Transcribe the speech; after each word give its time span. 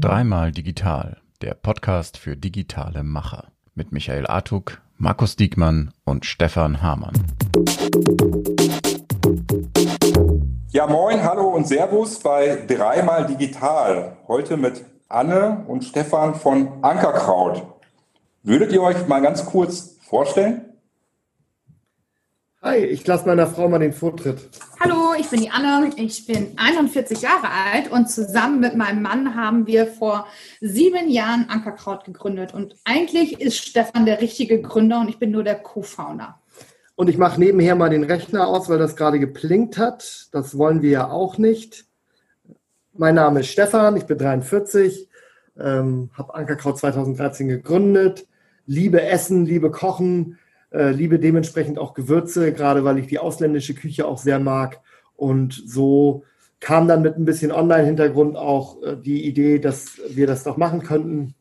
Dreimal 0.00 0.52
digital, 0.52 1.22
der 1.40 1.54
Podcast 1.54 2.18
für 2.18 2.36
digitale 2.36 3.02
Macher 3.02 3.46
mit 3.74 3.92
Michael 3.92 4.26
Artuk, 4.26 4.82
Markus 4.98 5.36
Diekmann 5.36 5.94
und 6.04 6.26
Stefan 6.26 6.82
Hamann. 6.82 7.14
Ja, 10.68 10.86
moin, 10.86 11.24
hallo 11.24 11.48
und 11.48 11.66
Servus 11.66 12.18
bei 12.18 12.66
Dreimal 12.68 13.26
Digital. 13.26 14.18
Heute 14.28 14.58
mit 14.58 14.84
Anne 15.08 15.64
und 15.68 15.84
Stefan 15.84 16.34
von 16.34 16.84
Ankerkraut. 16.84 17.62
Würdet 18.42 18.70
ihr 18.70 18.82
euch 18.82 19.08
mal 19.08 19.22
ganz 19.22 19.46
kurz 19.46 19.96
vorstellen? 20.02 20.71
Hi, 22.64 22.76
ich 22.76 23.04
lasse 23.08 23.26
meiner 23.26 23.48
Frau 23.48 23.68
mal 23.68 23.80
den 23.80 23.92
Vortritt. 23.92 24.38
Hallo, 24.78 25.14
ich 25.18 25.28
bin 25.28 25.40
die 25.40 25.50
Anne, 25.50 25.90
ich 25.96 26.26
bin 26.26 26.52
41 26.56 27.20
Jahre 27.20 27.48
alt 27.50 27.90
und 27.90 28.08
zusammen 28.08 28.60
mit 28.60 28.76
meinem 28.76 29.02
Mann 29.02 29.34
haben 29.34 29.66
wir 29.66 29.88
vor 29.88 30.28
sieben 30.60 31.10
Jahren 31.10 31.46
Ankerkraut 31.48 32.04
gegründet. 32.04 32.54
Und 32.54 32.76
eigentlich 32.84 33.40
ist 33.40 33.56
Stefan 33.56 34.06
der 34.06 34.20
richtige 34.20 34.62
Gründer 34.62 35.00
und 35.00 35.08
ich 35.08 35.18
bin 35.18 35.32
nur 35.32 35.42
der 35.42 35.56
Co-Founder. 35.56 36.40
Und 36.94 37.08
ich 37.08 37.18
mache 37.18 37.40
nebenher 37.40 37.74
mal 37.74 37.90
den 37.90 38.04
Rechner 38.04 38.46
aus, 38.46 38.68
weil 38.68 38.78
das 38.78 38.94
gerade 38.94 39.18
geplinkt 39.18 39.76
hat. 39.76 40.28
Das 40.30 40.56
wollen 40.56 40.82
wir 40.82 40.90
ja 40.90 41.10
auch 41.10 41.38
nicht. 41.38 41.86
Mein 42.92 43.16
Name 43.16 43.40
ist 43.40 43.48
Stefan, 43.48 43.96
ich 43.96 44.04
bin 44.04 44.18
43, 44.18 45.08
ähm, 45.58 46.10
habe 46.14 46.36
Ankerkraut 46.36 46.78
2013 46.78 47.48
gegründet, 47.48 48.28
liebe 48.66 49.02
Essen, 49.02 49.46
liebe 49.46 49.72
Kochen, 49.72 50.38
liebe 50.90 51.18
dementsprechend 51.18 51.78
auch 51.78 51.94
Gewürze, 51.94 52.52
gerade 52.52 52.84
weil 52.84 52.98
ich 52.98 53.06
die 53.06 53.18
ausländische 53.18 53.74
Küche 53.74 54.06
auch 54.06 54.18
sehr 54.18 54.38
mag. 54.38 54.80
Und 55.16 55.62
so 55.66 56.24
kam 56.60 56.88
dann 56.88 57.02
mit 57.02 57.16
ein 57.16 57.24
bisschen 57.24 57.52
Online-Hintergrund 57.52 58.36
auch 58.36 58.82
äh, 58.82 58.96
die 58.96 59.26
Idee, 59.26 59.58
dass 59.58 59.98
wir 60.08 60.26
das 60.26 60.44
doch 60.44 60.56
machen 60.56 60.82
könnten. 60.82 61.34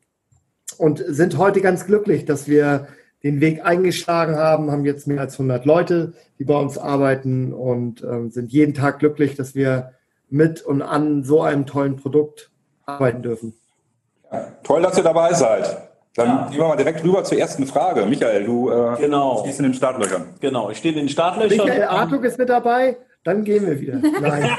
Und 0.77 1.03
sind 1.07 1.37
heute 1.37 1.61
ganz 1.61 1.85
glücklich, 1.85 2.25
dass 2.25 2.47
wir 2.47 2.87
den 3.23 3.39
Weg 3.39 3.63
eingeschlagen 3.63 4.35
haben, 4.35 4.71
haben 4.71 4.83
jetzt 4.83 5.07
mehr 5.07 5.19
als 5.21 5.33
100 5.33 5.65
Leute, 5.65 6.13
die 6.39 6.43
bei 6.43 6.55
uns 6.55 6.77
arbeiten 6.77 7.53
und 7.53 8.03
äh, 8.03 8.29
sind 8.29 8.51
jeden 8.51 8.73
Tag 8.73 8.99
glücklich, 8.99 9.35
dass 9.35 9.53
wir 9.53 9.93
mit 10.29 10.61
und 10.61 10.81
an 10.81 11.23
so 11.23 11.41
einem 11.41 11.67
tollen 11.67 11.97
Produkt 11.97 12.49
arbeiten 12.85 13.21
dürfen. 13.21 13.53
Toll, 14.63 14.81
dass 14.81 14.97
ihr 14.97 15.03
dabei 15.03 15.33
seid. 15.33 15.90
Dann 16.15 16.27
ja. 16.27 16.47
gehen 16.49 16.59
wir 16.59 16.67
mal 16.67 16.75
direkt 16.75 17.03
rüber 17.03 17.23
zur 17.23 17.37
ersten 17.37 17.65
Frage. 17.65 18.05
Michael, 18.05 18.43
du 18.43 18.69
äh, 18.69 18.97
genau. 18.99 19.39
stehst 19.39 19.59
in 19.59 19.63
den 19.63 19.73
Startlöchern. 19.73 20.35
Genau, 20.41 20.69
ich 20.69 20.77
stehe 20.77 20.93
in 20.93 20.99
den 20.99 21.09
Startlöchern. 21.09 21.65
Michael 21.65 21.83
Artuk 21.83 22.25
ist 22.25 22.37
mit 22.37 22.49
dabei, 22.49 22.97
dann 23.23 23.43
gehen 23.45 23.65
wir 23.65 23.79
wieder. 23.79 23.95
Nein. 23.95 24.21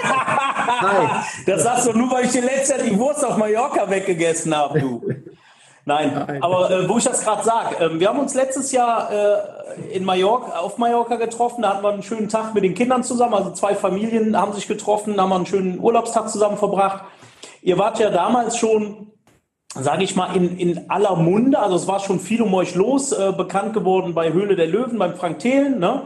Nein. 0.83 1.11
Das 1.47 1.63
sagst 1.63 1.87
du 1.87 1.93
nur, 1.93 2.11
weil 2.11 2.25
ich 2.25 2.33
dir 2.33 2.43
letztes 2.43 2.71
Jahr 2.71 2.87
die 2.89 2.99
Wurst 2.99 3.25
auf 3.25 3.37
Mallorca 3.37 3.89
weggegessen 3.91 4.57
habe, 4.57 4.81
du. 4.81 5.03
Nein, 5.85 6.13
Nein. 6.15 6.43
aber 6.43 6.71
äh, 6.71 6.89
wo 6.89 6.97
ich 6.97 7.05
das 7.05 7.25
gerade 7.25 7.43
sage, 7.43 7.77
äh, 7.85 7.99
wir 7.99 8.09
haben 8.09 8.21
uns 8.21 8.35
letztes 8.35 8.71
Jahr 8.71 9.11
äh, 9.11 9.97
in 9.97 10.05
Mallorca, 10.05 10.61
auf 10.61 10.79
Mallorca 10.79 11.17
getroffen, 11.17 11.63
da 11.63 11.71
hatten 11.71 11.83
wir 11.83 11.91
einen 11.91 12.05
schönen 12.05 12.29
Tag 12.29 12.55
mit 12.55 12.63
den 12.63 12.75
Kindern 12.75 13.03
zusammen, 13.03 13.35
also 13.35 13.51
zwei 13.51 13.75
Familien 13.75 14.41
haben 14.41 14.53
sich 14.53 14.69
getroffen, 14.69 15.21
haben 15.21 15.33
einen 15.33 15.47
schönen 15.47 15.81
Urlaubstag 15.81 16.31
zusammen 16.31 16.57
verbracht. 16.57 17.05
Ihr 17.63 17.79
wart 17.79 17.99
ja 17.99 18.11
damals 18.11 18.57
schon 18.57 19.12
sage 19.75 20.05
ich 20.05 20.17
mal, 20.17 20.37
in, 20.37 20.59
in 20.59 20.91
aller 20.91 21.17
Munde. 21.17 21.59
Also 21.59 21.77
es 21.77 21.87
war 21.87 22.01
schon 22.01 22.21
viel 22.21 22.43
um 22.43 22.53
euch 22.55 22.75
los, 22.75 23.13
äh, 23.13 23.33
bekannt 23.37 23.73
geworden 23.73 24.15
bei 24.15 24.33
Höhle 24.33 24.57
der 24.57 24.67
Löwen, 24.67 24.99
beim 24.99 25.17
Frank 25.17 25.39
Thelen. 25.39 25.79
Ne? 25.79 26.03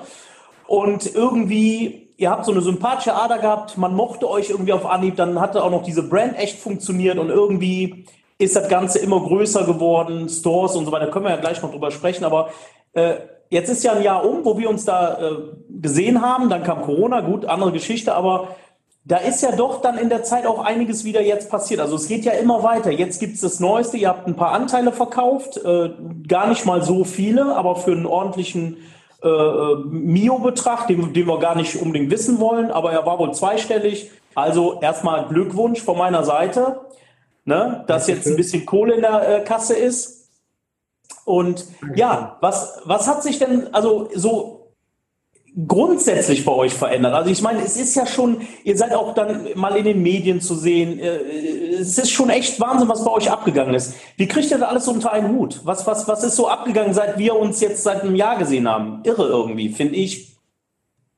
Und 0.67 1.15
irgendwie, 1.15 2.09
ihr 2.17 2.31
habt 2.31 2.45
so 2.45 2.53
eine 2.53 2.61
sympathische 2.61 3.15
Ader 3.15 3.39
gehabt, 3.39 3.77
man 3.77 3.95
mochte 3.95 4.29
euch 4.29 4.51
irgendwie 4.51 4.73
auf 4.73 4.87
Anhieb, 4.87 5.17
dann 5.17 5.41
hatte 5.41 5.63
auch 5.63 5.71
noch 5.71 5.83
diese 5.83 6.03
Brand 6.03 6.39
echt 6.39 6.59
funktioniert 6.59 7.19
und 7.19 7.31
irgendwie 7.31 8.07
ist 8.39 8.57
das 8.57 8.69
Ganze 8.69 8.99
immer 8.99 9.21
größer 9.21 9.65
geworden, 9.65 10.29
Stores 10.29 10.77
und 10.77 10.85
so 10.85 10.93
weiter, 10.93 11.07
können 11.09 11.25
wir 11.25 11.33
ja 11.33 11.41
gleich 11.41 11.63
noch 11.63 11.71
drüber 11.71 11.91
sprechen, 11.91 12.25
aber 12.25 12.51
äh, 12.93 13.15
jetzt 13.49 13.71
ist 13.71 13.85
ja 13.85 13.93
ein 13.93 14.03
Jahr 14.03 14.29
um, 14.29 14.45
wo 14.45 14.59
wir 14.59 14.69
uns 14.69 14.85
da 14.85 15.19
äh, 15.19 15.37
gesehen 15.81 16.21
haben, 16.21 16.51
dann 16.51 16.63
kam 16.63 16.83
Corona, 16.83 17.21
gut, 17.21 17.47
andere 17.47 17.73
Geschichte, 17.73 18.15
aber 18.15 18.57
da 19.09 19.19
ist 19.19 19.41
ja 19.41 19.53
doch 19.53 19.81
dann 19.83 19.99
in 19.99 20.09
der 20.09 20.25
Zeit 20.25 20.47
auch 20.47 20.59
einiges 20.59 21.05
wieder 21.05 21.23
jetzt 21.23 21.49
passiert. 21.49 21.79
Also 21.79 21.95
es 21.95 22.09
geht 22.09 22.25
ja 22.25 22.33
immer 22.33 22.65
weiter. 22.65 22.91
Jetzt 22.91 23.21
gibt 23.21 23.37
es 23.37 23.41
das 23.41 23.61
Neueste. 23.61 23.97
Ihr 23.97 24.09
habt 24.09 24.27
ein 24.27 24.35
paar 24.35 24.51
Anteile 24.51 24.91
verkauft, 24.91 25.59
äh, 25.59 25.91
gar 26.27 26.49
nicht 26.49 26.67
mal 26.67 26.83
so 26.83 27.05
viele, 27.05 27.55
aber 27.55 27.77
für 27.77 27.93
einen 27.93 28.07
ordentlichen 28.07 28.79
äh, 29.23 29.29
Mio-Betrag, 29.29 30.89
den, 30.89 31.13
den 31.13 31.29
wir 31.29 31.39
gar 31.39 31.55
nicht 31.55 31.77
unbedingt 31.77 32.11
wissen 32.11 32.41
wollen. 32.41 32.73
Aber 32.73 32.91
er 32.91 33.07
war 33.07 33.21
wohl 33.21 33.33
zweistellig. 33.33 34.11
Also 34.35 34.81
erstmal 34.81 35.29
Glückwunsch 35.29 35.81
von 35.81 35.97
meiner 35.97 36.25
Seite, 36.25 36.81
ne, 37.45 37.85
dass 37.87 38.09
jetzt 38.09 38.27
ein 38.27 38.37
bisschen 38.37 38.67
Kohle 38.67 38.95
in 38.95 39.03
der 39.03 39.29
äh, 39.29 39.45
Kasse 39.45 39.75
ist. 39.75 40.31
Und 41.25 41.65
ja, 41.95 42.39
was, 42.41 42.81
was 42.85 43.07
hat 43.07 43.23
sich 43.23 43.39
denn, 43.39 43.73
also 43.73 44.09
so 44.15 44.66
grundsätzlich 45.67 46.45
bei 46.45 46.53
euch 46.53 46.75
verändert? 46.75 47.15
Also 47.15 47.31
ich 47.31 47.41
meine, 47.41 47.63
es 47.63 47.77
ist 47.77 47.95
ja 47.95 48.07
schon, 48.07 48.43
ihr 48.65 48.77
seid 48.77 48.95
auch 48.95 49.15
dann 49.15 49.49
mal 49.55 49.77
in 49.77 49.85
den 49.85 50.03
Medien 50.03 50.41
zu 50.41 50.55
sehen. 50.55 50.99
Äh, 50.99 51.17
es 51.81 51.99
ist 51.99 52.11
schon 52.11 52.31
echt 52.31 52.61
Wahnsinn, 52.61 52.89
was 52.89 53.05
bei 53.05 53.11
euch 53.11 53.31
abgegangen 53.31 53.75
ist. 53.75 53.95
Wie 54.17 54.29
kriegt 54.29 54.51
ihr 54.51 54.59
das 54.59 54.69
alles 54.69 54.89
unter 54.89 55.13
einen 55.13 55.37
Hut? 55.37 55.61
Was, 55.65 55.87
was, 55.87 56.07
was 56.09 56.25
ist 56.25 56.37
so 56.37 56.49
abgegangen, 56.49 56.93
seit 56.93 57.19
wir 57.19 57.37
uns 57.37 57.61
jetzt 57.61 57.83
seit 57.83 58.03
einem 58.03 58.15
Jahr 58.15 58.39
gesehen 58.39 58.69
haben? 58.69 59.01
Irre 59.05 59.27
irgendwie, 59.29 59.71
finde 59.71 59.97
ich. 59.97 60.37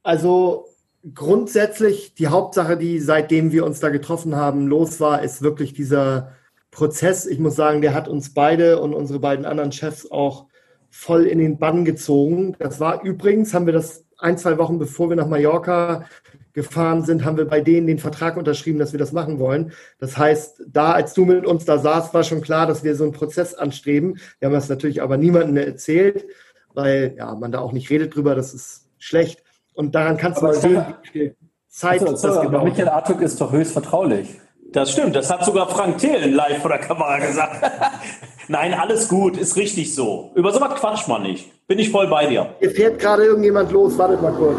Also 0.02 0.66
grundsätzlich 1.14 2.14
die 2.14 2.28
Hauptsache, 2.28 2.76
die 2.76 3.00
seitdem 3.00 3.52
wir 3.52 3.64
uns 3.64 3.80
da 3.80 3.88
getroffen 3.88 4.36
haben, 4.36 4.66
los 4.66 5.00
war, 5.00 5.22
ist 5.22 5.42
wirklich 5.42 5.72
dieser 5.72 6.32
Prozess. 6.70 7.26
Ich 7.26 7.38
muss 7.38 7.56
sagen, 7.56 7.82
der 7.82 7.94
hat 7.94 8.08
uns 8.08 8.34
beide 8.34 8.80
und 8.80 8.94
unsere 8.94 9.18
beiden 9.18 9.44
anderen 9.44 9.72
Chefs 9.72 10.10
auch 10.10 10.46
voll 10.90 11.26
in 11.26 11.38
den 11.38 11.58
Bann 11.58 11.84
gezogen. 11.84 12.56
Das 12.58 12.80
war 12.80 13.02
übrigens, 13.02 13.52
haben 13.52 13.66
wir 13.66 13.72
das 13.72 14.04
ein, 14.18 14.36
zwei 14.36 14.58
Wochen 14.58 14.78
bevor 14.78 15.08
wir 15.08 15.16
nach 15.16 15.28
Mallorca 15.28 16.04
gefahren 16.52 17.04
sind, 17.04 17.24
haben 17.24 17.36
wir 17.36 17.46
bei 17.46 17.60
denen 17.60 17.86
den 17.86 17.98
Vertrag 18.00 18.36
unterschrieben, 18.36 18.80
dass 18.80 18.92
wir 18.92 18.98
das 18.98 19.12
machen 19.12 19.38
wollen. 19.38 19.72
Das 20.00 20.18
heißt, 20.18 20.62
da, 20.66 20.92
als 20.92 21.14
du 21.14 21.24
mit 21.24 21.46
uns 21.46 21.64
da 21.64 21.78
saßt, 21.78 22.12
war 22.14 22.24
schon 22.24 22.40
klar, 22.40 22.66
dass 22.66 22.82
wir 22.82 22.96
so 22.96 23.04
einen 23.04 23.12
Prozess 23.12 23.54
anstreben. 23.54 24.18
Wir 24.40 24.46
haben 24.46 24.54
das 24.54 24.68
natürlich 24.68 25.00
aber 25.00 25.16
niemandem 25.16 25.56
erzählt, 25.56 26.26
weil 26.74 27.14
ja, 27.16 27.34
man 27.36 27.52
da 27.52 27.60
auch 27.60 27.72
nicht 27.72 27.90
redet 27.90 28.14
drüber, 28.16 28.34
das 28.34 28.54
ist 28.54 28.88
schlecht. 28.98 29.44
Und 29.74 29.94
daran 29.94 30.16
kannst 30.16 30.42
aber 30.42 30.52
du 30.52 30.54
mal 30.54 30.60
sehen, 30.60 30.84
wie 31.02 31.08
viel 31.08 31.36
Zeit 31.68 32.02
also, 32.02 32.28
das 32.28 32.40
genau 32.40 32.64
Michael 32.64 32.88
Artuk 32.88 33.20
ist 33.20 33.40
doch 33.40 33.52
höchst 33.52 33.72
vertraulich. 33.72 34.40
Das 34.72 34.90
stimmt, 34.90 35.14
das 35.14 35.30
hat 35.30 35.44
sogar 35.44 35.68
Frank 35.68 35.98
Thelen 35.98 36.34
live 36.34 36.60
vor 36.60 36.70
der 36.70 36.80
Kamera 36.80 37.18
gesagt. 37.18 37.64
Nein, 38.48 38.72
alles 38.72 39.08
gut, 39.08 39.36
ist 39.36 39.56
richtig 39.56 39.94
so. 39.94 40.30
Über 40.34 40.52
sowas 40.52 40.74
quatscht 40.74 41.06
man 41.06 41.22
nicht. 41.22 41.66
Bin 41.66 41.78
ich 41.78 41.90
voll 41.90 42.06
bei 42.08 42.26
dir. 42.26 42.54
Hier 42.60 42.70
fährt 42.70 42.98
gerade 42.98 43.24
irgendjemand 43.24 43.70
los, 43.70 43.98
wartet 43.98 44.22
mal 44.22 44.32
kurz. 44.32 44.58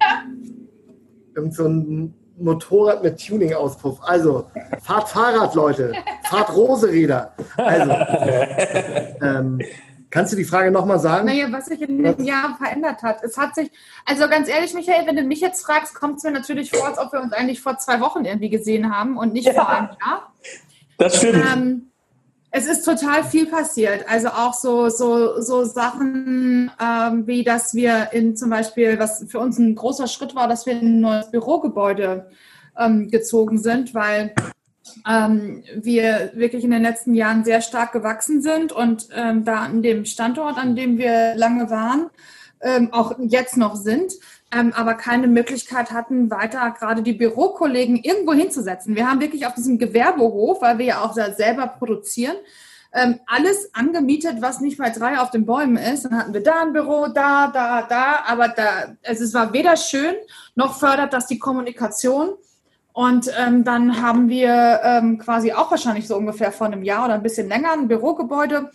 Ja. 0.00 0.22
Irgend 1.34 1.54
so 1.54 1.66
ein 1.66 2.14
Motorrad 2.38 3.02
mit 3.02 3.18
Tuning-Auspuff. 3.24 3.98
Also, 4.02 4.46
fahrt 4.82 5.08
Fahrrad, 5.08 5.54
Leute. 5.56 5.92
Fahrt 6.24 6.54
Roseräder. 6.54 7.34
Also, 7.56 7.90
ähm, 9.22 9.60
Kannst 10.12 10.30
du 10.30 10.36
die 10.36 10.44
Frage 10.44 10.70
nochmal 10.70 10.98
sagen? 10.98 11.26
Naja, 11.26 11.50
was 11.50 11.64
sich 11.64 11.80
in 11.80 12.02
dem 12.02 12.22
Jahr 12.22 12.54
verändert 12.58 13.02
hat. 13.02 13.24
Es 13.24 13.38
hat 13.38 13.54
sich, 13.54 13.70
also 14.04 14.28
ganz 14.28 14.46
ehrlich, 14.46 14.74
Michael, 14.74 15.06
wenn 15.06 15.16
du 15.16 15.22
mich 15.22 15.40
jetzt 15.40 15.64
fragst, 15.64 15.94
kommt 15.94 16.18
es 16.18 16.22
mir 16.22 16.32
natürlich 16.32 16.70
vor, 16.70 16.86
als 16.86 16.98
ob 16.98 17.14
wir 17.14 17.22
uns 17.22 17.32
eigentlich 17.32 17.62
vor 17.62 17.78
zwei 17.78 17.98
Wochen 18.00 18.26
irgendwie 18.26 18.50
gesehen 18.50 18.94
haben 18.94 19.16
und 19.16 19.32
nicht 19.32 19.46
ja, 19.46 19.54
vor 19.54 19.70
einem 19.70 19.88
Jahr. 20.04 20.34
Das 20.98 21.16
stimmt. 21.16 21.42
Ähm, 21.50 21.86
es 22.50 22.66
ist 22.66 22.84
total 22.84 23.24
viel 23.24 23.46
passiert. 23.46 24.04
Also 24.06 24.28
auch 24.28 24.52
so, 24.52 24.90
so, 24.90 25.40
so 25.40 25.64
Sachen 25.64 26.70
ähm, 26.78 27.26
wie, 27.26 27.42
dass 27.42 27.72
wir 27.72 28.12
in 28.12 28.36
zum 28.36 28.50
Beispiel, 28.50 28.98
was 28.98 29.24
für 29.30 29.38
uns 29.38 29.58
ein 29.58 29.74
großer 29.74 30.08
Schritt 30.08 30.34
war, 30.34 30.46
dass 30.46 30.66
wir 30.66 30.74
in 30.74 30.98
ein 30.98 31.00
neues 31.00 31.30
Bürogebäude 31.30 32.30
ähm, 32.78 33.08
gezogen 33.08 33.56
sind, 33.56 33.94
weil 33.94 34.34
ähm, 35.08 35.62
wir 35.74 36.32
wirklich 36.34 36.64
in 36.64 36.70
den 36.70 36.82
letzten 36.82 37.14
Jahren 37.14 37.44
sehr 37.44 37.60
stark 37.60 37.92
gewachsen 37.92 38.42
sind 38.42 38.72
und 38.72 39.08
ähm, 39.14 39.44
da 39.44 39.56
an 39.56 39.82
dem 39.82 40.04
Standort, 40.04 40.58
an 40.58 40.76
dem 40.76 40.98
wir 40.98 41.34
lange 41.36 41.70
waren, 41.70 42.10
ähm, 42.60 42.92
auch 42.92 43.16
jetzt 43.18 43.56
noch 43.56 43.76
sind, 43.76 44.12
ähm, 44.54 44.72
aber 44.74 44.94
keine 44.94 45.26
Möglichkeit 45.26 45.92
hatten, 45.92 46.30
weiter 46.30 46.74
gerade 46.78 47.02
die 47.02 47.12
Bürokollegen 47.12 47.96
irgendwo 47.96 48.32
hinzusetzen. 48.32 48.96
Wir 48.96 49.08
haben 49.08 49.20
wirklich 49.20 49.46
auf 49.46 49.54
diesem 49.54 49.78
Gewerbehof, 49.78 50.60
weil 50.60 50.78
wir 50.78 50.86
ja 50.86 51.04
auch 51.04 51.14
selber 51.14 51.66
produzieren, 51.66 52.36
ähm, 52.94 53.20
alles 53.26 53.74
angemietet, 53.74 54.36
was 54.40 54.60
nicht 54.60 54.78
mal 54.78 54.92
drei 54.92 55.18
auf 55.18 55.30
den 55.30 55.46
Bäumen 55.46 55.76
ist. 55.76 56.04
Dann 56.04 56.16
hatten 56.16 56.34
wir 56.34 56.42
da 56.42 56.60
ein 56.60 56.72
Büro, 56.72 57.08
da, 57.08 57.48
da, 57.48 57.82
da, 57.82 58.24
aber 58.26 58.48
da, 58.48 58.96
also 59.04 59.24
es 59.24 59.32
war 59.32 59.52
weder 59.52 59.76
schön, 59.76 60.14
noch 60.54 60.78
fördert 60.78 61.12
das 61.12 61.26
die 61.26 61.38
Kommunikation. 61.38 62.34
Und 62.92 63.30
ähm, 63.38 63.64
dann 63.64 64.02
haben 64.02 64.28
wir 64.28 64.80
ähm, 64.82 65.18
quasi 65.18 65.52
auch 65.52 65.70
wahrscheinlich 65.70 66.06
so 66.06 66.16
ungefähr 66.16 66.52
vor 66.52 66.66
einem 66.66 66.82
Jahr 66.82 67.06
oder 67.06 67.14
ein 67.14 67.22
bisschen 67.22 67.48
länger 67.48 67.72
ein 67.72 67.88
Bürogebäude 67.88 68.70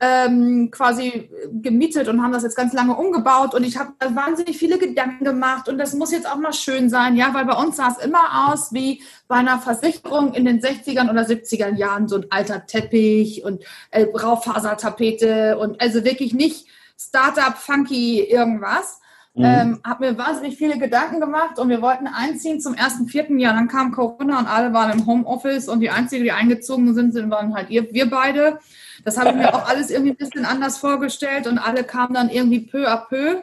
ähm, 0.00 0.70
quasi 0.70 1.28
gemietet 1.52 2.06
und 2.06 2.22
haben 2.22 2.32
das 2.32 2.44
jetzt 2.44 2.56
ganz 2.56 2.72
lange 2.72 2.94
umgebaut. 2.94 3.54
Und 3.54 3.64
ich 3.64 3.78
habe 3.78 3.92
wahnsinnig 4.14 4.56
viele 4.56 4.78
Gedanken 4.78 5.24
gemacht. 5.24 5.68
Und 5.68 5.78
das 5.78 5.94
muss 5.94 6.12
jetzt 6.12 6.30
auch 6.30 6.36
mal 6.36 6.52
schön 6.52 6.88
sein, 6.88 7.16
ja, 7.16 7.34
weil 7.34 7.44
bei 7.46 7.54
uns 7.54 7.76
sah 7.76 7.88
es 7.88 8.04
immer 8.04 8.48
aus 8.48 8.72
wie 8.72 9.02
bei 9.26 9.36
einer 9.36 9.58
Versicherung 9.58 10.34
in 10.34 10.44
den 10.44 10.60
60ern 10.60 11.10
oder 11.10 11.22
70ern 11.22 11.74
Jahren, 11.74 12.06
so 12.06 12.16
ein 12.16 12.26
alter 12.30 12.66
Teppich 12.66 13.44
und 13.44 13.64
äh, 13.90 14.04
Raufasertapete 14.04 15.58
und 15.58 15.80
also 15.80 16.04
wirklich 16.04 16.32
nicht 16.32 16.66
Startup, 16.96 17.56
funky 17.56 18.20
irgendwas. 18.22 19.00
Mhm. 19.38 19.44
Ähm, 19.44 19.80
habe 19.84 20.06
mir 20.06 20.18
wahnsinnig 20.18 20.56
viele 20.56 20.78
Gedanken 20.78 21.20
gemacht 21.20 21.60
und 21.60 21.68
wir 21.68 21.80
wollten 21.80 22.08
einziehen 22.08 22.60
zum 22.60 22.74
ersten, 22.74 23.06
vierten 23.06 23.38
Jahr. 23.38 23.54
Dann 23.54 23.68
kam 23.68 23.92
Corona 23.92 24.40
und 24.40 24.46
alle 24.48 24.72
waren 24.72 24.98
im 24.98 25.06
Homeoffice 25.06 25.68
und 25.68 25.78
die 25.78 25.90
Einzige, 25.90 26.24
die 26.24 26.32
eingezogen 26.32 26.92
sind, 26.92 27.12
sind 27.12 27.30
waren 27.30 27.54
halt 27.54 27.70
ihr, 27.70 27.92
wir 27.92 28.10
beide. 28.10 28.58
Das 29.04 29.16
habe 29.16 29.30
ich 29.30 29.36
mir 29.36 29.54
auch 29.54 29.68
alles 29.68 29.90
irgendwie 29.90 30.10
ein 30.10 30.16
bisschen 30.16 30.44
anders 30.44 30.78
vorgestellt 30.78 31.46
und 31.46 31.58
alle 31.58 31.84
kamen 31.84 32.14
dann 32.14 32.30
irgendwie 32.30 32.60
peu 32.60 32.88
à 32.88 33.06
peu. 33.06 33.40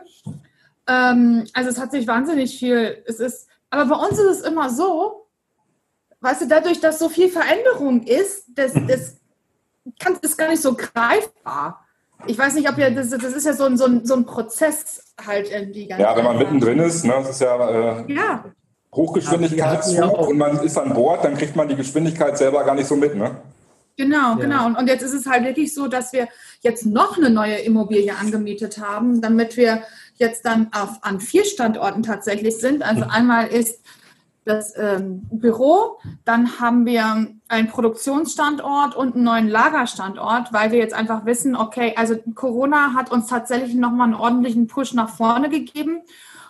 Ähm, 0.86 1.46
also 1.54 1.70
es 1.70 1.80
hat 1.80 1.92
sich 1.92 2.06
wahnsinnig 2.08 2.60
viel, 2.60 3.02
es 3.08 3.22
ist, 3.22 3.48
aber 3.70 3.86
bei 3.86 3.96
uns 3.96 4.20
ist 4.20 4.40
es 4.40 4.42
immer 4.42 4.70
so, 4.70 5.28
weißt 6.20 6.42
du, 6.42 6.48
dadurch, 6.48 6.82
dass 6.82 7.00
so 7.00 7.08
viel 7.08 7.30
Veränderung 7.30 8.04
ist, 8.04 8.48
das, 8.50 8.74
das 8.74 9.16
kann, 9.98 10.18
ist 10.22 10.38
gar 10.38 10.50
nicht 10.50 10.62
so 10.62 10.76
greifbar 10.76 11.85
ich 12.28 12.38
weiß 12.38 12.56
nicht, 12.56 12.70
ob 12.70 12.78
ihr, 12.78 12.92
das, 12.92 13.10
das 13.10 13.24
ist 13.24 13.46
ja 13.46 13.54
so 13.54 13.66
ein, 13.66 13.78
so, 13.78 13.86
ein, 13.86 14.06
so 14.06 14.16
ein 14.16 14.26
Prozess 14.26 15.14
halt 15.26 15.52
irgendwie. 15.52 15.88
Ganz 15.88 16.02
ja, 16.02 16.16
wenn 16.16 16.24
man 16.24 16.38
mittendrin 16.38 16.80
ist, 16.80 17.06
ne, 17.06 17.14
das 17.18 17.32
ist 17.32 17.42
ja, 17.42 18.00
äh, 18.00 18.14
ja. 18.14 18.46
Hochgeschwindigkeitszug 18.94 19.98
ja, 19.98 20.06
und 20.06 20.38
man 20.38 20.60
ist 20.62 20.78
an 20.78 20.94
Bord, 20.94 21.24
dann 21.24 21.38
kriegt 21.38 21.56
man 21.56 21.68
die 21.68 21.76
Geschwindigkeit 21.76 22.38
selber 22.38 22.64
gar 22.64 22.76
nicht 22.76 22.88
so 22.88 22.96
mit, 22.96 23.16
ne? 23.16 23.36
Genau, 23.98 24.32
ja. 24.32 24.36
genau. 24.36 24.66
Und, 24.66 24.78
und 24.78 24.88
jetzt 24.88 25.04
ist 25.04 25.14
es 25.14 25.26
halt 25.26 25.46
wirklich 25.46 25.74
so, 25.74 25.88
dass 25.88 26.14
wir 26.14 26.28
jetzt 26.62 26.86
noch 26.86 27.18
eine 27.18 27.30
neue 27.30 27.56
Immobilie 27.58 28.16
angemietet 28.16 28.80
haben, 28.80 29.22
damit 29.22 29.58
wir 29.58 29.84
jetzt 30.16 30.46
dann 30.46 30.70
auf, 30.74 30.98
an 31.02 31.20
vier 31.20 31.46
Standorten 31.46 32.04
tatsächlich 32.04 32.58
sind. 32.58 32.84
Also 32.84 33.06
mhm. 33.06 33.12
einmal 33.12 33.48
ist 33.48 33.82
das 34.46 34.74
ähm, 34.78 35.24
Büro. 35.32 36.00
Dann 36.24 36.60
haben 36.60 36.86
wir 36.86 37.28
einen 37.48 37.68
Produktionsstandort 37.68 38.96
und 38.96 39.16
einen 39.16 39.24
neuen 39.24 39.50
Lagerstandort, 39.50 40.54
weil 40.54 40.72
wir 40.72 40.80
jetzt 40.80 40.94
einfach 40.94 41.26
wissen, 41.26 41.56
okay, 41.56 41.94
also 41.98 42.16
Corona 42.36 42.94
hat 42.94 43.12
uns 43.12 43.28
tatsächlich 43.28 43.76
nochmal 43.76 44.08
einen 44.08 44.16
ordentlichen 44.16 44.68
Push 44.68 44.94
nach 44.94 45.10
vorne 45.10 45.50
gegeben. 45.50 46.02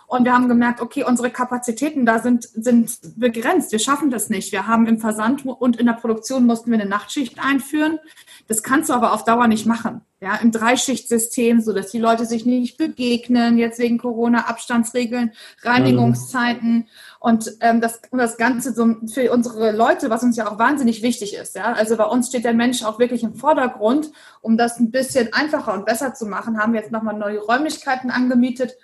Und 0.08 0.24
wir 0.24 0.32
haben 0.32 0.48
gemerkt, 0.48 0.80
okay, 0.80 1.02
unsere 1.02 1.30
Kapazitäten 1.30 2.06
da 2.06 2.20
sind, 2.20 2.44
sind 2.44 2.96
begrenzt. 3.16 3.72
Wir 3.72 3.80
schaffen 3.80 4.10
das 4.10 4.30
nicht. 4.30 4.52
Wir 4.52 4.68
haben 4.68 4.86
im 4.86 4.98
Versand 4.98 5.44
und 5.44 5.76
in 5.76 5.86
der 5.86 5.94
Produktion 5.94 6.46
mussten 6.46 6.70
wir 6.70 6.78
eine 6.78 6.88
Nachtschicht 6.88 7.40
einführen. 7.44 7.98
Das 8.46 8.62
kannst 8.62 8.88
du 8.88 8.94
aber 8.94 9.12
auf 9.12 9.24
Dauer 9.24 9.48
nicht 9.48 9.66
machen. 9.66 10.02
Ja, 10.20 10.36
im 10.36 10.52
Dreischichtsystem, 10.52 11.60
so 11.60 11.72
dass 11.72 11.90
die 11.90 11.98
Leute 11.98 12.24
sich 12.24 12.46
nicht 12.46 12.78
begegnen, 12.78 13.58
jetzt 13.58 13.80
wegen 13.80 13.98
Corona, 13.98 14.46
Abstandsregeln, 14.46 15.32
Reinigungszeiten 15.62 16.74
mhm. 16.74 16.86
Und 17.26 17.56
ähm, 17.58 17.80
das, 17.80 18.00
das 18.12 18.36
Ganze 18.36 18.72
so 18.72 18.98
für 19.12 19.32
unsere 19.32 19.72
Leute, 19.72 20.10
was 20.10 20.22
uns 20.22 20.36
ja 20.36 20.46
auch 20.46 20.60
wahnsinnig 20.60 21.02
wichtig 21.02 21.34
ist. 21.34 21.56
Ja, 21.56 21.72
also 21.72 21.96
bei 21.96 22.04
uns 22.04 22.28
steht 22.28 22.44
der 22.44 22.54
Mensch 22.54 22.84
auch 22.84 23.00
wirklich 23.00 23.24
im 23.24 23.34
Vordergrund. 23.34 24.12
Um 24.42 24.56
das 24.56 24.78
ein 24.78 24.92
bisschen 24.92 25.32
einfacher 25.32 25.74
und 25.74 25.86
besser 25.86 26.14
zu 26.14 26.26
machen, 26.26 26.56
haben 26.56 26.72
wir 26.72 26.78
jetzt 26.78 26.92
nochmal 26.92 27.18
neue 27.18 27.40
Räumlichkeiten 27.40 28.12
angemietet, 28.12 28.76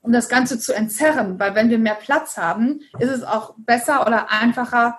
um 0.00 0.12
das 0.12 0.28
Ganze 0.28 0.60
zu 0.60 0.72
entzerren, 0.72 1.40
weil 1.40 1.56
wenn 1.56 1.70
wir 1.70 1.78
mehr 1.80 1.96
Platz 1.96 2.36
haben, 2.36 2.82
ist 3.00 3.10
es 3.10 3.24
auch 3.24 3.54
besser 3.56 4.06
oder 4.06 4.30
einfacher, 4.30 4.96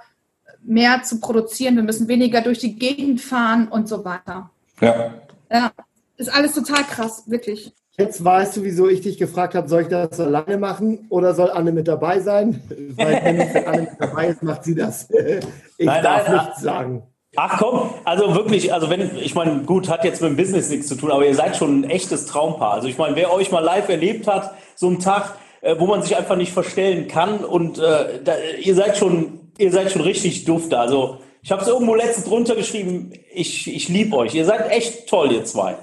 mehr 0.61 1.03
zu 1.03 1.21
produzieren. 1.21 1.77
Wir 1.77 1.83
müssen 1.83 2.09
weniger 2.09 2.41
durch 2.41 2.59
die 2.59 2.77
Gegend 2.77 3.21
fahren 3.21 3.69
und 3.69 3.87
so 3.87 4.03
weiter. 4.03 4.49
Ja. 4.81 5.13
Ja, 5.49 5.71
ist 6.17 6.35
alles 6.35 6.53
total 6.53 6.83
krass, 6.83 7.23
wirklich. 7.27 7.73
Jetzt 7.97 8.25
weißt 8.25 8.57
du, 8.57 8.63
wieso 8.63 8.89
ich 8.89 9.01
dich 9.01 9.19
gefragt 9.19 9.53
habe, 9.53 9.69
soll 9.69 9.83
ich 9.83 9.87
das 9.87 10.19
alleine 10.19 10.57
machen 10.57 11.05
oder 11.09 11.35
soll 11.35 11.51
Anne 11.51 11.71
mit 11.71 11.87
dabei 11.87 12.19
sein? 12.19 12.61
Weil 12.95 13.21
wenn 13.23 13.65
Anne 13.67 13.81
mit 13.81 13.89
dabei 13.99 14.27
ist, 14.29 14.41
macht 14.43 14.63
sie 14.63 14.75
das. 14.75 15.09
Ich 15.77 15.87
nein, 15.87 16.03
darf 16.03 16.27
nein, 16.27 16.37
nichts 16.37 16.61
sagen. 16.61 17.03
Ach 17.35 17.57
komm, 17.57 17.89
also 18.05 18.35
wirklich, 18.35 18.71
also 18.71 18.91
wenn, 18.91 19.17
ich 19.17 19.33
meine, 19.33 19.63
gut, 19.63 19.89
hat 19.89 20.05
jetzt 20.05 20.21
mit 20.21 20.29
dem 20.29 20.37
Business 20.37 20.69
nichts 20.69 20.87
zu 20.87 20.95
tun, 20.95 21.11
aber 21.11 21.25
ihr 21.25 21.33
seid 21.33 21.57
schon 21.57 21.81
ein 21.81 21.89
echtes 21.89 22.27
Traumpaar. 22.27 22.73
Also 22.73 22.87
ich 22.87 22.97
meine, 22.99 23.15
wer 23.15 23.33
euch 23.33 23.51
mal 23.51 23.59
live 23.59 23.89
erlebt 23.89 24.27
hat, 24.27 24.53
so 24.75 24.87
einen 24.87 24.99
Tag, 24.99 25.35
äh, 25.61 25.75
wo 25.79 25.87
man 25.87 26.03
sich 26.03 26.15
einfach 26.15 26.35
nicht 26.35 26.53
verstellen 26.53 27.07
kann 27.07 27.43
und 27.43 27.79
äh, 27.79 28.21
da, 28.23 28.33
ihr 28.61 28.75
seid 28.75 28.97
schon, 28.97 29.51
ihr 29.57 29.71
seid 29.71 29.91
schon 29.91 30.03
richtig 30.03 30.45
dufte. 30.45 30.77
Also 30.79 31.17
ich 31.41 31.51
habe 31.51 31.61
es 31.63 31.67
irgendwo 31.67 31.95
letztens 31.95 32.27
drunter 32.27 32.55
geschrieben, 32.55 33.13
ich, 33.33 33.73
ich 33.73 33.89
liebe 33.89 34.15
euch. 34.15 34.35
Ihr 34.35 34.45
seid 34.45 34.71
echt 34.71 35.09
toll, 35.09 35.31
ihr 35.31 35.43
zwei. 35.43 35.75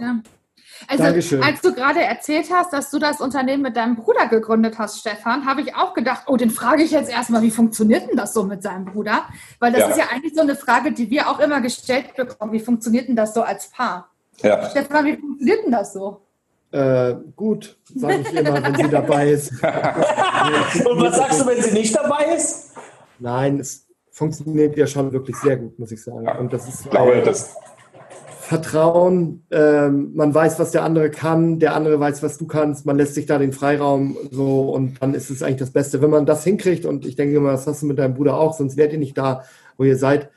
Ja. 0.00 0.20
Also, 0.88 1.04
Dankeschön. 1.04 1.42
als 1.42 1.60
du 1.60 1.74
gerade 1.74 2.02
erzählt 2.02 2.48
hast, 2.52 2.72
dass 2.72 2.90
du 2.90 2.98
das 2.98 3.20
Unternehmen 3.20 3.62
mit 3.62 3.76
deinem 3.76 3.96
Bruder 3.96 4.26
gegründet 4.26 4.78
hast, 4.78 5.00
Stefan, 5.00 5.46
habe 5.46 5.60
ich 5.60 5.74
auch 5.74 5.94
gedacht, 5.94 6.24
oh, 6.26 6.36
den 6.36 6.50
frage 6.50 6.82
ich 6.82 6.90
jetzt 6.90 7.10
erstmal, 7.10 7.42
wie 7.42 7.50
funktioniert 7.50 8.08
denn 8.08 8.16
das 8.16 8.34
so 8.34 8.44
mit 8.44 8.62
seinem 8.62 8.84
Bruder? 8.84 9.24
Weil 9.58 9.72
das 9.72 9.82
ja. 9.82 9.88
ist 9.88 9.98
ja 9.98 10.04
eigentlich 10.12 10.34
so 10.34 10.40
eine 10.40 10.56
Frage, 10.56 10.92
die 10.92 11.10
wir 11.10 11.28
auch 11.28 11.40
immer 11.40 11.60
gestellt 11.60 12.14
bekommen. 12.16 12.52
Wie 12.52 12.60
funktioniert 12.60 13.08
denn 13.08 13.16
das 13.16 13.34
so 13.34 13.42
als 13.42 13.68
Paar? 13.68 14.10
Ja. 14.38 14.68
Stefan, 14.70 15.04
wie 15.04 15.16
funktioniert 15.16 15.64
denn 15.64 15.72
das 15.72 15.92
so? 15.92 16.22
Äh, 16.72 17.16
gut, 17.34 17.76
sage 17.94 18.20
ich 18.20 18.32
immer, 18.32 18.62
wenn 18.62 18.74
sie 18.76 18.88
dabei 18.88 19.30
ist. 19.30 19.50
Und 19.62 21.02
was 21.02 21.16
sagst 21.16 21.40
du, 21.40 21.46
wenn 21.46 21.60
sie 21.60 21.72
nicht 21.72 21.96
dabei 21.96 22.36
ist? 22.36 22.74
Nein, 23.18 23.58
es 23.58 23.88
funktioniert 24.12 24.76
ja 24.76 24.86
schon 24.86 25.12
wirklich 25.12 25.36
sehr 25.36 25.56
gut, 25.56 25.78
muss 25.78 25.90
ich 25.90 26.02
sagen. 26.02 26.28
Und 26.38 26.52
das 26.52 26.68
ist 26.68 26.84
ich 26.84 26.90
glaube, 26.90 27.22
das 27.22 27.56
Vertrauen, 28.50 29.46
ähm, 29.52 30.10
man 30.16 30.34
weiß, 30.34 30.58
was 30.58 30.72
der 30.72 30.82
andere 30.82 31.08
kann, 31.08 31.60
der 31.60 31.72
andere 31.72 32.00
weiß, 32.00 32.20
was 32.24 32.36
du 32.36 32.48
kannst, 32.48 32.84
man 32.84 32.96
lässt 32.96 33.14
sich 33.14 33.26
da 33.26 33.38
den 33.38 33.52
Freiraum 33.52 34.16
so 34.32 34.72
und 34.72 35.00
dann 35.00 35.14
ist 35.14 35.30
es 35.30 35.40
eigentlich 35.40 35.60
das 35.60 35.70
Beste. 35.70 36.02
Wenn 36.02 36.10
man 36.10 36.26
das 36.26 36.42
hinkriegt, 36.42 36.84
und 36.84 37.06
ich 37.06 37.14
denke 37.14 37.36
immer, 37.36 37.52
das 37.52 37.68
hast 37.68 37.82
du 37.82 37.86
mit 37.86 38.00
deinem 38.00 38.14
Bruder 38.14 38.36
auch, 38.36 38.52
sonst 38.54 38.76
wärt 38.76 38.92
ihr 38.92 38.98
nicht 38.98 39.16
da, 39.16 39.44
wo 39.76 39.84
ihr 39.84 39.96
seid, 39.96 40.30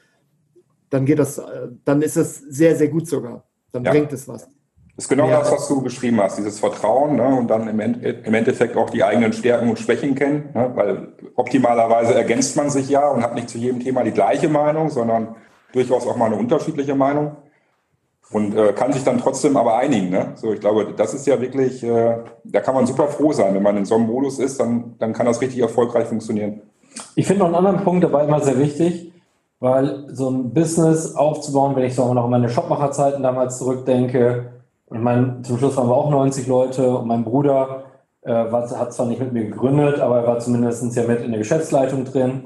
dann 0.92 1.07
geht 1.07 1.18
das, 1.18 1.39
äh, 1.39 1.69
dann 1.86 2.04
ist 2.04 2.15
es 2.15 2.38
sehr, 2.38 2.75
sehr 2.75 2.89
gut 2.89 3.07
sogar. 3.07 3.45
Dann 3.71 3.83
ja. 3.83 3.89
bringt 3.89 4.13
es 4.13 4.27
was. 4.27 4.44
Das 4.44 5.06
ist 5.06 5.10
genau 5.10 5.27
ja. 5.27 5.39
das, 5.39 5.51
was 5.51 5.68
du 5.68 5.81
beschrieben 5.81 6.21
hast, 6.21 6.38
dieses 6.38 6.60
Vertrauen 6.60 7.15
ne, 7.15 7.36
und 7.36 7.48
dann 7.48 7.68
im, 7.68 7.80
Endeffekt 7.80 8.77
auch 8.77 8.92
die 8.92 9.04
eigenen 9.04 9.33
Stärken 9.33 9.71
und 9.71 9.80
Schwächen 9.80 10.13
kennen, 10.13 10.50
ne, 10.54 10.71
weil 10.75 11.13
optimalerweise 11.33 12.13
ergänzt 12.13 12.56
man 12.57 12.69
sich 12.69 12.89
ja 12.89 13.10
und 13.10 13.24
hat 13.24 13.33
nicht 13.33 13.50
zu 13.50 13.57
jedem 13.57 13.80
Thema 13.80 14.04
die 14.04 14.12
gleiche 14.12 14.50
Meinung, 14.50 14.92
sondern 14.92 15.36
durchaus 15.71 16.06
auch 16.06 16.15
mal 16.15 16.27
eine 16.27 16.36
unterschiedliche 16.36 16.94
Meinung 16.94 17.38
und 18.33 18.56
äh, 18.56 18.74
kann 18.74 18.91
sich 18.91 19.03
dann 19.03 19.19
trotzdem 19.19 19.56
aber 19.56 19.77
einigen. 19.77 20.09
Ne? 20.09 20.31
So, 20.35 20.51
ich 20.51 20.59
glaube, 20.59 20.94
das 20.95 21.13
ist 21.13 21.25
ja 21.27 21.39
wirklich, 21.39 21.83
äh, 21.83 22.18
da 22.44 22.59
kann 22.59 22.75
man 22.75 22.85
super 22.85 23.07
froh 23.07 23.31
sein, 23.31 23.53
wenn 23.56 23.63
man 23.63 23.77
in 23.77 23.85
so 23.85 23.95
einem 23.95 24.07
Modus 24.07 24.39
ist, 24.39 24.59
dann, 24.59 24.95
dann 25.00 25.13
kann 25.13 25.25
das 25.25 25.39
richtig 25.41 25.59
erfolgreich 25.59 26.07
funktionieren. 26.07 26.62
Ich 27.15 27.25
finde 27.25 27.39
noch 27.39 27.48
einen 27.48 27.55
anderen 27.55 27.84
Punkt 27.84 28.03
dabei 28.03 28.25
immer 28.25 28.41
sehr 28.41 28.60
wichtig, 28.60 29.12
weil 29.60 30.05
so 30.10 30.29
ein 30.29 30.53
Business 30.53 31.15
aufzubauen, 31.15 31.75
wenn 31.75 31.86
ich 31.86 31.96
so 31.96 32.13
noch 32.13 32.25
an 32.25 32.29
meine 32.31 32.50
Shopmacherzeiten 32.50 33.24
damals 33.24 33.57
zurückdenke, 33.57 34.53
und 34.93 35.01
mein, 35.01 35.43
zum 35.43 35.57
Schluss 35.57 35.75
waren 35.75 35.88
wir 35.88 35.96
auch 35.96 36.12
90 36.12 36.46
Leute 36.46 36.98
und 36.98 37.07
mein 37.07 37.24
Bruder 37.24 37.86
äh, 38.22 38.31
war, 38.31 38.69
hat 38.77 38.93
zwar 38.93 39.07
nicht 39.07 39.19
mit 39.19 39.34
mir 39.34 39.46
gegründet, 39.46 40.00
aber 40.00 40.19
er 40.19 40.27
war 40.27 40.38
zumindest 40.38 40.96
ja 40.96 41.03
mit 41.07 41.22
in 41.22 41.31
der 41.31 41.39
Geschäftsleitung 41.39 42.05
drin. 42.05 42.43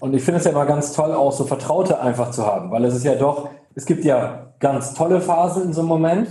Und 0.00 0.12
ich 0.12 0.22
finde 0.24 0.40
es 0.40 0.44
ja 0.44 0.50
immer 0.50 0.66
ganz 0.66 0.92
toll, 0.92 1.12
auch 1.12 1.30
so 1.30 1.44
Vertraute 1.44 2.00
einfach 2.00 2.32
zu 2.32 2.44
haben, 2.44 2.72
weil 2.72 2.84
es 2.84 2.96
ist 2.96 3.04
ja 3.04 3.14
doch, 3.14 3.50
es 3.76 3.84
gibt 3.84 4.04
ja 4.04 4.46
ganz 4.58 4.94
tolle 4.94 5.20
Phasen 5.20 5.64
in 5.64 5.72
so 5.72 5.82
einem 5.82 5.88
Moment, 5.88 6.28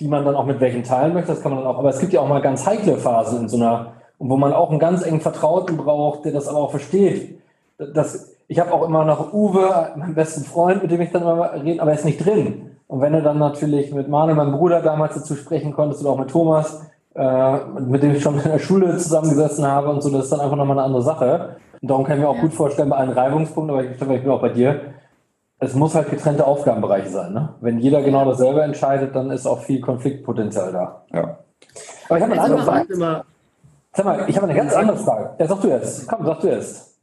die 0.00 0.08
man 0.08 0.24
dann 0.24 0.34
auch 0.34 0.44
mit 0.44 0.60
welchen 0.60 0.82
teilen 0.82 1.14
möchte, 1.14 1.32
das 1.32 1.40
kann 1.40 1.52
man 1.52 1.62
dann 1.62 1.72
auch, 1.72 1.78
aber 1.78 1.90
es 1.90 2.00
gibt 2.00 2.12
ja 2.12 2.20
auch 2.20 2.28
mal 2.28 2.42
ganz 2.42 2.66
heikle 2.66 2.96
Phasen 2.96 3.42
in 3.42 3.48
so 3.48 3.56
einer, 3.56 3.92
wo 4.18 4.36
man 4.36 4.52
auch 4.52 4.70
einen 4.70 4.80
ganz 4.80 5.02
engen 5.06 5.20
Vertrauten 5.20 5.76
braucht, 5.76 6.24
der 6.24 6.32
das 6.32 6.48
aber 6.48 6.58
auch 6.58 6.70
versteht. 6.72 7.38
Das, 7.78 8.32
ich 8.48 8.58
habe 8.58 8.72
auch 8.72 8.84
immer 8.84 9.04
noch 9.04 9.32
Uwe, 9.32 9.92
meinen 9.96 10.14
besten 10.14 10.42
Freund, 10.42 10.82
mit 10.82 10.90
dem 10.90 11.00
ich 11.00 11.12
dann 11.12 11.22
immer 11.22 11.52
rede, 11.52 11.80
aber 11.80 11.92
er 11.92 11.98
ist 11.98 12.04
nicht 12.04 12.24
drin. 12.24 12.72
Und 12.88 13.00
wenn 13.00 13.12
du 13.12 13.22
dann 13.22 13.38
natürlich 13.38 13.92
mit 13.94 14.08
Manuel, 14.08 14.34
meinem 14.34 14.52
Bruder, 14.52 14.82
damals 14.82 15.14
dazu 15.14 15.36
sprechen 15.36 15.72
konntest 15.72 16.02
oder 16.02 16.10
auch 16.10 16.18
mit 16.18 16.30
Thomas, 16.30 16.84
äh, 17.14 17.58
mit 17.80 18.02
dem 18.02 18.12
ich 18.12 18.22
schon 18.22 18.38
in 18.38 18.50
der 18.50 18.58
Schule 18.58 18.96
zusammengesessen 18.96 19.64
habe 19.66 19.88
und 19.90 20.02
so, 20.02 20.10
das 20.10 20.24
ist 20.24 20.32
dann 20.32 20.40
einfach 20.40 20.56
nochmal 20.56 20.78
eine 20.78 20.86
andere 20.86 21.02
Sache. 21.02 21.56
Und 21.80 21.90
darum 21.90 22.04
kann 22.04 22.16
ich 22.16 22.22
mir 22.22 22.28
auch 22.28 22.36
ja. 22.36 22.40
gut 22.40 22.54
vorstellen, 22.54 22.88
bei 22.88 22.96
allen 22.96 23.10
Reibungspunkten, 23.10 23.70
aber 23.76 23.84
ich, 23.84 23.90
ich 23.92 23.98
bin 23.98 24.30
auch 24.30 24.40
bei 24.40 24.48
dir, 24.48 24.80
es 25.60 25.74
muss 25.74 25.94
halt 25.94 26.10
getrennte 26.10 26.46
Aufgabenbereiche 26.46 27.08
sein. 27.08 27.32
Ne? 27.32 27.54
Wenn 27.60 27.78
jeder 27.78 28.02
genau 28.02 28.24
dasselbe 28.24 28.62
entscheidet, 28.62 29.14
dann 29.14 29.30
ist 29.30 29.46
auch 29.46 29.62
viel 29.62 29.80
Konfliktpotenzial 29.80 30.72
da. 30.72 31.04
Ja. 31.12 31.38
Aber 32.08 32.18
ich 32.18 32.22
habe 32.22 32.32
eine 32.32 32.40
andere 32.40 32.62
Frage. 32.62 33.24
Sag 33.92 34.04
mal, 34.04 34.24
ich 34.28 34.36
habe 34.36 34.46
eine 34.46 34.56
ganz 34.56 34.74
andere 34.74 34.98
Frage. 34.98 35.34
Ja, 35.38 35.48
sag 35.48 35.60
du 35.60 35.68
jetzt. 35.68 36.06
Komm, 36.06 36.24
sag 36.24 36.40
du 36.40 36.48
jetzt. 36.48 36.98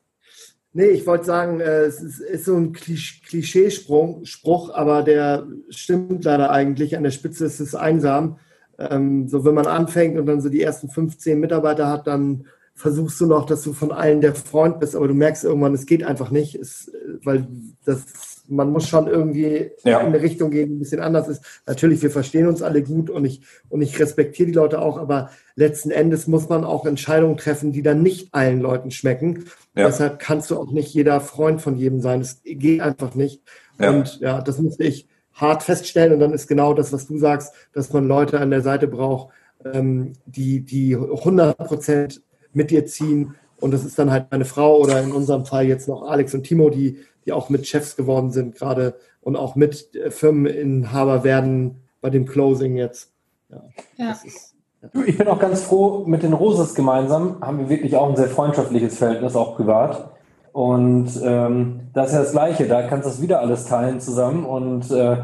Nee, 0.72 0.88
ich 0.88 1.08
wollte 1.08 1.26
sagen, 1.26 1.60
äh, 1.60 1.84
es 1.84 2.02
ist 2.02 2.46
so 2.46 2.56
ein 2.56 2.74
Klischeespruch, 2.74 4.74
aber 4.74 5.04
der 5.04 5.46
stimmt 5.70 6.24
leider 6.24 6.52
eigentlich. 6.52 6.96
An 6.96 7.04
der 7.04 7.12
Spitze 7.12 7.46
ist 7.46 7.60
es 7.60 7.76
einsam. 7.76 8.38
Ähm, 8.78 9.28
so, 9.28 9.46
wenn 9.46 9.54
man 9.54 9.68
anfängt 9.68 10.18
und 10.18 10.26
dann 10.26 10.42
so 10.42 10.50
die 10.50 10.62
ersten 10.62 10.90
15 10.90 11.40
Mitarbeiter 11.40 11.88
hat, 11.88 12.08
dann 12.08 12.46
versuchst 12.74 13.20
du 13.22 13.26
noch, 13.26 13.46
dass 13.46 13.64
du 13.64 13.74
von 13.74 13.92
allen 13.92 14.20
der 14.20 14.36
Freund 14.36 14.82
bist, 14.82 14.96
aber 14.96 15.08
du 15.08 15.14
merkst 15.14 15.46
irgendwann, 15.46 15.74
es 15.74 15.86
geht 15.86 16.04
einfach 16.04 16.30
nicht, 16.30 16.56
es, 16.56 16.92
weil 17.24 17.48
das, 17.86 18.04
man 18.48 18.72
muss 18.72 18.88
schon 18.88 19.08
irgendwie 19.08 19.72
ja. 19.84 20.00
in 20.00 20.08
eine 20.08 20.22
Richtung 20.22 20.52
gehen, 20.52 20.70
die 20.70 20.76
ein 20.76 20.80
bisschen 20.80 21.02
anders 21.02 21.28
ist. 21.28 21.44
Natürlich, 21.66 22.02
wir 22.02 22.12
verstehen 22.12 22.48
uns 22.48 22.62
alle 22.62 22.84
gut 22.84 23.10
und 23.10 23.26
ich, 23.26 23.42
und 23.70 23.82
ich 23.82 24.00
respektiere 24.00 24.48
die 24.48 24.56
Leute 24.56 24.82
auch, 24.82 24.98
aber 24.98 25.30
letzten 25.56 25.92
Endes 25.92 26.28
muss 26.28 26.50
man 26.50 26.64
auch 26.64 26.86
Entscheidungen 26.86 27.38
treffen, 27.38 27.72
die 27.72 27.82
dann 27.82 28.04
nicht 28.04 28.34
allen 28.34 28.62
Leuten 28.62 28.92
schmecken. 28.92 29.46
Ja. 29.76 29.88
Deshalb 29.88 30.20
kannst 30.20 30.52
du 30.52 30.58
auch 30.58 30.72
nicht 30.72 30.94
jeder 30.94 31.22
Freund 31.22 31.62
von 31.62 31.76
jedem 31.76 32.02
sein. 32.02 32.22
Es 32.22 32.42
geht 32.44 32.82
einfach 32.82 33.16
nicht. 33.16 33.42
Ja. 33.80 33.92
Und 33.92 34.20
ja, 34.20 34.42
das 34.42 34.60
musste 34.60 34.84
ich 34.84 35.08
hart 35.34 35.64
feststellen. 35.64 36.14
Und 36.14 36.20
dann 36.20 36.34
ist 36.34 36.48
genau 36.48 36.74
das, 36.74 36.94
was 36.94 37.08
du 37.08 37.18
sagst, 37.18 37.54
dass 37.74 37.92
man 37.94 38.08
Leute 38.08 38.40
an 38.40 38.50
der 38.50 38.62
Seite 38.62 38.88
braucht, 38.88 39.34
ähm, 39.66 40.14
die, 40.26 40.62
die 40.62 40.96
100 40.96 41.58
Prozent 41.58 42.22
mit 42.54 42.72
dir 42.72 42.86
ziehen. 42.86 43.36
Und 43.60 43.72
das 43.72 43.86
ist 43.86 43.98
dann 44.00 44.12
halt 44.12 44.28
meine 44.32 44.46
Frau 44.46 44.80
oder 44.80 45.02
in 45.02 45.12
unserem 45.12 45.46
Fall 45.46 45.66
jetzt 45.66 45.88
noch 45.88 46.04
Alex 46.04 46.34
und 46.34 46.44
Timo, 46.44 46.70
die, 46.70 47.00
die 47.26 47.34
auch 47.34 47.50
mit 47.50 47.68
Chefs 47.68 47.96
geworden 47.96 48.32
sind 48.32 48.56
gerade 48.56 48.96
und 49.22 49.36
auch 49.36 49.56
mit 49.56 49.90
Firmeninhaber 50.10 51.24
werden 51.24 51.84
bei 52.02 52.10
dem 52.10 52.26
Closing 52.26 52.78
jetzt. 52.78 53.12
Ja, 53.50 53.64
ja. 53.98 54.12
Ist, 54.12 54.56
ja. 54.82 54.90
Ich 55.06 55.18
bin 55.18 55.28
auch 55.28 55.40
ganz 55.40 55.64
froh, 55.64 56.04
mit 56.06 56.24
den 56.24 56.34
Roses 56.34 56.76
gemeinsam 56.76 57.38
haben 57.42 57.60
wir 57.60 57.70
wirklich 57.70 57.96
auch 57.96 58.10
ein 58.10 58.16
sehr 58.16 58.28
freundschaftliches 58.28 58.98
Verhältnis, 58.98 59.36
auch 59.36 59.56
privat. 59.56 60.12
Und 60.52 61.10
ähm, 61.24 61.90
das 61.94 62.08
ist 62.08 62.14
ja 62.14 62.20
das 62.22 62.32
Gleiche, 62.32 62.68
da 62.68 62.84
kannst 62.84 63.06
du 63.06 63.10
das 63.10 63.22
wieder 63.22 63.42
alles 63.42 63.66
teilen 63.66 64.00
zusammen. 64.00 64.46
Und 64.46 64.90
äh, 64.92 65.18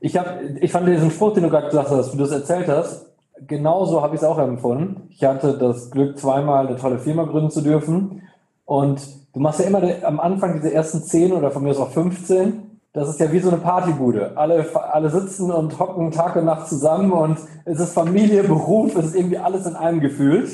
ich, 0.00 0.16
hab, 0.16 0.40
ich 0.60 0.72
fand 0.72 0.88
diesen 0.88 1.10
Spruch, 1.10 1.34
den 1.34 1.42
du 1.42 1.50
gerade 1.50 1.66
gesagt 1.66 1.90
hast, 1.90 2.14
wie 2.14 2.16
du 2.16 2.24
es 2.24 2.30
erzählt 2.30 2.68
hast, 2.68 3.06
genauso 3.46 4.02
habe 4.02 4.14
ich 4.14 4.22
es 4.22 4.26
auch 4.26 4.38
empfunden. 4.38 5.08
Ich 5.10 5.24
hatte 5.24 5.58
das 5.58 5.90
Glück, 5.90 6.18
zweimal 6.18 6.66
eine 6.66 6.76
tolle 6.76 6.98
Firma 6.98 7.24
gründen 7.24 7.50
zu 7.50 7.60
dürfen. 7.60 8.22
Und 8.64 9.02
du 9.38 9.42
machst 9.44 9.60
ja 9.60 9.66
immer 9.66 9.80
am 10.02 10.18
Anfang 10.18 10.54
diese 10.54 10.74
ersten 10.74 11.00
zehn 11.00 11.32
oder 11.32 11.52
von 11.52 11.62
mir 11.62 11.70
aus 11.70 11.78
auch 11.78 11.92
15. 11.92 12.80
Das 12.92 13.08
ist 13.08 13.20
ja 13.20 13.30
wie 13.30 13.38
so 13.38 13.50
eine 13.50 13.58
Partybude. 13.58 14.32
Alle, 14.34 14.66
alle 14.92 15.10
sitzen 15.10 15.52
und 15.52 15.78
hocken 15.78 16.10
Tag 16.10 16.34
und 16.34 16.44
Nacht 16.44 16.66
zusammen 16.66 17.12
und 17.12 17.38
es 17.64 17.78
ist 17.78 17.92
Familie, 17.92 18.42
Beruf, 18.48 18.96
es 18.96 19.06
ist 19.06 19.14
irgendwie 19.14 19.38
alles 19.38 19.64
in 19.64 19.76
einem 19.76 20.00
gefühlt. 20.00 20.50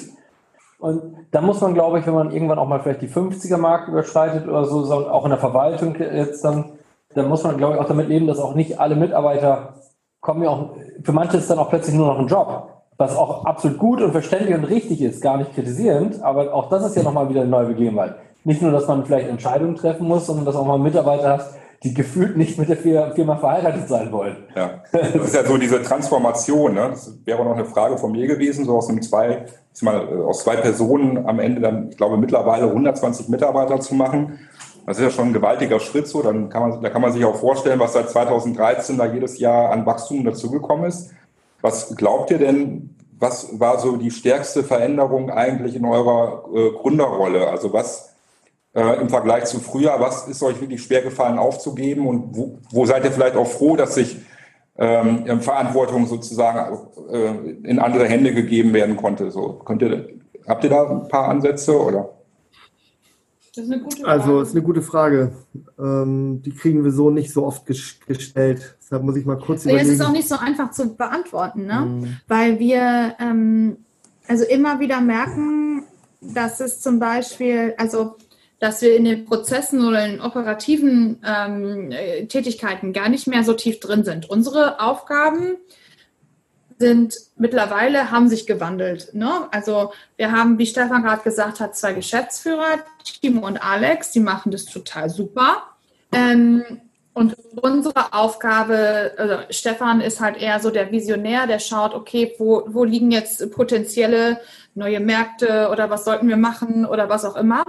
Und 0.79 1.01
da 1.31 1.41
muss 1.41 1.63
man, 1.63 1.73
glaube 1.73 1.99
ich, 1.99 2.07
wenn 2.07 2.13
man 2.13 2.31
irgendwann 2.31 2.59
auch 2.59 2.69
mal 2.69 2.79
vielleicht 2.81 3.01
die 3.01 3.09
50er-Marke 3.09 3.91
überschreitet 3.91 4.47
oder 4.47 4.67
so, 4.67 4.83
auch 4.93 5.25
in 5.25 5.31
der 5.31 5.39
Verwaltung 5.39 5.97
jetzt 5.99 6.45
dann, 6.45 6.73
dann 7.15 7.29
muss 7.31 7.43
man, 7.43 7.57
glaube 7.57 7.75
ich, 7.75 7.81
auch 7.81 7.89
damit 7.89 8.09
leben, 8.09 8.27
dass 8.27 8.39
auch 8.39 8.55
nicht 8.55 8.79
alle 8.81 8.97
Mitarbeiter 8.97 9.77
kommen 10.21 10.43
ja 10.43 10.51
auch, 10.51 10.77
für 11.03 11.13
manche 11.13 11.39
ist 11.39 11.49
dann 11.49 11.59
auch 11.59 11.71
plötzlich 11.71 11.97
nur 11.97 12.09
noch 12.09 12.19
ein 12.19 12.27
Job, 12.27 12.69
was 12.99 13.17
auch 13.17 13.47
absolut 13.47 13.79
gut 13.79 14.03
und 14.03 14.13
verständlich 14.13 14.55
und 14.55 14.65
richtig 14.65 15.01
ist, 15.01 15.23
gar 15.23 15.39
nicht 15.39 15.55
kritisierend, 15.55 16.23
aber 16.23 16.53
auch 16.53 16.69
das 16.69 16.85
ist 16.85 16.97
ja 16.97 17.03
nochmal 17.03 17.31
wieder 17.31 17.41
eine 17.43 17.51
neue 17.51 17.67
Begebenheit. 17.67 18.17
Nicht 18.45 18.63
nur, 18.63 18.73
dass 18.73 18.87
man 18.87 19.05
vielleicht 19.05 19.29
Entscheidungen 19.29 19.75
treffen 19.75 20.07
muss, 20.07 20.27
sondern 20.27 20.45
dass 20.45 20.55
auch 20.55 20.67
mal 20.67 20.79
Mitarbeiter 20.79 21.39
hast, 21.39 21.55
die 21.85 21.93
gefühlt 21.93 22.37
nicht 22.37 22.59
mit 22.59 22.71
der 22.71 22.79
Firma 22.79 23.37
verheiratet 23.37 23.89
sein 23.89 24.11
wollen. 24.11 24.37
Ja, 24.57 24.83
das 24.91 25.15
ist 25.15 25.35
ja 25.35 25.45
so 25.45 25.59
diese 25.59 25.83
Transformation. 25.83 26.75
Ne? 26.75 26.89
Das 26.91 27.13
wäre 27.27 27.45
noch 27.45 27.53
eine 27.53 27.67
Frage 27.67 27.99
von 27.99 28.13
mir 28.13 28.27
gewesen, 28.27 28.65
so 28.65 28.79
aus 28.79 28.89
einem 28.89 29.03
zwei, 29.03 29.45
mal, 29.83 30.09
äh, 30.09 30.23
aus 30.23 30.45
zwei 30.45 30.57
Personen 30.57 31.27
am 31.27 31.39
Ende 31.41 31.61
dann, 31.61 31.91
ich 31.91 31.97
glaube, 31.99 32.17
mittlerweile 32.17 32.67
120 32.67 33.29
Mitarbeiter 33.29 33.81
zu 33.81 33.95
machen. 33.95 34.39
Das 34.87 34.99
ist 34.99 35.05
ja 35.05 35.11
schon 35.11 35.29
ein 35.29 35.33
gewaltiger 35.35 35.79
Schritt 35.79 36.09
so. 36.09 36.23
Dann 36.23 36.49
kann 36.49 36.69
man, 36.69 36.83
da 36.83 36.89
kann 36.89 37.03
man 37.03 37.13
sich 37.13 37.25
auch 37.25 37.37
vorstellen, 37.37 37.81
was 37.81 37.93
seit 37.93 38.09
2013 38.09 38.97
da 38.97 39.05
jedes 39.05 39.39
Jahr 39.39 39.71
an 39.71 39.85
Wachstum 39.85 40.25
dazugekommen 40.25 40.87
ist. 40.87 41.11
Was 41.61 41.95
glaubt 41.97 42.31
ihr 42.31 42.39
denn, 42.39 42.97
was 43.19 43.61
war 43.61 43.79
so 43.79 43.97
die 43.97 44.11
stärkste 44.11 44.65
Veränderung 44.65 45.31
eigentlich 45.31 45.77
in 45.77 45.85
eurer 45.85 46.45
äh, 46.55 46.71
Gründerrolle? 46.81 47.49
Also 47.49 47.75
was 47.75 48.14
äh, 48.75 49.01
im 49.01 49.09
Vergleich 49.09 49.45
zu 49.45 49.61
früher, 49.61 49.95
was 49.99 50.29
ist 50.29 50.43
euch 50.43 50.61
wirklich 50.61 50.83
schwer 50.83 51.03
gefallen 51.03 51.39
aufzugeben 51.39 52.07
und 52.07 52.37
wo, 52.37 52.59
wo 52.71 52.87
seid 52.87 53.05
ihr 53.05 53.13
vielleicht 53.13 53.37
auch 53.37 53.47
froh, 53.47 53.77
dass 53.77 53.95
sich 53.95 54.17
ähm, 54.77 55.41
Verantwortung 55.41 56.07
sozusagen 56.07 56.77
äh, 57.11 57.51
in 57.63 57.79
andere 57.79 58.07
Hände 58.07 58.35
gegeben 58.35 58.73
werden 58.73 58.97
konnte? 58.97 59.31
So, 59.31 59.61
könnt 59.65 59.83
ihr, 59.83 60.09
habt 60.49 60.65
ihr 60.65 60.71
da 60.71 60.91
ein 60.91 61.09
paar 61.09 61.29
Ansätze 61.29 61.81
oder? 61.81 62.11
Das 63.55 63.67
ist 63.67 63.71
eine 63.71 63.83
gute 63.83 63.97
Frage. 63.99 64.11
Also, 64.11 64.41
ist 64.41 64.51
eine 64.51 64.63
gute 64.63 64.83
Frage. 64.83 65.33
Ähm, 65.79 66.43
die 66.43 66.51
kriegen 66.51 66.83
wir 66.83 66.91
so 66.91 67.11
nicht 67.11 67.33
so 67.33 67.47
oft 67.47 67.65
gestellt. 67.67 68.77
Deshalb 68.83 69.05
muss 69.05 69.15
ich 69.15 69.25
mal 69.25 69.39
kurz 69.39 69.65
überlegen. 69.65 69.87
Es 69.87 69.95
ist 69.95 70.05
auch 70.05 70.11
nicht 70.11 70.29
so 70.29 70.37
einfach 70.37 70.73
zu 70.73 70.97
beantworten, 70.97 71.67
ne? 71.67 71.87
Mhm. 71.87 72.17
weil 72.27 72.59
wir 72.59 73.15
ähm, 73.21 73.77
also 74.27 74.45
immer 74.45 74.81
wieder 74.81 75.01
merken, 75.01 75.85
dass 76.21 76.61
es 76.61 76.81
zum 76.81 76.99
Beispiel, 76.99 77.75
also 77.77 78.17
dass 78.65 78.81
wir 78.81 78.97
in 78.97 79.05
den 79.05 79.27
Prozessen 79.27 79.87
oder 79.87 80.07
in 80.07 80.23
operativen 80.23 81.21
ähm, 81.23 81.91
Tätigkeiten 82.31 82.95
gar 82.95 83.11
nicht 83.11 83.27
mehr 83.27 83.45
so 83.45 83.53
tief 83.53 83.79
drin 83.79 84.05
sind. 84.05 84.31
Unsere 84.31 84.81
Aufgaben 84.81 85.59
sind 86.79 87.15
mittlerweile, 87.37 88.11
haben 88.11 88.31
sich 88.31 88.47
gewandelt. 88.47 89.11
Ne? 89.13 89.49
Also 89.51 89.93
wir 90.17 90.33
haben, 90.33 90.59
wie 90.59 90.65
Stefan 90.65 91.03
gerade 91.03 91.23
gesagt 91.23 91.61
hat, 91.61 91.77
zwei 91.77 91.93
Geschäftsführer, 91.93 92.79
Timo 93.21 93.47
und 93.47 93.59
Alex, 93.59 94.13
die 94.13 94.21
machen 94.21 94.51
das 94.51 94.65
total 94.65 95.11
super. 95.11 95.65
Ähm, 96.11 96.65
und 97.13 97.37
unsere 97.61 98.15
Aufgabe, 98.15 99.13
also 99.19 99.41
Stefan 99.51 100.01
ist 100.01 100.23
halt 100.23 100.41
eher 100.41 100.59
so 100.59 100.71
der 100.71 100.91
Visionär, 100.91 101.47
der 101.47 101.59
schaut, 101.59 101.93
okay, 101.93 102.35
wo, 102.39 102.65
wo 102.69 102.85
liegen 102.85 103.11
jetzt 103.11 103.51
potenzielle 103.53 104.41
neue 104.75 105.01
Märkte 105.01 105.69
oder 105.71 105.91
was 105.91 106.07
sollten 106.07 106.29
wir 106.29 106.39
machen 106.39 106.87
oder 106.87 107.11
was 107.11 107.27
auch 107.27 107.37
immer. 107.37 107.63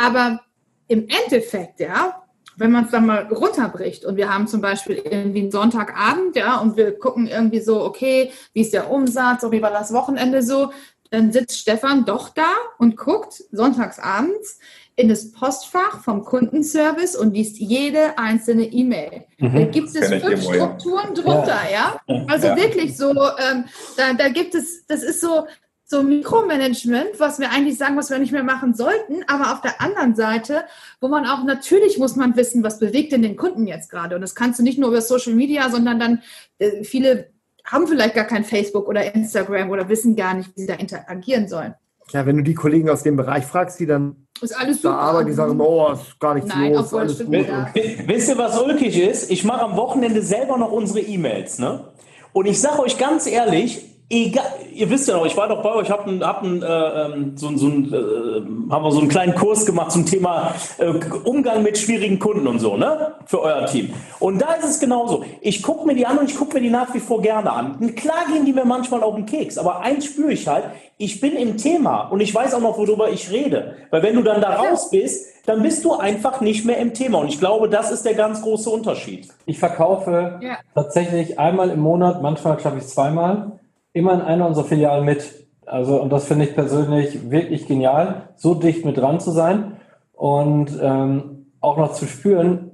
Aber 0.00 0.40
im 0.88 1.06
Endeffekt, 1.08 1.80
ja, 1.80 2.22
wenn 2.56 2.72
man 2.72 2.86
es 2.86 2.90
dann 2.90 3.06
mal 3.06 3.26
runterbricht 3.26 4.04
und 4.04 4.16
wir 4.16 4.32
haben 4.32 4.46
zum 4.46 4.60
Beispiel 4.60 4.96
irgendwie 4.96 5.40
einen 5.40 5.50
Sonntagabend, 5.50 6.36
ja, 6.36 6.58
und 6.58 6.76
wir 6.76 6.98
gucken 6.98 7.26
irgendwie 7.26 7.60
so, 7.60 7.82
okay, 7.84 8.32
wie 8.52 8.62
ist 8.62 8.72
der 8.72 8.90
Umsatz, 8.90 9.42
wie 9.50 9.62
war 9.62 9.70
das 9.70 9.92
Wochenende 9.92 10.42
so, 10.42 10.72
dann 11.10 11.32
sitzt 11.32 11.58
Stefan 11.58 12.04
doch 12.04 12.30
da 12.30 12.50
und 12.78 12.96
guckt 12.96 13.42
sonntagsabends 13.52 14.58
in 14.96 15.08
das 15.08 15.32
Postfach 15.32 16.02
vom 16.02 16.24
Kundenservice 16.24 17.16
und 17.16 17.34
liest 17.34 17.58
jede 17.58 18.18
einzelne 18.18 18.64
E-Mail. 18.64 19.24
Mhm, 19.38 19.54
da 19.54 19.64
gibt 19.64 19.88
es 19.88 20.08
fünf 20.08 20.42
Strukturen 20.42 21.14
drunter, 21.14 21.58
ja. 21.70 22.00
ja? 22.06 22.24
Also 22.28 22.48
ja. 22.48 22.56
wirklich 22.56 22.96
so, 22.96 23.10
ähm, 23.10 23.64
da, 23.96 24.12
da 24.14 24.28
gibt 24.28 24.54
es, 24.54 24.86
das 24.86 25.02
ist 25.02 25.20
so, 25.20 25.46
so 25.90 26.04
Mikromanagement, 26.04 27.18
was 27.18 27.40
wir 27.40 27.50
eigentlich 27.50 27.76
sagen, 27.76 27.96
was 27.96 28.10
wir 28.10 28.18
nicht 28.20 28.30
mehr 28.30 28.44
machen 28.44 28.74
sollten, 28.74 29.24
aber 29.26 29.52
auf 29.52 29.60
der 29.60 29.80
anderen 29.80 30.14
Seite, 30.14 30.62
wo 31.00 31.08
man 31.08 31.26
auch 31.26 31.42
natürlich 31.42 31.98
muss 31.98 32.14
man 32.14 32.36
wissen, 32.36 32.62
was 32.62 32.78
bewegt 32.78 33.10
denn 33.10 33.22
den 33.22 33.36
Kunden 33.36 33.66
jetzt 33.66 33.90
gerade. 33.90 34.14
Und 34.14 34.20
das 34.20 34.36
kannst 34.36 34.60
du 34.60 34.62
nicht 34.62 34.78
nur 34.78 34.90
über 34.90 35.00
Social 35.00 35.34
Media, 35.34 35.68
sondern 35.68 35.98
dann 35.98 36.22
äh, 36.60 36.84
viele 36.84 37.30
haben 37.64 37.88
vielleicht 37.88 38.14
gar 38.14 38.24
kein 38.24 38.44
Facebook 38.44 38.86
oder 38.86 39.16
Instagram 39.16 39.70
oder 39.70 39.88
wissen 39.88 40.14
gar 40.14 40.34
nicht, 40.34 40.50
wie 40.54 40.60
sie 40.60 40.66
da 40.68 40.74
interagieren 40.74 41.48
sollen. 41.48 41.74
Ja, 42.12 42.24
wenn 42.24 42.36
du 42.36 42.44
die 42.44 42.54
Kollegen 42.54 42.88
aus 42.88 43.02
dem 43.02 43.16
Bereich 43.16 43.44
fragst, 43.44 43.80
die 43.80 43.86
dann 43.86 44.28
ist 44.40 44.56
alles 44.56 44.82
da 44.82 44.94
arbeiten, 44.94 45.26
die 45.26 45.34
sagen, 45.34 45.60
oh, 45.60 45.92
ist 45.92 46.20
gar 46.20 46.34
nichts 46.34 46.48
Nein, 46.48 46.72
los, 46.72 46.94
alles 46.94 47.18
gut. 47.18 47.34
Ja. 47.34 47.68
Wisst 48.06 48.28
ihr, 48.28 48.38
was 48.38 48.60
ulkig 48.60 48.96
ist? 48.96 49.28
Ich 49.28 49.42
mache 49.42 49.62
am 49.62 49.76
Wochenende 49.76 50.22
selber 50.22 50.56
noch 50.56 50.70
unsere 50.70 51.00
E-Mails, 51.00 51.58
ne? 51.58 51.88
Und 52.32 52.46
ich 52.46 52.60
sage 52.60 52.80
euch 52.80 52.96
ganz 52.96 53.26
ehrlich, 53.26 53.89
egal, 54.10 54.44
ihr 54.74 54.90
wisst 54.90 55.08
ja 55.08 55.16
noch, 55.16 55.24
ich 55.24 55.36
war 55.36 55.48
doch 55.48 55.62
bei 55.62 55.72
euch, 55.72 55.90
hab, 55.90 56.06
ein, 56.06 56.22
hab 56.24 56.42
ein, 56.42 56.62
äh, 56.62 56.66
ähm, 56.66 57.32
so, 57.36 57.56
so 57.56 57.66
ein, 57.66 57.92
äh, 57.92 58.72
haben 58.72 58.84
wir 58.84 58.92
so 58.92 59.00
einen 59.00 59.08
kleinen 59.08 59.34
Kurs 59.34 59.64
gemacht 59.64 59.92
zum 59.92 60.04
Thema 60.04 60.54
äh, 60.78 60.92
Umgang 61.24 61.62
mit 61.62 61.78
schwierigen 61.78 62.18
Kunden 62.18 62.46
und 62.46 62.58
so, 62.58 62.76
ne? 62.76 63.14
Für 63.26 63.40
euer 63.42 63.66
Team. 63.66 63.94
Und 64.18 64.42
da 64.42 64.54
ist 64.54 64.64
es 64.64 64.80
genauso. 64.80 65.24
Ich 65.40 65.62
gucke 65.62 65.86
mir 65.86 65.94
die 65.94 66.06
an 66.06 66.18
und 66.18 66.28
ich 66.28 66.36
gucke 66.36 66.54
mir 66.54 66.60
die 66.60 66.70
nach 66.70 66.92
wie 66.92 67.00
vor 67.00 67.22
gerne 67.22 67.52
an. 67.52 67.76
Und 67.80 67.96
klar 67.96 68.26
gehen 68.32 68.44
die 68.44 68.52
mir 68.52 68.64
manchmal 68.64 69.02
auf 69.02 69.14
den 69.14 69.26
Keks, 69.26 69.56
aber 69.56 69.80
eins 69.80 70.06
spüre 70.06 70.32
ich 70.32 70.48
halt, 70.48 70.64
ich 70.98 71.20
bin 71.20 71.36
im 71.36 71.56
Thema 71.56 72.08
und 72.08 72.20
ich 72.20 72.34
weiß 72.34 72.52
auch 72.54 72.60
noch, 72.60 72.76
worüber 72.76 73.10
ich 73.10 73.30
rede. 73.30 73.76
Weil 73.90 74.02
wenn 74.02 74.16
du 74.16 74.22
dann 74.22 74.40
da 74.40 74.56
raus 74.56 74.90
bist, 74.90 75.26
dann 75.46 75.62
bist 75.62 75.84
du 75.84 75.94
einfach 75.94 76.40
nicht 76.40 76.66
mehr 76.66 76.76
im 76.78 76.92
Thema. 76.92 77.18
Und 77.18 77.28
ich 77.28 77.38
glaube, 77.38 77.68
das 77.68 77.90
ist 77.90 78.04
der 78.04 78.14
ganz 78.14 78.42
große 78.42 78.68
Unterschied. 78.68 79.28
Ich 79.46 79.58
verkaufe 79.58 80.38
ja. 80.42 80.58
tatsächlich 80.74 81.38
einmal 81.38 81.70
im 81.70 81.80
Monat, 81.80 82.20
manchmal 82.20 82.60
schaffe 82.60 82.78
ich 82.78 82.86
zweimal 82.86 83.59
immer 83.92 84.14
in 84.14 84.20
einer 84.20 84.46
unserer 84.46 84.64
Filialen 84.64 85.04
mit. 85.04 85.46
Also, 85.66 86.00
und 86.00 86.10
das 86.10 86.24
finde 86.24 86.46
ich 86.46 86.54
persönlich 86.54 87.30
wirklich 87.30 87.66
genial, 87.66 88.30
so 88.36 88.54
dicht 88.54 88.84
mit 88.84 88.96
dran 88.96 89.20
zu 89.20 89.30
sein 89.30 89.76
und 90.12 90.78
ähm, 90.82 91.46
auch 91.60 91.76
noch 91.76 91.92
zu 91.92 92.06
spüren, 92.06 92.72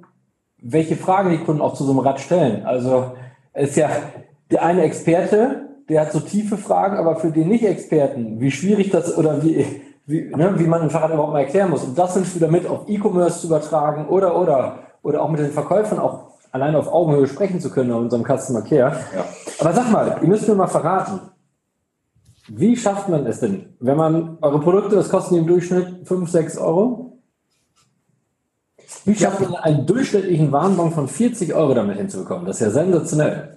welche 0.63 0.97
Fragen 0.97 1.31
die 1.31 1.39
Kunden 1.39 1.61
auch 1.61 1.75
zu 1.75 1.85
so 1.85 1.91
einem 1.91 2.01
Rad 2.01 2.21
stellen. 2.21 2.65
Also, 2.65 3.13
es 3.53 3.71
ist 3.71 3.77
ja 3.77 3.91
der 4.51 4.63
eine 4.63 4.83
Experte, 4.83 5.67
der 5.89 6.03
hat 6.03 6.13
so 6.13 6.21
tiefe 6.21 6.57
Fragen, 6.57 6.97
aber 6.97 7.17
für 7.17 7.31
den 7.31 7.49
Nicht-Experten, 7.49 8.41
wie 8.41 8.51
schwierig 8.51 8.91
das 8.91 9.17
oder 9.17 9.43
wie, 9.43 9.67
wie, 10.07 10.31
ne, 10.35 10.55
wie 10.59 10.67
man 10.67 10.83
ein 10.83 10.91
Fahrrad 10.91 11.13
überhaupt 11.13 11.33
mal 11.33 11.41
erklären 11.41 11.71
muss. 11.71 11.85
Und 11.85 11.99
das 11.99 12.15
sind 12.15 12.35
wieder 12.35 12.49
mit 12.49 12.67
auf 12.67 12.89
E-Commerce 12.89 13.41
zu 13.41 13.47
übertragen 13.49 14.09
oder, 14.09 14.41
oder, 14.41 14.79
oder 15.03 15.23
auch 15.23 15.31
mit 15.31 15.41
den 15.41 15.51
Verkäufern 15.51 15.99
auch 15.99 16.36
allein 16.57 16.75
auf 16.75 16.89
Augenhöhe 16.89 17.27
sprechen 17.27 17.61
zu 17.61 17.71
können 17.71 17.91
in 17.91 17.97
unserem 17.97 18.25
Customer 18.25 18.63
Care. 18.63 18.99
Ja. 19.15 19.25
Aber 19.61 19.73
sag 19.73 19.91
mal, 19.91 20.19
ihr 20.21 20.29
müsst 20.29 20.49
mir 20.49 20.55
mal 20.55 20.67
verraten, 20.67 21.21
Wie 22.49 22.77
schafft 22.77 23.09
man 23.09 23.27
es 23.27 23.41
denn? 23.41 23.75
Wenn 23.81 23.97
man 23.97 24.39
eure 24.41 24.61
Produkte, 24.61 24.95
das 24.97 25.09
kosten 25.09 25.35
im 25.35 25.47
Durchschnitt 25.47 26.07
5, 26.07 26.31
6 26.31 26.59
Euro. 26.59 27.19
Wie 29.05 29.15
schafft 29.17 29.41
man 29.41 29.57
einen 29.57 29.85
durchschnittlichen 29.85 30.53
Warenbon 30.53 30.93
von 30.93 31.09
40 31.09 31.55
Euro 31.55 31.75
damit 31.75 31.97
hinzubekommen? 31.97 32.47
Das 32.47 32.61
ist 32.61 32.67
ja 32.67 32.71
sensationell. 32.71 33.56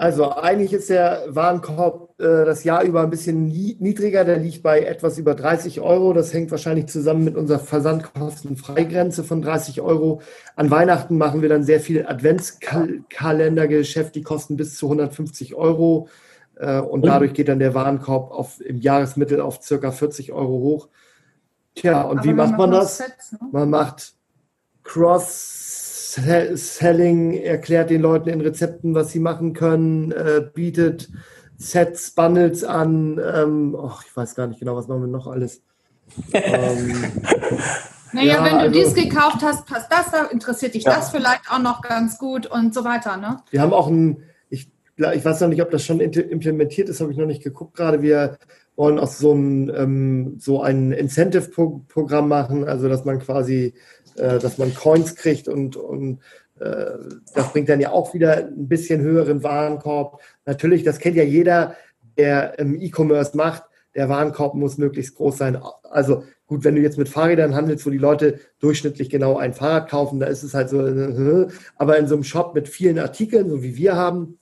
Also 0.00 0.32
eigentlich 0.32 0.72
ist 0.72 0.88
der 0.88 1.24
Warenkorb 1.28 2.18
äh, 2.18 2.46
das 2.46 2.64
Jahr 2.64 2.84
über 2.84 3.02
ein 3.02 3.10
bisschen 3.10 3.44
niedriger. 3.44 4.24
Der 4.24 4.38
liegt 4.38 4.62
bei 4.62 4.80
etwas 4.80 5.18
über 5.18 5.34
30 5.34 5.82
Euro. 5.82 6.14
Das 6.14 6.32
hängt 6.32 6.50
wahrscheinlich 6.50 6.86
zusammen 6.86 7.22
mit 7.22 7.36
unserer 7.36 7.58
Versandkostenfreigrenze 7.58 9.24
von 9.24 9.42
30 9.42 9.82
Euro. 9.82 10.22
An 10.56 10.70
Weihnachten 10.70 11.18
machen 11.18 11.42
wir 11.42 11.50
dann 11.50 11.64
sehr 11.64 11.80
viel 11.80 12.06
Adventskalendergeschäft. 12.06 14.14
Die 14.14 14.22
kosten 14.22 14.56
bis 14.56 14.78
zu 14.78 14.86
150 14.86 15.54
Euro. 15.54 16.08
Äh, 16.56 16.80
und 16.80 17.04
dadurch 17.04 17.34
geht 17.34 17.48
dann 17.48 17.58
der 17.58 17.74
Warenkorb 17.74 18.30
auf, 18.30 18.58
im 18.62 18.80
Jahresmittel 18.80 19.42
auf 19.42 19.60
circa 19.60 19.92
40 19.92 20.32
Euro 20.32 20.60
hoch. 20.60 20.88
Tja, 21.74 22.00
und 22.00 22.20
Aber 22.20 22.26
wie 22.26 22.32
macht 22.32 22.56
man 22.56 22.70
das? 22.70 22.96
Sets, 22.96 23.32
ne? 23.32 23.40
Man 23.52 23.68
macht 23.68 24.14
Cross 24.82 25.69
Selling, 26.14 27.34
erklärt 27.34 27.90
den 27.90 28.02
Leuten 28.02 28.28
in 28.28 28.40
Rezepten, 28.40 28.94
was 28.94 29.10
sie 29.12 29.20
machen 29.20 29.52
können, 29.52 30.12
äh, 30.12 30.42
bietet 30.52 31.08
Sets, 31.56 32.12
Bundles 32.12 32.64
an. 32.64 33.20
Ähm, 33.22 33.76
oh, 33.78 33.92
ich 34.06 34.16
weiß 34.16 34.34
gar 34.34 34.46
nicht 34.46 34.60
genau, 34.60 34.76
was 34.76 34.88
machen 34.88 35.02
wir 35.02 35.08
noch 35.08 35.26
alles. 35.26 35.62
ähm, 36.32 37.04
naja, 38.12 38.34
ja, 38.34 38.44
wenn 38.44 38.52
du 38.52 38.58
also, 38.60 38.72
dies 38.72 38.94
gekauft 38.94 39.42
hast, 39.42 39.66
passt 39.66 39.92
das, 39.92 40.10
da 40.10 40.24
interessiert 40.24 40.74
dich 40.74 40.84
ja. 40.84 40.96
das 40.96 41.10
vielleicht 41.10 41.42
auch 41.50 41.60
noch 41.60 41.82
ganz 41.82 42.18
gut 42.18 42.46
und 42.46 42.74
so 42.74 42.84
weiter. 42.84 43.16
Ne? 43.16 43.36
Wir 43.50 43.60
haben 43.60 43.72
auch 43.72 43.86
ein, 43.86 44.24
ich, 44.48 44.70
ich 44.96 45.24
weiß 45.24 45.40
noch 45.42 45.48
nicht, 45.48 45.62
ob 45.62 45.70
das 45.70 45.84
schon 45.84 46.00
implementiert 46.00 46.88
ist, 46.88 47.00
habe 47.00 47.12
ich 47.12 47.18
noch 47.18 47.26
nicht 47.26 47.44
geguckt 47.44 47.76
gerade. 47.76 48.02
Wir 48.02 48.38
wollen 48.76 48.98
auch 48.98 49.08
so 49.08 49.32
ein, 49.32 49.70
ähm, 49.76 50.36
so 50.38 50.62
ein 50.62 50.92
Incentive-Programm 50.92 52.28
machen, 52.28 52.66
also 52.66 52.88
dass 52.88 53.04
man 53.04 53.18
quasi 53.18 53.74
äh, 54.16 54.38
dass 54.38 54.58
man 54.58 54.74
Coins 54.74 55.16
kriegt 55.16 55.48
und, 55.48 55.76
und 55.76 56.20
äh, 56.60 56.92
das 57.34 57.52
bringt 57.52 57.68
dann 57.68 57.80
ja 57.80 57.90
auch 57.90 58.14
wieder 58.14 58.36
ein 58.36 58.68
bisschen 58.68 59.00
höheren 59.00 59.42
Warenkorb. 59.42 60.20
Natürlich, 60.46 60.82
das 60.82 60.98
kennt 60.98 61.16
ja 61.16 61.24
jeder, 61.24 61.76
der 62.16 62.58
im 62.58 62.80
E-Commerce 62.80 63.36
macht, 63.36 63.64
der 63.94 64.08
Warenkorb 64.08 64.54
muss 64.54 64.78
möglichst 64.78 65.16
groß 65.16 65.38
sein. 65.38 65.58
Also 65.82 66.24
gut, 66.46 66.64
wenn 66.64 66.76
du 66.76 66.82
jetzt 66.82 66.98
mit 66.98 67.08
Fahrrädern 67.08 67.54
handelst, 67.54 67.86
wo 67.86 67.90
die 67.90 67.98
Leute 67.98 68.38
durchschnittlich 68.60 69.10
genau 69.10 69.36
ein 69.36 69.54
Fahrrad 69.54 69.88
kaufen, 69.88 70.20
da 70.20 70.26
ist 70.26 70.42
es 70.42 70.54
halt 70.54 70.68
so, 70.68 70.78
aber 71.76 71.98
in 71.98 72.06
so 72.06 72.14
einem 72.14 72.24
Shop 72.24 72.54
mit 72.54 72.68
vielen 72.68 72.98
Artikeln, 72.98 73.50
so 73.50 73.62
wie 73.62 73.76
wir 73.76 73.96
haben, 73.96 74.38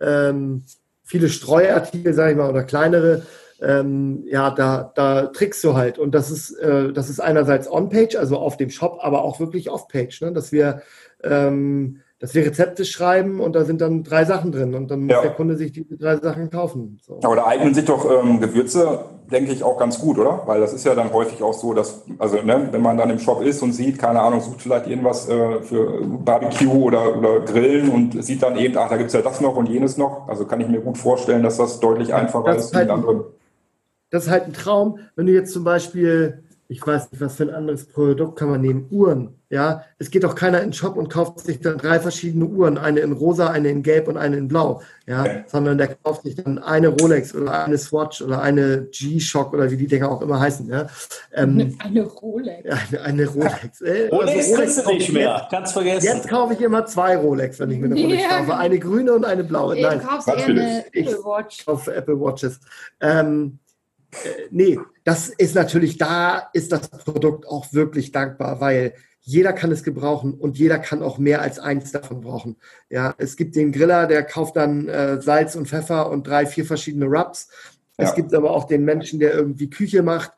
ähm, 0.00 0.64
viele 1.02 1.28
Streuartikel, 1.28 2.14
sage 2.14 2.32
ich 2.32 2.36
mal, 2.36 2.50
oder 2.50 2.64
kleinere, 2.64 3.22
ähm, 3.62 4.24
ja, 4.26 4.50
da, 4.50 4.92
da 4.94 5.26
trickst 5.26 5.62
du 5.64 5.74
halt. 5.74 5.98
Und 5.98 6.14
das 6.14 6.30
ist, 6.30 6.52
äh, 6.52 6.92
das 6.92 7.10
ist 7.10 7.20
einerseits 7.20 7.70
on-page, 7.70 8.16
also 8.16 8.38
auf 8.38 8.56
dem 8.56 8.70
Shop, 8.70 8.98
aber 9.02 9.22
auch 9.22 9.40
wirklich 9.40 9.70
off-page, 9.70 10.22
ne? 10.22 10.32
dass 10.32 10.52
wir 10.52 10.82
ähm, 11.22 12.00
dass 12.20 12.34
wir 12.34 12.44
Rezepte 12.44 12.84
schreiben 12.84 13.40
und 13.40 13.56
da 13.56 13.64
sind 13.64 13.80
dann 13.80 14.04
drei 14.04 14.26
Sachen 14.26 14.52
drin 14.52 14.74
und 14.74 14.90
dann 14.90 15.04
muss 15.04 15.12
ja. 15.12 15.22
der 15.22 15.30
Kunde 15.30 15.56
sich 15.56 15.72
diese 15.72 15.96
drei 15.96 16.16
Sachen 16.16 16.50
kaufen. 16.50 16.98
So. 17.02 17.18
Aber 17.22 17.34
da 17.34 17.46
eignen 17.46 17.72
sich 17.72 17.86
doch 17.86 18.04
ähm, 18.10 18.40
Gewürze, 18.40 19.06
denke 19.32 19.52
ich, 19.52 19.64
auch 19.64 19.78
ganz 19.78 19.98
gut, 19.98 20.18
oder? 20.18 20.42
Weil 20.44 20.60
das 20.60 20.74
ist 20.74 20.84
ja 20.84 20.94
dann 20.94 21.14
häufig 21.14 21.42
auch 21.42 21.54
so, 21.54 21.72
dass, 21.72 22.02
also 22.18 22.42
ne, 22.42 22.68
wenn 22.72 22.82
man 22.82 22.98
dann 22.98 23.08
im 23.08 23.18
Shop 23.18 23.40
ist 23.40 23.62
und 23.62 23.72
sieht, 23.72 23.98
keine 23.98 24.20
Ahnung, 24.20 24.42
sucht 24.42 24.60
vielleicht 24.60 24.86
irgendwas 24.86 25.30
äh, 25.30 25.62
für 25.62 26.02
Barbecue 26.04 26.82
oder, 26.82 27.16
oder 27.16 27.40
Grillen 27.40 27.88
und 27.88 28.22
sieht 28.22 28.42
dann 28.42 28.58
eben, 28.58 28.76
ach, 28.76 28.90
da 28.90 28.98
gibt's 28.98 29.14
ja 29.14 29.22
das 29.22 29.40
noch 29.40 29.56
und 29.56 29.70
jenes 29.70 29.96
noch. 29.96 30.28
Also 30.28 30.44
kann 30.44 30.60
ich 30.60 30.68
mir 30.68 30.80
gut 30.80 30.98
vorstellen, 30.98 31.42
dass 31.42 31.56
das 31.56 31.80
deutlich 31.80 32.12
einfacher 32.12 32.52
das 32.52 32.66
ist, 32.66 32.76
halt, 32.76 32.90
anderen 32.90 33.24
das 34.10 34.24
ist 34.24 34.30
halt 34.30 34.44
ein 34.44 34.52
Traum, 34.52 34.98
wenn 35.16 35.26
du 35.26 35.32
jetzt 35.32 35.52
zum 35.52 35.64
Beispiel, 35.64 36.42
ich 36.68 36.86
weiß 36.86 37.10
nicht, 37.10 37.20
was 37.20 37.36
für 37.36 37.44
ein 37.44 37.50
anderes 37.50 37.86
Produkt 37.86 38.38
kann 38.38 38.50
man 38.50 38.60
nehmen, 38.60 38.86
Uhren. 38.90 39.40
Ja, 39.52 39.82
es 39.98 40.12
geht 40.12 40.22
doch 40.22 40.36
keiner 40.36 40.58
in 40.58 40.68
den 40.68 40.72
Shop 40.72 40.96
und 40.96 41.10
kauft 41.10 41.40
sich 41.40 41.58
dann 41.58 41.78
drei 41.78 41.98
verschiedene 41.98 42.44
Uhren, 42.44 42.78
eine 42.78 43.00
in 43.00 43.10
rosa, 43.10 43.48
eine 43.48 43.68
in 43.68 43.82
gelb 43.82 44.06
und 44.06 44.16
eine 44.16 44.36
in 44.36 44.46
blau. 44.46 44.80
Ja, 45.08 45.22
okay. 45.22 45.44
sondern 45.48 45.76
der 45.76 45.88
kauft 45.88 46.22
sich 46.22 46.36
dann 46.36 46.60
eine 46.60 46.86
Rolex 46.86 47.34
oder 47.34 47.64
eine 47.64 47.76
Swatch 47.76 48.22
oder 48.22 48.40
eine 48.40 48.86
G-Shock 48.92 49.52
oder 49.52 49.68
wie 49.72 49.76
die 49.76 49.88
Dinger 49.88 50.08
auch 50.08 50.22
immer 50.22 50.38
heißen. 50.38 50.68
Ja. 50.68 50.86
Ähm, 51.34 51.76
eine 51.80 52.02
Rolex. 52.02 52.70
Eine, 52.92 53.02
eine 53.02 53.26
Rolex. 53.26 53.80
Äh, 53.80 54.08
Rolex, 54.12 54.36
also 54.36 54.54
Rolex 54.54 54.54
kriegst 54.54 54.86
du 54.86 54.90
nicht 54.92 55.12
mehr, 55.12 55.48
ganz 55.50 55.72
vergessen. 55.72 56.06
Jetzt 56.06 56.28
kaufe 56.28 56.54
ich 56.54 56.60
immer 56.60 56.86
zwei 56.86 57.16
Rolex, 57.16 57.58
wenn 57.58 57.72
ich 57.72 57.80
mir 57.80 57.86
eine 57.86 58.00
Rolex 58.00 58.28
kaufe. 58.28 58.56
Eine 58.56 58.78
grüne 58.78 59.12
und 59.14 59.24
eine 59.24 59.42
blaue. 59.42 59.80
Nein, 59.80 59.98
du 59.98 60.06
kaufst 60.06 60.28
eher 60.28 60.46
eine 60.46 60.86
Apple 60.86 61.24
Watch. 61.24 61.58
Ich 61.58 61.66
kaufe 61.66 61.92
Apple 61.92 62.20
Watches. 62.20 62.60
Ähm, 63.00 63.58
äh, 63.58 63.69
nee, 64.50 64.78
das 65.04 65.28
ist 65.28 65.54
natürlich, 65.54 65.98
da 65.98 66.50
ist 66.52 66.72
das 66.72 66.88
Produkt 66.88 67.46
auch 67.46 67.72
wirklich 67.72 68.12
dankbar, 68.12 68.60
weil 68.60 68.94
jeder 69.22 69.52
kann 69.52 69.70
es 69.70 69.84
gebrauchen 69.84 70.34
und 70.34 70.58
jeder 70.58 70.78
kann 70.78 71.02
auch 71.02 71.18
mehr 71.18 71.42
als 71.42 71.58
eins 71.58 71.92
davon 71.92 72.20
brauchen. 72.20 72.56
Ja, 72.88 73.14
es 73.18 73.36
gibt 73.36 73.54
den 73.54 73.70
Griller, 73.70 74.06
der 74.06 74.24
kauft 74.24 74.56
dann 74.56 74.88
äh, 74.88 75.20
Salz 75.20 75.54
und 75.54 75.68
Pfeffer 75.68 76.10
und 76.10 76.26
drei, 76.26 76.46
vier 76.46 76.64
verschiedene 76.64 77.06
Rubs. 77.06 77.48
Ja. 77.98 78.06
Es 78.06 78.14
gibt 78.14 78.34
aber 78.34 78.50
auch 78.50 78.64
den 78.64 78.84
Menschen, 78.84 79.20
der 79.20 79.34
irgendwie 79.34 79.68
Küche 79.68 80.02
macht, 80.02 80.32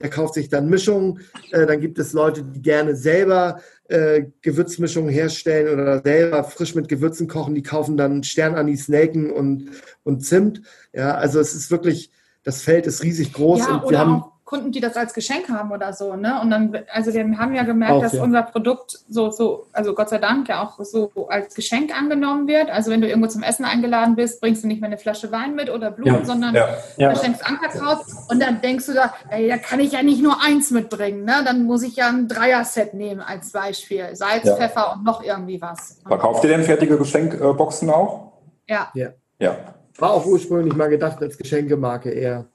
der 0.00 0.10
kauft 0.10 0.34
sich 0.34 0.48
dann 0.48 0.68
Mischungen. 0.68 1.20
Äh, 1.50 1.66
dann 1.66 1.80
gibt 1.80 1.98
es 1.98 2.12
Leute, 2.12 2.44
die 2.44 2.60
gerne 2.60 2.94
selber 2.94 3.60
äh, 3.88 4.24
Gewürzmischungen 4.42 5.10
herstellen 5.10 5.72
oder 5.72 6.02
selber 6.02 6.44
frisch 6.44 6.74
mit 6.74 6.88
Gewürzen 6.88 7.28
kochen. 7.28 7.54
Die 7.54 7.62
kaufen 7.62 7.96
dann 7.96 8.22
Sternanis, 8.22 8.88
Nelken 8.88 9.30
und, 9.30 9.70
und 10.04 10.24
Zimt. 10.24 10.60
Ja, 10.92 11.14
also 11.14 11.40
es 11.40 11.54
ist 11.54 11.70
wirklich, 11.70 12.10
das 12.46 12.62
Feld 12.62 12.86
ist 12.86 13.02
riesig 13.02 13.32
groß. 13.32 13.58
Ja, 13.58 13.74
und 13.76 13.90
wir 13.90 13.98
haben 13.98 14.24
Kunden, 14.44 14.70
die 14.70 14.78
das 14.78 14.94
als 14.96 15.12
Geschenk 15.12 15.48
haben 15.48 15.72
oder 15.72 15.92
so, 15.92 16.14
ne? 16.14 16.40
Und 16.40 16.50
dann, 16.50 16.84
also 16.92 17.12
wir 17.12 17.24
haben 17.36 17.52
ja 17.52 17.64
gemerkt, 17.64 17.94
auch, 17.94 18.00
dass 18.00 18.12
ja. 18.12 18.22
unser 18.22 18.44
Produkt 18.44 19.00
so, 19.08 19.30
so, 19.30 19.66
also 19.72 19.92
Gott 19.94 20.10
sei 20.10 20.18
Dank 20.18 20.48
ja 20.48 20.62
auch 20.62 20.78
so 20.84 21.10
als 21.28 21.56
Geschenk 21.56 21.92
angenommen 21.92 22.46
wird. 22.46 22.70
Also 22.70 22.92
wenn 22.92 23.00
du 23.00 23.08
irgendwo 23.08 23.26
zum 23.26 23.42
Essen 23.42 23.64
eingeladen 23.64 24.14
bist, 24.14 24.40
bringst 24.40 24.62
du 24.62 24.68
nicht 24.68 24.80
mehr 24.80 24.86
eine 24.86 24.98
Flasche 24.98 25.32
Wein 25.32 25.56
mit 25.56 25.68
oder 25.68 25.90
Blumen, 25.90 26.20
ja. 26.20 26.24
sondern 26.24 26.54
ja. 26.54 26.68
Ja. 26.96 27.16
schenkst 27.16 27.44
Ankerkraut 27.44 28.04
und 28.30 28.40
dann 28.40 28.60
denkst 28.60 28.86
du 28.86 28.94
da, 28.94 29.12
ey, 29.30 29.48
da 29.48 29.58
kann 29.58 29.80
ich 29.80 29.90
ja 29.90 30.04
nicht 30.04 30.22
nur 30.22 30.40
eins 30.40 30.70
mitbringen, 30.70 31.24
ne? 31.24 31.42
Dann 31.44 31.64
muss 31.64 31.82
ich 31.82 31.96
ja 31.96 32.06
ein 32.08 32.28
Dreier-Set 32.28 32.94
nehmen 32.94 33.22
als 33.22 33.50
Beispiel. 33.50 34.10
Salz, 34.14 34.44
Pfeffer 34.44 34.92
und 34.92 35.02
noch 35.02 35.24
irgendwie 35.24 35.60
was. 35.60 35.98
Verkauft 36.06 36.44
ihr 36.44 36.50
denn 36.50 36.62
fertige 36.62 36.96
Geschenkboxen 36.96 37.90
auch? 37.90 38.34
Ja. 38.68 38.92
Ja. 38.94 39.56
War 39.98 40.10
auch 40.10 40.26
ursprünglich 40.26 40.74
mal 40.74 40.88
gedacht 40.88 41.22
als 41.22 41.38
Geschenkemarke 41.38 42.10
eher. 42.10 42.46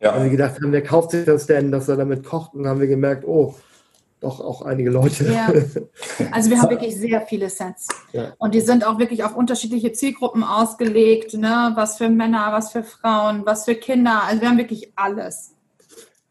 Ja. 0.00 0.14
Weil 0.14 0.24
wir 0.24 0.30
gedacht 0.30 0.56
haben, 0.56 0.72
wer 0.72 0.82
kauft 0.82 1.10
sich 1.10 1.24
das 1.24 1.46
denn, 1.46 1.70
dass 1.70 1.88
er 1.88 1.96
damit 1.96 2.24
kocht? 2.24 2.54
Und 2.54 2.66
haben 2.66 2.80
wir 2.80 2.86
gemerkt, 2.86 3.24
oh, 3.24 3.54
doch 4.20 4.40
auch 4.40 4.62
einige 4.62 4.90
Leute. 4.90 5.24
Ja. 5.32 5.52
Also 6.32 6.50
wir 6.50 6.60
haben 6.60 6.70
wirklich 6.70 6.96
sehr 6.96 7.20
viele 7.22 7.48
Sets. 7.48 7.88
Ja. 8.12 8.32
Und 8.38 8.54
die 8.54 8.60
sind 8.60 8.84
auch 8.84 8.98
wirklich 8.98 9.22
auf 9.22 9.36
unterschiedliche 9.36 9.92
Zielgruppen 9.92 10.42
ausgelegt. 10.42 11.34
Ne? 11.34 11.72
Was 11.74 11.98
für 11.98 12.08
Männer, 12.08 12.48
was 12.50 12.72
für 12.72 12.82
Frauen, 12.82 13.42
was 13.44 13.64
für 13.64 13.76
Kinder. 13.76 14.22
Also 14.24 14.40
wir 14.40 14.48
haben 14.48 14.58
wirklich 14.58 14.92
alles. 14.96 15.54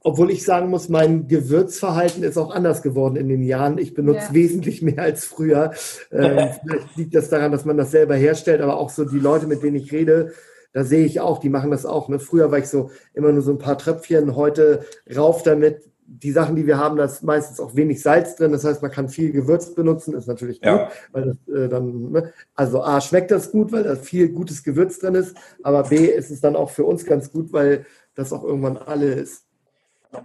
Obwohl 0.01 0.31
ich 0.31 0.43
sagen 0.43 0.69
muss, 0.69 0.89
mein 0.89 1.27
Gewürzverhalten 1.27 2.23
ist 2.23 2.37
auch 2.37 2.51
anders 2.51 2.81
geworden 2.81 3.15
in 3.15 3.29
den 3.29 3.43
Jahren. 3.43 3.77
Ich 3.77 3.93
benutze 3.93 4.27
ja. 4.27 4.33
wesentlich 4.33 4.81
mehr 4.81 5.01
als 5.01 5.25
früher. 5.25 5.71
Ähm, 6.11 6.49
vielleicht 6.63 6.95
liegt 6.95 7.15
das 7.15 7.29
daran, 7.29 7.51
dass 7.51 7.65
man 7.65 7.77
das 7.77 7.91
selber 7.91 8.15
herstellt, 8.15 8.61
aber 8.61 8.77
auch 8.77 8.89
so 8.89 9.03
die 9.03 9.19
Leute, 9.19 9.45
mit 9.45 9.61
denen 9.61 9.75
ich 9.75 9.91
rede, 9.91 10.31
da 10.77 10.83
sehe 10.83 11.07
ich 11.07 11.19
auch, 11.19 11.39
die 11.39 11.49
machen 11.49 11.71
das 11.71 11.87
auch. 11.87 12.07
Ne? 12.07 12.19
Früher 12.19 12.51
war 12.51 12.59
ich 12.59 12.69
so 12.69 12.91
immer 13.15 13.31
nur 13.31 13.41
so 13.41 13.49
ein 13.49 13.57
paar 13.57 13.79
Tröpfchen, 13.79 14.35
heute 14.35 14.85
rauf 15.15 15.41
damit. 15.41 15.89
Die 16.05 16.31
Sachen, 16.31 16.55
die 16.55 16.67
wir 16.67 16.77
haben, 16.77 16.97
da 16.97 17.05
ist 17.05 17.23
meistens 17.23 17.59
auch 17.59 17.75
wenig 17.75 17.99
Salz 18.03 18.35
drin. 18.35 18.51
Das 18.51 18.63
heißt, 18.63 18.83
man 18.83 18.91
kann 18.91 19.09
viel 19.09 19.31
Gewürz 19.31 19.73
benutzen, 19.73 20.13
ist 20.13 20.27
natürlich 20.27 20.61
gut, 20.61 20.67
ja. 20.67 20.91
weil 21.13 21.25
das 21.25 21.55
äh, 21.55 21.67
dann, 21.67 22.11
ne? 22.11 22.31
also 22.53 22.83
A, 22.83 23.01
schmeckt 23.01 23.31
das 23.31 23.51
gut, 23.51 23.71
weil 23.71 23.85
da 23.85 23.95
viel 23.95 24.29
gutes 24.29 24.63
Gewürz 24.63 24.99
drin 24.99 25.15
ist, 25.15 25.35
aber 25.63 25.81
B, 25.81 26.05
ist 26.05 26.29
es 26.29 26.41
dann 26.41 26.55
auch 26.55 26.69
für 26.69 26.85
uns 26.85 27.07
ganz 27.07 27.31
gut, 27.31 27.51
weil 27.53 27.87
das 28.13 28.31
auch 28.31 28.43
irgendwann 28.43 28.77
alle 28.77 29.13
ist. 29.13 29.45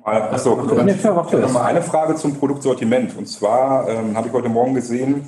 Achso, 0.04 0.54
noch 0.54 1.52
mal 1.52 1.62
eine 1.62 1.80
Frage 1.80 2.14
zum 2.16 2.36
Produktsortiment. 2.36 3.16
Und 3.16 3.26
zwar 3.26 3.88
ähm, 3.88 4.14
habe 4.18 4.28
ich 4.28 4.34
heute 4.34 4.50
Morgen 4.50 4.74
gesehen, 4.74 5.24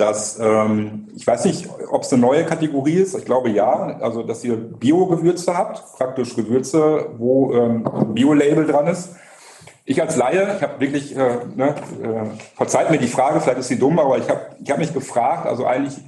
dass, 0.00 0.38
ähm, 0.40 1.08
ich 1.14 1.26
weiß 1.26 1.44
nicht, 1.44 1.68
ob 1.90 2.02
es 2.02 2.12
eine 2.12 2.22
neue 2.22 2.44
Kategorie 2.44 2.94
ist, 2.94 3.16
ich 3.16 3.24
glaube 3.24 3.50
ja, 3.50 3.98
also 4.00 4.22
dass 4.22 4.42
ihr 4.44 4.56
Bio-Gewürze 4.56 5.56
habt, 5.56 5.84
praktisch 5.98 6.34
Gewürze, 6.34 7.10
wo 7.18 7.52
ähm, 7.52 7.84
Bio-Label 8.14 8.66
dran 8.66 8.86
ist. 8.86 9.10
Ich 9.84 10.00
als 10.00 10.16
Laie, 10.16 10.54
ich 10.56 10.62
habe 10.62 10.80
wirklich, 10.80 11.16
äh, 11.16 11.38
ne, 11.54 11.74
äh, 12.02 12.56
verzeiht 12.56 12.90
mir 12.90 12.98
die 12.98 13.08
Frage, 13.08 13.40
vielleicht 13.40 13.58
ist 13.58 13.68
sie 13.68 13.78
dumm, 13.78 13.98
aber 13.98 14.18
ich 14.18 14.28
habe 14.28 14.40
ich 14.62 14.70
hab 14.70 14.78
mich 14.78 14.94
gefragt, 14.94 15.46
also 15.46 15.66
eigentlich 15.66 15.98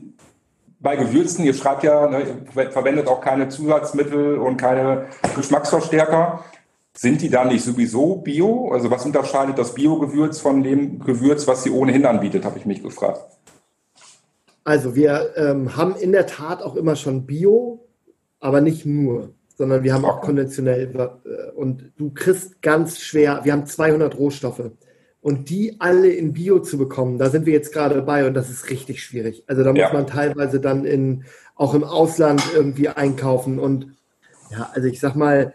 bei 0.80 0.96
Gewürzen, 0.96 1.44
ihr 1.44 1.54
schreibt 1.54 1.84
ja, 1.84 2.08
ne, 2.08 2.22
ihr 2.56 2.70
verwendet 2.70 3.08
auch 3.08 3.20
keine 3.20 3.48
Zusatzmittel 3.48 4.38
und 4.38 4.56
keine 4.56 5.06
Geschmacksverstärker. 5.36 6.44
Sind 6.94 7.22
die 7.22 7.30
da 7.30 7.44
nicht 7.44 7.64
sowieso 7.64 8.16
bio? 8.16 8.70
Also 8.72 8.90
was 8.90 9.04
unterscheidet 9.04 9.58
das 9.58 9.74
Bio-Gewürz 9.74 10.40
von 10.40 10.62
dem 10.62 11.00
Gewürz, 11.00 11.46
was 11.46 11.62
sie 11.62 11.70
ohnehin 11.70 12.04
anbietet, 12.04 12.44
habe 12.44 12.58
ich 12.58 12.66
mich 12.66 12.82
gefragt. 12.82 13.20
Also 14.64 14.94
wir 14.94 15.32
ähm, 15.36 15.76
haben 15.76 15.96
in 15.96 16.12
der 16.12 16.26
Tat 16.26 16.62
auch 16.62 16.76
immer 16.76 16.96
schon 16.96 17.26
Bio, 17.26 17.88
aber 18.40 18.60
nicht 18.60 18.86
nur. 18.86 19.34
sondern 19.56 19.82
wir 19.82 19.94
haben 19.94 20.04
auch 20.04 20.20
konventionell. 20.20 20.92
Äh, 20.94 21.50
und 21.52 21.92
du 21.96 22.10
kriegst 22.10 22.62
ganz 22.62 23.00
schwer, 23.00 23.40
wir 23.44 23.52
haben 23.52 23.66
200 23.66 24.16
Rohstoffe. 24.16 24.70
Und 25.20 25.50
die 25.50 25.76
alle 25.78 26.08
in 26.08 26.32
Bio 26.32 26.58
zu 26.58 26.78
bekommen, 26.78 27.16
da 27.16 27.30
sind 27.30 27.46
wir 27.46 27.52
jetzt 27.52 27.72
gerade 27.72 27.94
dabei 27.94 28.26
und 28.26 28.34
das 28.34 28.50
ist 28.50 28.70
richtig 28.70 29.04
schwierig. 29.04 29.44
Also 29.46 29.62
da 29.62 29.70
muss 29.70 29.78
ja. 29.78 29.92
man 29.92 30.08
teilweise 30.08 30.58
dann 30.58 30.84
in, 30.84 31.24
auch 31.54 31.74
im 31.74 31.84
Ausland 31.84 32.42
irgendwie 32.54 32.88
einkaufen. 32.88 33.60
Und 33.60 33.94
ja, 34.50 34.70
also 34.74 34.88
ich 34.88 34.98
sag 34.98 35.14
mal, 35.14 35.54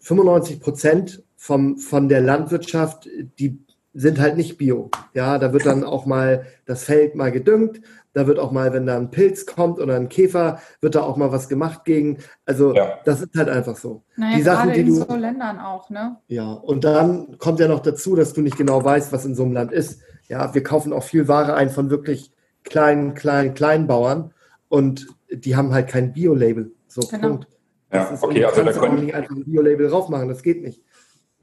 95 0.00 0.60
Prozent 0.60 1.22
vom, 1.36 1.78
von 1.78 2.08
der 2.08 2.22
Landwirtschaft, 2.22 3.08
die 3.38 3.58
sind 3.92 4.18
halt 4.18 4.36
nicht 4.36 4.58
bio. 4.58 4.90
Ja, 5.12 5.38
da 5.38 5.52
wird 5.52 5.64
dann 5.64 5.84
auch 5.84 6.06
mal 6.06 6.46
das 6.66 6.82
Feld 6.82 7.14
mal 7.14 7.30
gedüngt, 7.30 7.80
da 8.14 8.26
wird 8.26 8.38
auch 8.38 8.52
mal, 8.52 8.72
wenn 8.72 8.86
da 8.86 8.96
ein 8.96 9.10
Pilz 9.10 9.44
kommt 9.44 9.78
oder 9.78 9.96
ein 9.96 10.08
Käfer, 10.08 10.60
wird 10.80 10.94
da 10.94 11.02
auch 11.02 11.16
mal 11.16 11.32
was 11.32 11.48
gemacht 11.48 11.84
gegen. 11.84 12.18
Also 12.46 12.72
ja. 12.74 12.98
das 13.04 13.20
ist 13.20 13.36
halt 13.36 13.48
einfach 13.48 13.76
so. 13.76 14.04
Naja, 14.16 14.36
die 14.36 14.42
Sachen, 14.42 14.72
die 14.72 14.80
in 14.80 14.86
du, 14.86 14.94
so 14.94 15.16
Ländern 15.16 15.58
auch, 15.58 15.90
ne? 15.90 16.16
Ja, 16.28 16.52
und 16.52 16.84
dann 16.84 17.36
kommt 17.38 17.60
ja 17.60 17.68
noch 17.68 17.80
dazu, 17.80 18.14
dass 18.14 18.32
du 18.32 18.40
nicht 18.40 18.56
genau 18.56 18.82
weißt, 18.82 19.12
was 19.12 19.24
in 19.24 19.34
so 19.34 19.42
einem 19.42 19.52
Land 19.52 19.72
ist. 19.72 20.00
Ja, 20.28 20.54
wir 20.54 20.62
kaufen 20.62 20.92
auch 20.92 21.02
viel 21.02 21.28
Ware 21.28 21.54
ein 21.54 21.70
von 21.70 21.90
wirklich 21.90 22.32
kleinen, 22.62 23.14
kleinen, 23.14 23.54
kleinen 23.54 23.86
Bauern 23.86 24.32
und 24.68 25.08
die 25.30 25.56
haben 25.56 25.74
halt 25.74 25.88
kein 25.88 26.12
Bio-Label. 26.12 26.72
So, 26.86 27.02
genau. 27.02 27.28
Punkt. 27.28 27.48
Ja, 27.92 28.16
okay, 28.20 28.44
also 28.44 28.62
da 28.62 28.72
können 28.72 29.04
nicht 29.04 29.14
einfach 29.14 29.34
ein 29.34 29.44
Bio-Label 29.44 29.88
drauf 29.88 30.08
machen, 30.08 30.28
das 30.28 30.42
geht 30.42 30.62
nicht. 30.62 30.82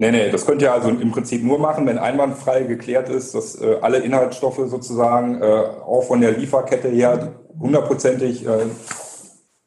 Nee, 0.01 0.09
nee, 0.09 0.31
das 0.31 0.47
könnt 0.47 0.63
ihr 0.63 0.73
also 0.73 0.89
im 0.89 1.11
Prinzip 1.11 1.43
nur 1.43 1.59
machen, 1.59 1.85
wenn 1.85 1.99
einwandfrei 1.99 2.63
geklärt 2.63 3.07
ist, 3.07 3.35
dass 3.35 3.61
äh, 3.61 3.77
alle 3.81 3.99
Inhaltsstoffe 3.99 4.59
sozusagen 4.65 5.39
äh, 5.39 5.45
auch 5.45 6.05
von 6.05 6.21
der 6.21 6.31
Lieferkette 6.31 6.87
her 6.87 7.33
hundertprozentig 7.59 8.43
äh, 8.47 8.65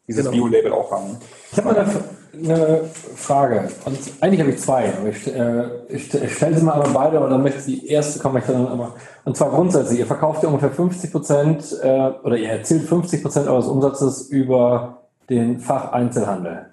dieses 0.08 0.24
genau. 0.24 0.48
Bio-Label 0.48 0.72
auch 0.72 0.90
haben. 0.90 1.18
Ich 1.52 1.58
habe 1.58 1.68
mal 1.68 1.78
eine, 1.78 2.50
eine, 2.50 2.80
Frage. 3.14 3.68
Und 3.84 3.96
eigentlich 4.20 4.40
habe 4.40 4.50
ich 4.50 4.58
zwei, 4.58 4.92
aber 4.98 5.08
ich, 5.08 5.32
äh, 5.32 5.68
ich, 5.88 6.12
ich 6.12 6.34
stelle 6.34 6.56
sie 6.56 6.64
mal 6.64 6.72
aber 6.72 6.90
beide 6.92 7.20
und 7.20 7.30
dann 7.30 7.40
möchte 7.40 7.60
ich 7.60 7.66
die 7.66 7.86
erste 7.86 8.18
kommen. 8.18 8.38
Ich 8.38 8.44
dann 8.44 8.72
immer, 8.72 8.92
und 9.24 9.36
zwar 9.36 9.50
grundsätzlich, 9.50 10.00
ihr 10.00 10.06
verkauft 10.06 10.42
ja 10.42 10.48
ungefähr 10.48 10.72
50 10.72 11.12
Prozent 11.12 11.78
äh, 11.80 12.10
oder 12.24 12.36
ihr 12.36 12.48
erzielt 12.48 12.88
50 12.88 13.22
Prozent 13.22 13.46
eures 13.46 13.68
Umsatzes 13.68 14.30
über 14.30 15.02
den 15.30 15.60
Facheinzelhandel. 15.60 16.66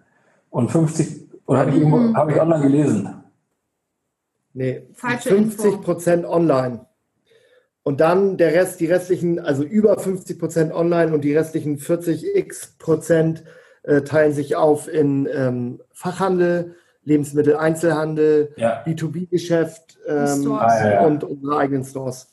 Und 0.50 0.72
50, 0.72 1.30
oder 1.46 1.60
habe 1.60 1.70
ich, 1.70 1.84
mhm. 1.84 2.18
hab 2.18 2.28
ich 2.28 2.42
online 2.42 2.64
gelesen? 2.64 3.21
Nee, 4.54 4.84
Falsche 4.94 5.30
50 5.30 5.82
Prozent 5.82 6.26
online. 6.26 6.86
Und 7.84 8.00
dann 8.00 8.38
der 8.38 8.54
Rest, 8.54 8.80
die 8.80 8.86
restlichen, 8.86 9.40
also 9.40 9.64
über 9.64 9.98
50 9.98 10.38
Prozent 10.38 10.74
online 10.74 11.14
und 11.14 11.24
die 11.24 11.36
restlichen 11.36 11.78
40 11.78 12.36
x 12.36 12.76
Prozent 12.78 13.44
äh, 13.84 14.02
teilen 14.02 14.34
sich 14.34 14.56
auf 14.56 14.88
in 14.88 15.28
ähm, 15.34 15.82
Fachhandel, 15.92 16.76
Lebensmittel-Einzelhandel, 17.04 18.54
ja. 18.58 18.84
B2B-Geschäft 18.86 19.98
ähm, 20.08 20.52
ah, 20.52 20.68
ja, 20.68 20.94
ja. 20.94 21.02
und 21.02 21.24
unsere 21.24 21.58
eigenen 21.58 21.84
Stores. 21.84 22.28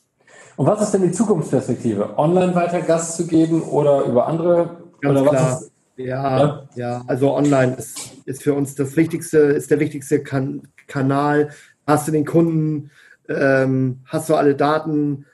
Und 0.55 0.67
was 0.67 0.81
ist 0.81 0.93
denn 0.93 1.03
die 1.03 1.11
Zukunftsperspektive? 1.11 2.17
Online 2.17 2.53
weiter 2.53 2.81
Gas 2.81 3.17
zu 3.17 3.25
geben 3.25 3.63
oder 3.63 4.03
über 4.03 4.27
andere? 4.27 4.77
Ganz 5.01 5.19
oder 5.19 5.29
klar. 5.29 5.51
Was 5.51 5.61
ist, 5.63 5.71
ja, 5.95 6.67
ja, 6.75 7.03
also 7.07 7.33
online 7.33 7.75
ist, 7.75 8.11
ist 8.25 8.43
für 8.43 8.53
uns 8.53 8.75
das 8.75 8.95
wichtigste, 8.95 9.37
ist 9.37 9.71
der 9.71 9.79
wichtigste 9.79 10.21
kan 10.21 10.67
Kanal 10.87 11.49
hast 11.89 12.07
du 12.07 12.11
den 12.11 12.25
Kunden, 12.25 12.91
ähm, 13.27 13.99
hast 14.05 14.29
du 14.29 14.35
alle 14.35 14.55
Daten. 14.55 15.25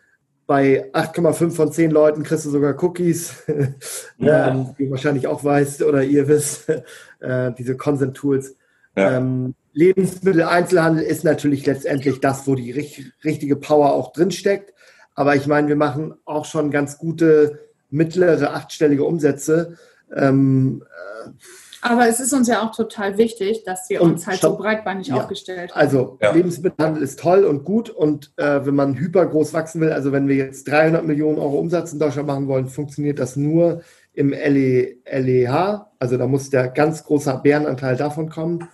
Bei 0.48 0.92
8,5 0.94 1.52
von 1.52 1.72
10 1.72 1.90
Leuten 1.90 2.24
kriegst 2.24 2.46
du 2.46 2.52
sogar 2.52 2.82
Cookies, 2.84 3.44
ja. 4.18 4.50
ähm, 4.50 4.76
die 4.78 4.86
du 4.86 4.92
wahrscheinlich 4.92 5.28
auch 5.28 5.44
weißt 5.44 5.82
oder 5.84 6.04
ihr 6.04 6.28
wisst, 6.28 6.70
äh, 7.20 7.52
diese 7.58 7.76
Consent-Tools. 7.76 8.56
Ja. 8.96 9.18
Ähm, 9.18 9.56
Lebensmittel-Einzelhandel 9.74 11.04
ist 11.04 11.24
natürlich 11.24 11.66
letztendlich 11.66 12.22
das, 12.22 12.48
wo 12.48 12.56
die 12.56 12.72
richtig, 12.72 13.12
richtige 13.24 13.58
Power 13.58 13.94
auch 13.94 14.14
drinsteckt. 14.14 14.74
Aber 15.16 15.36
ich 15.36 15.48
meine, 15.48 15.68
wir 15.68 15.76
machen 15.76 16.14
auch 16.26 16.46
schon 16.46 16.72
ganz 16.72 16.98
gute 16.98 17.60
mittlere 17.90 18.54
achtstellige 18.54 19.04
Umsätze. 19.04 19.78
Ähm, 20.16 20.84
äh, 21.26 21.30
aber 21.86 22.08
es 22.08 22.20
ist 22.20 22.34
uns 22.34 22.48
ja 22.48 22.64
auch 22.66 22.76
total 22.76 23.20
wichtig, 23.20 23.64
dass 23.64 23.88
wir 23.92 24.02
uns 24.02 24.26
halt 24.26 24.40
stopp. 24.40 24.54
so 24.54 24.58
breitbeinig 24.58 25.08
ja. 25.08 25.18
aufgestellt 25.18 25.72
haben. 25.72 25.80
Also 25.80 26.18
ja. 26.20 26.32
Lebensmittelhandel 26.32 27.04
ist 27.04 27.20
toll 27.20 27.44
und 27.44 27.64
gut 27.64 27.92
und 27.92 28.34
äh, 28.38 28.66
wenn 28.66 28.74
man 28.74 28.98
hypergroß 28.98 29.54
wachsen 29.54 29.82
will, 29.82 29.92
also 29.92 30.12
wenn 30.12 30.28
wir 30.28 30.36
jetzt 30.36 30.68
300 30.68 31.06
Millionen 31.06 31.38
Euro 31.38 31.60
Umsatz 31.60 31.94
in 31.94 32.00
Deutschland 32.00 32.28
machen 32.28 32.48
wollen, 32.48 32.70
funktioniert 32.70 33.20
das 33.20 33.36
nur 33.36 33.82
im 34.14 34.32
LE, 34.32 34.96
LEH. 35.06 35.86
Also 36.00 36.18
da 36.18 36.26
muss 36.26 36.50
der 36.50 36.70
ganz 36.70 37.04
große 37.04 37.40
Bärenanteil 37.44 37.98
davon 37.98 38.30
kommen. 38.30 38.68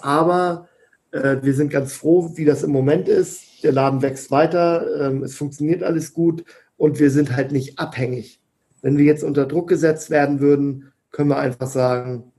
Aber 0.00 0.68
äh, 1.10 1.38
wir 1.42 1.54
sind 1.54 1.70
ganz 1.70 1.94
froh, 1.94 2.30
wie 2.36 2.44
das 2.44 2.62
im 2.62 2.70
Moment 2.70 3.08
ist. 3.08 3.64
Der 3.64 3.72
Laden 3.72 4.00
wächst 4.00 4.30
weiter, 4.30 4.86
ähm, 5.00 5.24
es 5.24 5.34
funktioniert 5.34 5.82
alles 5.82 6.14
gut 6.14 6.44
und 6.76 7.00
wir 7.00 7.10
sind 7.10 7.34
halt 7.34 7.50
nicht 7.50 7.80
abhängig. 7.80 8.40
Wenn 8.80 8.96
wir 8.96 9.06
jetzt 9.06 9.24
unter 9.24 9.46
Druck 9.46 9.68
gesetzt 9.68 10.10
werden 10.10 10.38
würden, 10.38 10.92
können 11.10 11.30
wir 11.30 11.38
einfach 11.38 11.66
sagen, 11.66 12.30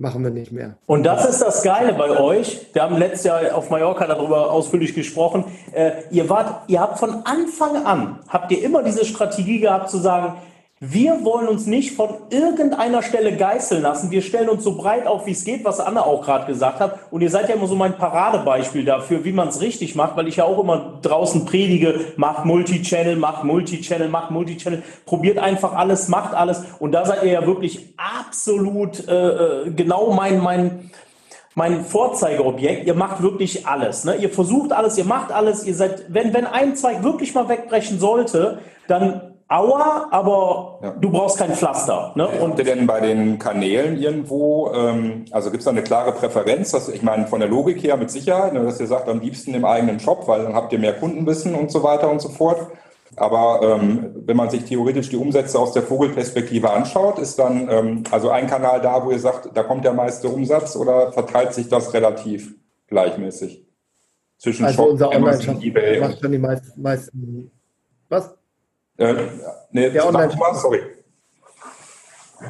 machen 0.00 0.24
wir 0.24 0.30
nicht 0.30 0.50
mehr. 0.50 0.76
Und 0.86 1.04
das 1.04 1.28
ist 1.28 1.40
das 1.40 1.62
Geile 1.62 1.92
bei 1.92 2.18
euch. 2.18 2.66
Wir 2.72 2.82
haben 2.82 2.96
letztes 2.96 3.24
Jahr 3.24 3.54
auf 3.54 3.68
Mallorca 3.68 4.06
darüber 4.06 4.50
ausführlich 4.50 4.94
gesprochen. 4.94 5.44
Äh, 5.72 5.92
ihr 6.10 6.28
wart, 6.30 6.68
ihr 6.68 6.80
habt 6.80 6.98
von 6.98 7.22
Anfang 7.24 7.84
an, 7.84 8.18
habt 8.26 8.50
ihr 8.50 8.62
immer 8.64 8.82
diese 8.82 9.04
Strategie 9.04 9.60
gehabt 9.60 9.90
zu 9.90 9.98
sagen, 9.98 10.34
wir 10.82 11.26
wollen 11.26 11.46
uns 11.46 11.66
nicht 11.66 11.94
von 11.94 12.08
irgendeiner 12.30 13.02
Stelle 13.02 13.36
geißeln 13.36 13.82
lassen. 13.82 14.10
Wir 14.10 14.22
stellen 14.22 14.48
uns 14.48 14.64
so 14.64 14.78
breit 14.78 15.06
auf, 15.06 15.26
wie 15.26 15.32
es 15.32 15.44
geht, 15.44 15.62
was 15.62 15.78
Anna 15.78 16.06
auch 16.06 16.24
gerade 16.24 16.46
gesagt 16.46 16.80
hat. 16.80 16.98
Und 17.10 17.20
ihr 17.20 17.28
seid 17.28 17.50
ja 17.50 17.54
immer 17.54 17.66
so 17.66 17.74
mein 17.74 17.98
Paradebeispiel 17.98 18.86
dafür, 18.86 19.22
wie 19.26 19.32
man 19.32 19.48
es 19.48 19.60
richtig 19.60 19.94
macht, 19.94 20.16
weil 20.16 20.26
ich 20.26 20.36
ja 20.36 20.44
auch 20.44 20.58
immer 20.58 20.98
draußen 21.02 21.44
predige, 21.44 22.00
macht 22.16 22.46
Multichannel, 22.46 23.16
macht 23.16 23.44
Multichannel, 23.44 24.08
macht 24.08 24.30
Multichannel, 24.30 24.82
probiert 25.04 25.36
einfach 25.36 25.74
alles, 25.74 26.08
macht 26.08 26.32
alles. 26.32 26.64
Und 26.78 26.92
da 26.92 27.04
seid 27.04 27.24
ihr 27.24 27.32
ja 27.32 27.46
wirklich 27.46 27.92
absolut 27.98 29.06
äh, 29.06 29.66
äh 29.66 29.70
genau 29.72 30.14
mein, 30.14 30.40
mein, 30.40 30.90
mein 31.54 31.84
Vorzeigeobjekt. 31.84 32.86
Ihr 32.86 32.94
macht 32.94 33.22
wirklich 33.22 33.66
alles. 33.66 34.06
Ne? 34.06 34.16
Ihr 34.16 34.30
versucht 34.30 34.72
alles, 34.72 34.96
ihr 34.96 35.04
macht 35.04 35.30
alles. 35.30 35.66
Ihr 35.66 35.74
seid, 35.74 36.06
wenn, 36.08 36.32
wenn 36.32 36.46
ein 36.46 36.74
Zweig 36.74 37.02
wirklich 37.02 37.34
mal 37.34 37.50
wegbrechen 37.50 37.98
sollte, 37.98 38.60
dann 38.88 39.29
Aua, 39.50 40.06
aber 40.12 40.78
ja. 40.80 40.90
du 40.92 41.10
brauchst 41.10 41.36
kein 41.36 41.52
Pflaster. 41.52 42.12
Ne? 42.14 42.28
Und 42.28 42.50
Habt 42.50 42.60
ihr 42.60 42.64
denn 42.66 42.86
bei 42.86 43.00
den 43.00 43.36
Kanälen 43.36 43.98
irgendwo, 43.98 44.70
ähm, 44.72 45.24
also 45.32 45.50
gibt 45.50 45.62
es 45.62 45.64
da 45.64 45.72
eine 45.72 45.82
klare 45.82 46.12
Präferenz? 46.12 46.70
Dass, 46.70 46.88
ich 46.88 47.02
meine, 47.02 47.26
von 47.26 47.40
der 47.40 47.48
Logik 47.48 47.82
her 47.82 47.96
mit 47.96 48.12
Sicherheit, 48.12 48.52
ne, 48.52 48.62
dass 48.62 48.78
ihr 48.78 48.86
sagt, 48.86 49.08
am 49.08 49.18
liebsten 49.18 49.52
im 49.54 49.64
eigenen 49.64 49.98
Shop, 49.98 50.28
weil 50.28 50.44
dann 50.44 50.54
habt 50.54 50.72
ihr 50.72 50.78
mehr 50.78 50.92
Kundenwissen 50.92 51.56
und 51.56 51.72
so 51.72 51.82
weiter 51.82 52.08
und 52.08 52.22
so 52.22 52.28
fort. 52.28 52.68
Aber 53.16 53.60
ähm, 53.64 54.14
wenn 54.24 54.36
man 54.36 54.50
sich 54.50 54.66
theoretisch 54.66 55.08
die 55.08 55.16
Umsätze 55.16 55.58
aus 55.58 55.72
der 55.72 55.82
Vogelperspektive 55.82 56.70
anschaut, 56.70 57.18
ist 57.18 57.36
dann 57.40 57.68
ähm, 57.68 58.04
also 58.12 58.30
ein 58.30 58.46
Kanal 58.46 58.80
da, 58.80 59.04
wo 59.04 59.10
ihr 59.10 59.18
sagt, 59.18 59.50
da 59.52 59.64
kommt 59.64 59.84
der 59.84 59.94
meiste 59.94 60.28
Umsatz 60.28 60.76
oder 60.76 61.10
verteilt 61.10 61.54
sich 61.54 61.68
das 61.68 61.92
relativ 61.92 62.54
gleichmäßig? 62.86 63.66
Zwischen 64.38 64.64
also 64.64 64.76
Shop, 64.76 64.90
unser 64.92 65.08
Online-Shop 65.08 65.60
macht 66.00 66.20
schon 66.20 66.30
die 66.30 66.38
meisten, 66.38 66.80
meisten 66.80 67.50
was? 68.08 68.39
Äh, 69.00 69.14
nee, 69.72 69.88
der 69.90 70.06
Online-Shop, 70.06 70.54
sorry. 70.56 70.82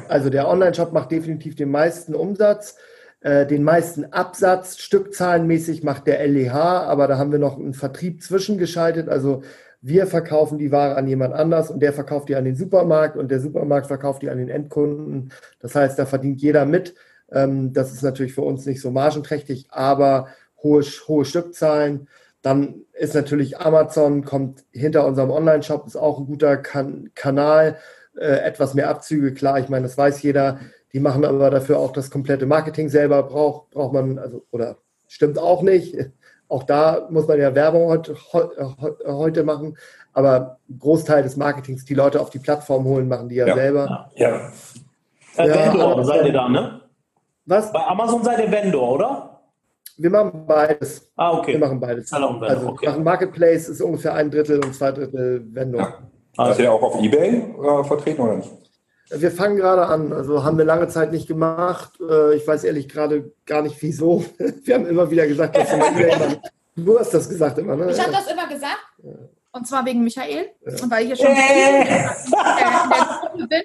Also 0.09 0.29
der 0.29 0.47
Online-Shop 0.49 0.91
macht 0.91 1.11
definitiv 1.11 1.55
den 1.55 1.71
meisten 1.71 2.13
Umsatz. 2.13 2.75
Äh, 3.21 3.45
den 3.45 3.63
meisten 3.63 4.11
Absatz, 4.11 4.77
stückzahlenmäßig 4.77 5.83
macht 5.83 6.07
der 6.07 6.27
LEH, 6.27 6.53
aber 6.53 7.07
da 7.07 7.17
haben 7.17 7.31
wir 7.31 7.39
noch 7.39 7.57
einen 7.57 7.73
Vertrieb 7.73 8.21
zwischengeschaltet. 8.21 9.07
Also 9.07 9.43
wir 9.81 10.07
verkaufen 10.07 10.57
die 10.57 10.71
Ware 10.71 10.95
an 10.95 11.07
jemand 11.07 11.33
anders 11.33 11.71
und 11.71 11.79
der 11.79 11.93
verkauft 11.93 12.27
die 12.27 12.35
an 12.35 12.45
den 12.45 12.55
Supermarkt 12.55 13.15
und 13.15 13.31
der 13.31 13.39
Supermarkt 13.39 13.87
verkauft 13.87 14.21
die 14.21 14.29
an 14.29 14.37
den 14.37 14.49
Endkunden. 14.49 15.31
Das 15.59 15.73
heißt, 15.73 15.97
da 15.97 16.05
verdient 16.05 16.41
jeder 16.41 16.65
mit. 16.65 16.95
Ähm, 17.31 17.71
das 17.71 17.93
ist 17.93 18.03
natürlich 18.03 18.33
für 18.33 18.41
uns 18.41 18.65
nicht 18.65 18.81
so 18.81 18.91
margenträchtig, 18.91 19.67
aber 19.69 20.27
hohe, 20.61 20.81
hohe 21.07 21.23
Stückzahlen. 21.23 22.09
Dann 22.41 22.85
ist 22.93 23.13
natürlich 23.13 23.59
Amazon, 23.59 24.23
kommt 24.25 24.63
hinter 24.71 25.05
unserem 25.05 25.29
Online-Shop, 25.29 25.85
ist 25.85 25.95
auch 25.95 26.19
ein 26.19 26.25
guter 26.25 26.57
kan 26.57 27.11
Kanal. 27.13 27.77
Äh, 28.17 28.39
etwas 28.41 28.73
mehr 28.73 28.89
Abzüge, 28.89 29.33
klar, 29.33 29.59
ich 29.59 29.69
meine, 29.69 29.83
das 29.83 29.97
weiß 29.97 30.21
jeder. 30.21 30.59
Die 30.93 30.99
machen 30.99 31.23
aber 31.23 31.49
dafür 31.49 31.79
auch 31.79 31.93
das 31.93 32.11
komplette 32.11 32.45
Marketing 32.45 32.89
selber, 32.89 33.23
braucht, 33.23 33.69
braucht 33.71 33.93
man, 33.93 34.19
also, 34.19 34.43
oder 34.51 34.77
stimmt 35.07 35.39
auch 35.39 35.61
nicht. 35.61 35.95
Auch 36.49 36.63
da 36.63 37.07
muss 37.09 37.27
man 37.27 37.39
ja 37.39 37.55
Werbung 37.55 37.87
heute, 37.87 38.17
heute 39.05 39.43
machen. 39.43 39.77
Aber 40.11 40.57
Großteil 40.77 41.23
des 41.23 41.37
Marketings, 41.37 41.85
die 41.85 41.93
Leute 41.93 42.19
auf 42.19 42.29
die 42.29 42.39
Plattform 42.39 42.83
holen, 42.83 43.07
machen 43.07 43.29
die 43.29 43.35
ja, 43.35 43.47
ja. 43.47 43.55
selber. 43.55 44.09
Ja. 44.15 44.29
ja. 45.37 45.45
Äh, 45.45 45.49
Vendor 45.49 46.03
seid 46.03 46.25
ihr 46.25 46.33
da, 46.33 46.49
ne? 46.49 46.81
Was? 47.45 47.71
Bei 47.71 47.85
Amazon 47.87 48.23
seid 48.23 48.39
ihr 48.39 48.51
Vendor, 48.51 48.91
oder? 48.91 49.30
Wir 50.01 50.09
machen 50.09 50.45
beides. 50.47 51.11
Ah, 51.15 51.37
okay. 51.37 51.53
Wir 51.53 51.59
machen 51.59 51.79
beides. 51.79 52.11
Also 52.11 52.69
okay. 52.69 52.87
machen 52.87 53.03
Marketplace 53.03 53.69
ist 53.69 53.81
ungefähr 53.81 54.15
ein 54.15 54.31
Drittel 54.31 54.63
und 54.63 54.73
zwei 54.73 54.91
Drittel 54.91 55.45
Vendor. 55.53 55.81
Ja. 55.81 55.99
Also. 56.37 56.63
Ja 56.63 56.71
auch 56.71 56.81
auf 56.81 57.01
Ebay 57.01 57.29
äh, 57.29 57.83
vertreten 57.83 58.21
oder 58.21 58.37
nicht? 58.37 58.49
Wir 59.13 59.31
fangen 59.31 59.57
gerade 59.57 59.85
an. 59.85 60.11
Also 60.13 60.43
haben 60.43 60.57
wir 60.57 60.65
lange 60.65 60.87
Zeit 60.87 61.11
nicht 61.11 61.27
gemacht. 61.27 61.99
Äh, 61.99 62.35
ich 62.35 62.47
weiß 62.47 62.63
ehrlich 62.63 62.89
gerade 62.89 63.31
gar 63.45 63.61
nicht 63.61 63.81
wieso. 63.81 64.23
Wir 64.63 64.75
haben 64.75 64.87
immer 64.87 65.11
wieder 65.11 65.27
gesagt, 65.27 65.57
dass 65.57 65.69
wir 65.71 66.41
Du 66.77 66.97
hast 66.97 67.13
das 67.13 67.27
gesagt 67.27 67.57
immer, 67.57 67.75
ne? 67.75 67.91
Ich 67.91 67.99
habe 68.01 68.13
das 68.13 68.31
immer 68.31 68.47
gesagt. 68.47 68.79
Und 69.51 69.67
zwar 69.67 69.85
wegen 69.85 70.01
Michael. 70.05 70.45
Und 70.61 70.89
weil 70.89 71.03
ich 71.03 71.09
ja 71.09 71.15
schon 71.17 71.35
äh. 71.35 71.81
in 73.33 73.49
der 73.49 73.57
bin 73.57 73.63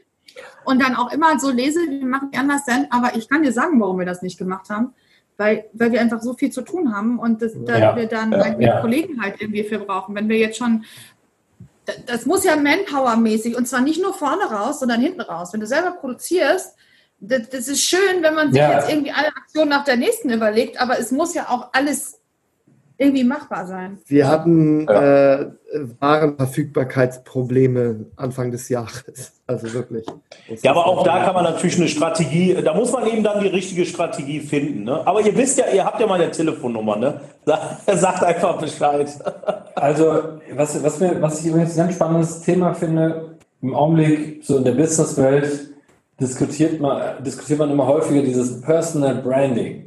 und 0.65 0.83
dann 0.83 0.97
auch 0.97 1.13
immer 1.13 1.39
so 1.39 1.51
lese, 1.51 1.79
wie 1.89 2.05
machen 2.05 2.31
die 2.33 2.39
anders 2.39 2.65
denn? 2.65 2.89
Aber 2.91 3.17
ich 3.17 3.29
kann 3.29 3.43
dir 3.43 3.53
sagen, 3.53 3.81
warum 3.81 3.99
wir 3.99 4.07
das 4.07 4.23
nicht 4.23 4.37
gemacht 4.37 4.69
haben. 4.69 4.95
Weil, 5.39 5.67
weil 5.75 5.93
wir 5.93 6.01
einfach 6.01 6.23
so 6.23 6.33
viel 6.35 6.51
zu 6.51 6.63
tun 6.63 6.95
haben 6.95 7.19
und 7.19 7.43
das, 7.43 7.53
ja. 7.55 7.95
wir 7.95 8.07
dann 8.07 8.33
ja. 8.33 8.59
ja. 8.59 8.81
Kollegen 8.81 9.21
halt 9.23 9.35
irgendwie 9.39 9.65
für 9.65 9.79
brauchen. 9.79 10.15
Wenn 10.15 10.29
wir 10.29 10.39
jetzt 10.39 10.57
schon 10.57 10.85
das 12.07 12.27
muss 12.27 12.45
ja 12.45 12.57
Manpower-mäßig 12.57 13.57
und 13.57 13.69
zwar 13.69 13.81
nicht 13.81 14.03
nur 14.03 14.13
vorne 14.13 14.45
raus, 14.45 14.81
sondern 14.81 15.01
hinten 15.01 15.21
raus. 15.21 15.53
Wenn 15.53 15.61
du 15.61 15.67
selber 15.67 15.93
produzierst, 15.93 16.75
das, 17.21 17.49
das 17.49 17.69
ist 17.69 17.83
schön, 17.83 18.23
wenn 18.23 18.35
man 18.35 18.53
sich 18.53 18.61
ja. 18.61 18.79
jetzt 18.79 18.91
irgendwie 18.91 19.13
eine 19.13 19.29
Aktion 19.29 19.69
nach 19.69 19.85
der 19.85 19.97
nächsten 19.97 20.31
überlegt, 20.31 20.81
aber 20.81 20.99
es 20.99 21.11
muss 21.11 21.35
ja 21.35 21.49
auch 21.49 21.71
alles 21.73 22.16
irgendwie 22.99 23.25
machbar 23.25 23.67
sein. 23.67 23.99
Wir 24.07 24.29
hatten 24.29 24.87
ja. 24.87 25.35
äh, 25.35 25.51
Warenverfügbarkeitsprobleme 26.01 28.07
Anfang 28.17 28.51
des 28.51 28.69
Jahres. 28.69 29.33
Also 29.47 29.73
wirklich. 29.75 30.05
Ja, 30.63 30.73
aber 30.73 30.87
auch 30.87 31.05
da 31.05 31.25
kann 31.25 31.35
man 31.35 31.45
natürlich 31.45 31.77
eine 31.77 31.87
Strategie, 31.89 32.57
da 32.65 32.75
muss 32.75 32.91
man 32.93 33.07
eben 33.07 33.23
dann 33.23 33.41
die 33.41 33.49
richtige 33.49 33.85
Strategie 33.85 34.41
finden. 34.41 34.85
Ne? 34.85 35.07
Aber 35.07 35.21
ihr 35.21 35.37
wisst 35.37 35.59
ja, 35.59 35.67
ihr 35.73 35.85
habt 35.85 36.01
ja 36.01 36.07
meine 36.07 36.31
Telefonnummer, 36.31 36.97
ne? 36.97 37.21
Sagt 37.87 38.25
einfach 38.25 38.59
Bescheid. 38.59 39.11
Also, 39.79 40.39
was, 40.55 40.83
was, 40.83 40.99
wir, 41.03 41.21
was 41.21 41.41
ich 41.41 41.49
übrigens 41.49 41.73
ein 41.73 41.77
ganz 41.77 41.97
spannendes 41.97 42.41
Thema 42.41 42.73
finde, 42.73 43.37
im 43.61 43.75
Augenblick, 43.75 44.43
so 44.43 44.57
in 44.57 44.65
der 44.65 44.73
Businesswelt, 44.73 45.69
diskutiert 46.19 46.81
man, 46.81 47.23
diskutiert 47.23 47.59
man 47.59 47.71
immer 47.71 47.87
häufiger 47.87 48.23
dieses 48.23 48.63
Personal 48.63 49.17
Branding. 49.17 49.86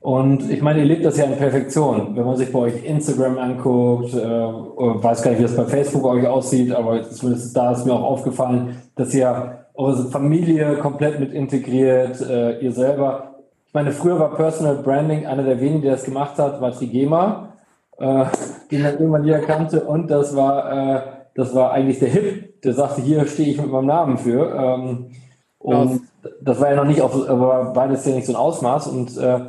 Und 0.00 0.48
ich 0.48 0.62
meine, 0.62 0.80
ihr 0.80 0.84
lebt 0.84 1.04
das 1.04 1.16
ja 1.16 1.24
in 1.24 1.36
Perfektion. 1.36 2.16
Wenn 2.16 2.24
man 2.24 2.36
sich 2.36 2.52
bei 2.52 2.60
euch 2.60 2.84
Instagram 2.84 3.36
anguckt, 3.38 4.14
äh, 4.14 4.18
weiß 4.18 5.22
gar 5.22 5.32
nicht, 5.32 5.40
wie 5.40 5.44
das 5.44 5.56
bei 5.56 5.64
Facebook 5.64 6.02
bei 6.02 6.10
euch 6.10 6.26
aussieht, 6.26 6.72
aber 6.72 7.02
zumindest 7.02 7.56
da 7.56 7.72
ist 7.72 7.84
mir 7.84 7.94
auch 7.94 8.04
aufgefallen, 8.04 8.76
dass 8.94 9.12
ihr 9.12 9.66
eure 9.74 10.08
Familie 10.10 10.76
komplett 10.76 11.18
mit 11.18 11.32
integriert, 11.32 12.20
äh, 12.20 12.58
ihr 12.60 12.72
selber. 12.72 13.34
Ich 13.66 13.74
meine, 13.74 13.92
früher 13.92 14.18
war 14.18 14.34
Personal 14.34 14.76
Branding 14.76 15.26
einer 15.26 15.42
der 15.42 15.60
wenigen, 15.60 15.82
der 15.82 15.92
das 15.92 16.04
gemacht 16.04 16.38
hat, 16.38 16.60
war 16.60 16.72
Trigema, 16.72 17.54
äh, 17.98 18.24
den 18.70 18.84
dann 18.84 18.98
irgendwann 18.98 19.24
jeder 19.24 19.40
kannte. 19.40 19.82
Und 19.84 20.10
das 20.10 20.34
war, 20.34 20.72
äh, 20.72 21.00
das 21.34 21.54
war 21.54 21.72
eigentlich 21.72 21.98
der 21.98 22.08
Hip, 22.08 22.62
der 22.62 22.72
sagte, 22.72 23.02
hier 23.02 23.26
stehe 23.26 23.50
ich 23.50 23.60
mit 23.60 23.70
meinem 23.70 23.86
Namen 23.86 24.18
für. 24.18 24.54
Ähm, 24.54 25.10
und 25.58 26.02
das 26.40 26.60
war 26.60 26.70
ja 26.70 26.76
noch 26.76 26.84
nicht 26.84 27.00
auf, 27.00 27.28
aber 27.28 27.72
beides 27.72 28.06
ja 28.06 28.14
nicht 28.14 28.26
so 28.26 28.32
ein 28.32 28.36
Ausmaß. 28.36 28.86
Und 28.88 29.16
äh, 29.18 29.40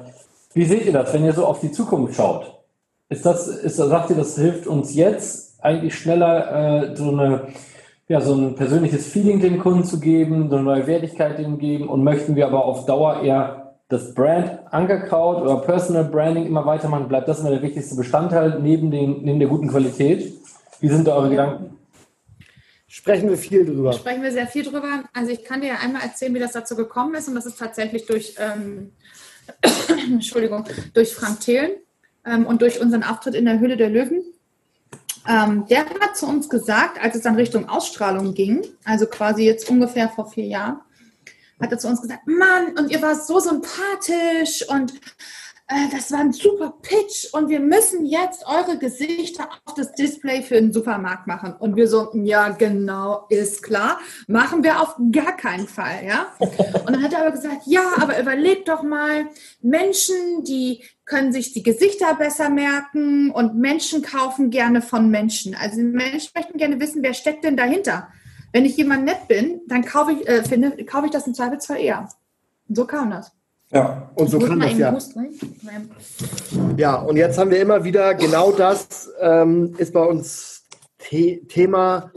wie 0.60 0.66
seht 0.66 0.86
ihr 0.86 0.92
das, 0.92 1.14
wenn 1.14 1.24
ihr 1.24 1.32
so 1.32 1.46
auf 1.46 1.62
die 1.62 1.72
Zukunft 1.72 2.16
schaut? 2.16 2.60
Ist 3.08 3.26
das, 3.26 3.48
ist, 3.48 3.78
sagt 3.78 4.10
ihr, 4.10 4.18
das 4.18 4.36
hilft 4.36 4.68
uns 4.68 4.94
jetzt 4.94 5.64
eigentlich 5.64 5.98
schneller 5.98 6.90
äh, 6.92 6.96
so 6.98 7.12
eine 7.12 7.48
ja, 8.10 8.20
so 8.20 8.36
ein 8.36 8.56
persönliches 8.56 9.08
Feeling 9.08 9.40
den 9.40 9.60
Kunden 9.60 9.86
zu 9.86 10.02
geben, 10.02 10.50
so 10.50 10.58
eine 10.58 10.66
neue 10.66 10.86
Wertigkeit 10.88 11.38
denen 11.38 11.60
geben 11.60 11.88
und 11.88 12.04
möchten 12.04 12.36
wir 12.36 12.48
aber 12.48 12.66
auf 12.66 12.86
Dauer 12.86 13.22
eher 13.22 13.76
das 13.88 14.14
Brand 14.14 14.60
Ankerkraut 14.72 15.42
oder 15.42 15.58
Personal 15.62 16.04
Branding 16.04 16.46
immer 16.46 16.66
weitermachen, 16.66 17.08
bleibt 17.08 17.30
das 17.30 17.40
immer 17.40 17.52
der 17.52 17.62
wichtigste 17.62 17.96
Bestandteil 17.96 18.60
neben, 18.62 18.92
den, 18.92 19.22
neben 19.22 19.40
der 19.40 19.48
guten 19.48 19.70
Qualität? 19.70 20.34
Wie 20.82 20.90
sind 20.90 21.08
da 21.08 21.16
eure 21.16 21.30
Gedanken? 21.30 21.78
Sprechen 22.88 23.30
wir 23.30 23.38
viel 23.38 23.66
drüber. 23.66 23.94
Sprechen 23.94 24.24
wir 24.24 24.32
sehr 24.32 24.48
viel 24.48 24.64
drüber. 24.64 25.04
Also 25.14 25.32
ich 25.32 25.46
kann 25.46 25.62
dir 25.62 25.80
einmal 25.80 26.02
erzählen, 26.02 26.34
wie 26.34 26.40
das 26.40 26.52
dazu 26.52 26.76
gekommen 26.76 27.16
ist 27.16 27.30
und 27.30 27.36
das 27.36 27.46
ist 27.46 27.60
tatsächlich 27.60 28.08
durch 28.08 28.36
ähm, 28.40 28.92
Entschuldigung, 29.88 30.66
durch 30.94 31.14
Frank 31.14 31.40
Thelen 31.42 31.72
ähm, 32.26 32.46
und 32.46 32.62
durch 32.62 32.80
unseren 32.80 33.04
Auftritt 33.04 33.36
in 33.36 33.46
der 33.46 33.60
Höhle 33.60 33.78
der 33.78 33.90
Löwen. 33.90 34.24
Ähm, 35.28 35.66
der 35.70 35.86
hat 35.86 36.18
zu 36.18 36.28
uns 36.28 36.50
gesagt, 36.50 37.02
als 37.02 37.16
es 37.16 37.22
dann 37.22 37.36
Richtung 37.36 37.68
Ausstrahlung 37.70 38.34
ging, 38.34 38.66
also 38.86 39.06
quasi 39.06 39.44
jetzt 39.44 39.70
ungefähr 39.70 40.10
vor 40.10 40.30
vier 40.30 40.46
Jahren, 40.46 40.80
hat 41.62 41.72
er 41.72 41.78
zu 41.78 41.88
uns 41.88 42.02
gesagt, 42.02 42.26
Mann, 42.26 42.78
und 42.78 42.90
ihr 42.90 43.02
wart 43.02 43.26
so 43.26 43.40
sympathisch 43.40 44.68
und 44.70 44.94
das 45.92 46.12
war 46.12 46.22
ein 46.22 46.34
super 46.34 46.74
Pitch 46.82 47.32
und 47.32 47.50
wir 47.50 47.60
müssen 47.60 48.06
jetzt 48.06 48.44
eure 48.48 48.80
Gesichter 48.80 49.50
auf 49.66 49.76
das 49.76 49.92
Display 49.92 50.42
für 50.42 50.56
den 50.56 50.74
Supermarkt 50.74 51.28
machen. 51.28 51.54
Und 51.54 51.76
wir 51.76 51.88
so, 51.88 52.10
ja, 52.14 52.50
genau, 52.50 53.28
ist 53.30 53.62
klar. 53.62 54.00
Machen 54.28 54.64
wir 54.64 54.82
auf 54.82 54.96
gar 55.12 55.38
keinen 55.38 55.68
Fall, 55.68 56.06
ja. 56.08 56.28
Und 56.40 56.94
dann 56.94 57.04
hat 57.04 57.14
er 57.14 57.22
aber 57.22 57.32
gesagt, 57.32 57.62
ja, 57.66 57.84
aber 58.00 58.20
überlegt 58.20 58.68
doch 58.68 58.82
mal, 58.82 59.28
Menschen, 59.62 60.44
die 60.44 60.84
können 61.06 61.32
sich 61.32 61.54
die 61.54 61.64
Gesichter 61.64 62.16
besser 62.16 62.50
merken 62.50 63.32
und 63.32 63.56
Menschen 63.56 64.02
kaufen 64.02 64.52
gerne 64.52 64.82
von 64.82 65.10
Menschen. 65.10 65.56
Also 65.56 65.82
Menschen 65.82 66.32
möchten 66.36 66.58
gerne 66.58 66.80
wissen, 66.80 67.04
wer 67.04 67.14
steckt 67.14 67.44
denn 67.44 67.58
dahinter. 67.58 68.10
Wenn 68.54 68.66
ich 68.66 68.78
jemand 68.78 69.06
nett 69.06 69.28
bin, 69.28 69.62
dann 69.68 69.84
kaufe 69.86 70.14
ich, 70.14 70.28
äh, 70.28 70.44
finde, 70.44 70.84
kaufe 70.86 71.08
ich 71.08 71.12
das 71.12 71.28
im 71.28 71.34
Zweifelsfall 71.34 71.80
eher. 71.80 72.10
Und 72.68 72.76
so 72.76 72.86
kam 72.86 73.12
das. 73.12 73.39
Ja, 73.72 74.12
und 74.16 74.30
so 74.30 74.40
kann 74.40 74.60
das 74.60 74.78
ja. 74.78 74.98
Ja, 76.76 76.96
und 76.96 77.18
jetzt 77.18 77.38
haben 77.38 77.52
wir 77.52 77.62
immer 77.62 77.84
wieder 77.84 78.16
genau 78.16 78.52
das 78.52 79.12
ähm, 79.22 79.76
ist 79.78 79.94
bei 79.94 80.04
uns 80.04 80.64
The 81.10 81.46
Thema. 81.48 82.12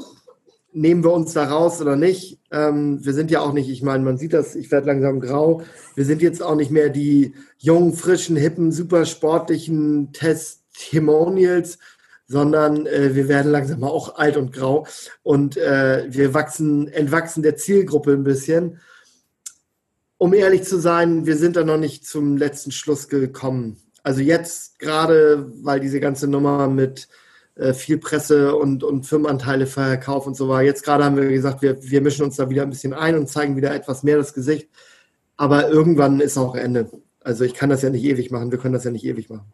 Nehmen 0.73 1.05
wir 1.05 1.13
uns 1.13 1.35
da 1.35 1.45
raus 1.45 1.83
oder 1.83 1.97
nicht? 1.97 2.39
Ähm, 2.51 3.05
wir 3.05 3.13
sind 3.13 3.31
ja 3.31 3.41
auch 3.41 3.53
nicht, 3.53 3.69
ich 3.69 3.83
meine, 3.83 4.03
man 4.03 4.17
sieht 4.17 4.33
das, 4.33 4.55
ich 4.55 4.71
werde 4.71 4.87
langsam 4.87 5.21
grau. 5.21 5.63
Wir 5.95 6.07
sind 6.07 6.23
jetzt 6.23 6.43
auch 6.43 6.55
nicht 6.55 6.71
mehr 6.71 6.89
die 6.89 7.35
jungen, 7.59 7.93
frischen, 7.93 8.37
hippen, 8.37 8.73
super 8.73 9.05
sportlichen 9.05 10.15
Testimonials, 10.15 11.79
sondern 12.27 12.87
äh, 12.87 13.15
wir 13.15 13.29
werden 13.29 13.53
langsam 13.53 13.85
auch 13.85 14.17
alt 14.17 14.39
und 14.39 14.53
grau 14.53 14.87
und 15.23 15.59
äh, 15.59 16.07
wir 16.09 16.33
wachsen, 16.33 16.89
entwachsen 16.89 17.43
der 17.43 17.57
Zielgruppe 17.57 18.13
ein 18.13 18.25
bisschen 18.25 18.81
um 20.23 20.35
ehrlich 20.35 20.63
zu 20.63 20.79
sein, 20.79 21.27
wir 21.27 21.37
sind 21.37 21.57
da 21.57 21.65
noch 21.65 21.79
nicht 21.79 22.07
zum 22.07 22.37
letzten 22.37 22.71
Schluss 22.71 23.09
gekommen. 23.09 23.79
Also 24.05 24.21
jetzt 24.21 24.79
gerade, 24.79 25.51
weil 25.65 25.81
diese 25.81 25.99
ganze 25.99 26.29
Nummer 26.29 26.69
mit 26.69 27.09
äh, 27.57 27.73
viel 27.73 27.99
Presse 27.99 28.55
und, 28.55 28.85
und 28.85 29.05
Firmenanteile 29.05 29.67
Verkauf 29.67 30.29
und 30.29 30.37
so 30.37 30.49
war. 30.49 30.63
Jetzt 30.63 30.85
gerade 30.85 31.05
haben 31.05 31.17
wir 31.17 31.29
gesagt, 31.29 31.61
wir, 31.61 31.83
wir 31.83 32.01
mischen 32.03 32.25
uns 32.25 32.37
da 32.37 32.49
wieder 32.49 32.63
ein 32.63 32.71
bisschen 32.71 32.95
ein 32.95 33.17
und 33.17 33.27
zeigen 33.27 33.57
wieder 33.57 33.75
etwas 33.75 34.05
mehr 34.05 34.17
das 34.17 34.33
Gesicht. 34.33 34.69
Aber 35.37 35.69
irgendwann 35.69 36.21
ist 36.21 36.39
auch 36.39 36.55
Ende. 36.55 36.89
Also 37.25 37.43
ich 37.43 37.55
kann 37.55 37.71
das 37.71 37.83
ja 37.83 37.91
nicht 37.91 38.05
ewig 38.05 38.31
machen, 38.31 38.53
wir 38.53 38.59
können 38.59 38.75
das 38.75 38.85
ja 38.85 38.93
nicht 38.93 39.05
ewig 39.05 39.29
machen. 39.29 39.53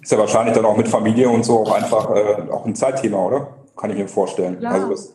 Ist 0.00 0.12
ja 0.12 0.18
wahrscheinlich 0.18 0.54
dann 0.54 0.64
auch 0.64 0.76
mit 0.76 0.86
Familie 0.86 1.28
und 1.28 1.44
so 1.44 1.58
auch 1.58 1.72
einfach 1.72 2.08
äh, 2.14 2.48
auch 2.52 2.66
ein 2.66 2.76
Zeitthema, 2.76 3.26
oder? 3.26 3.56
Kann 3.76 3.90
ich 3.90 3.96
mir 3.96 4.06
vorstellen. 4.06 4.58
Ja. 4.60 4.70
Also 4.70 4.90
das 4.90 5.12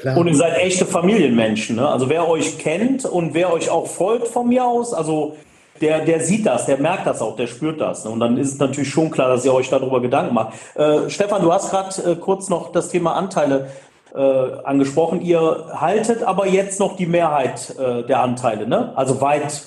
Klar. 0.00 0.16
Und 0.16 0.28
ihr 0.28 0.34
seid 0.34 0.58
echte 0.58 0.86
Familienmenschen. 0.86 1.76
Ne? 1.76 1.88
Also 1.88 2.08
wer 2.08 2.28
euch 2.28 2.58
kennt 2.58 3.04
und 3.04 3.34
wer 3.34 3.52
euch 3.52 3.70
auch 3.70 3.86
folgt 3.86 4.28
von 4.28 4.48
mir 4.48 4.64
aus, 4.64 4.94
also 4.94 5.36
der, 5.80 6.04
der 6.04 6.20
sieht 6.20 6.46
das, 6.46 6.66
der 6.66 6.78
merkt 6.78 7.06
das 7.06 7.20
auch, 7.20 7.36
der 7.36 7.46
spürt 7.46 7.80
das. 7.80 8.04
Ne? 8.04 8.10
Und 8.10 8.20
dann 8.20 8.36
ist 8.36 8.52
es 8.52 8.58
natürlich 8.58 8.90
schon 8.90 9.10
klar, 9.10 9.28
dass 9.28 9.44
ihr 9.44 9.54
euch 9.54 9.68
darüber 9.68 10.00
Gedanken 10.00 10.34
macht. 10.34 10.54
Äh, 10.74 11.08
Stefan, 11.10 11.42
du 11.42 11.52
hast 11.52 11.70
gerade 11.70 12.12
äh, 12.12 12.16
kurz 12.16 12.48
noch 12.48 12.72
das 12.72 12.88
Thema 12.88 13.14
Anteile 13.14 13.68
äh, 14.14 14.20
angesprochen. 14.64 15.20
Ihr 15.20 15.66
haltet 15.72 16.22
aber 16.22 16.46
jetzt 16.46 16.80
noch 16.80 16.96
die 16.96 17.06
Mehrheit 17.06 17.74
äh, 17.78 18.04
der 18.04 18.20
Anteile, 18.20 18.66
ne? 18.66 18.92
Also 18.96 19.20
weit, 19.20 19.66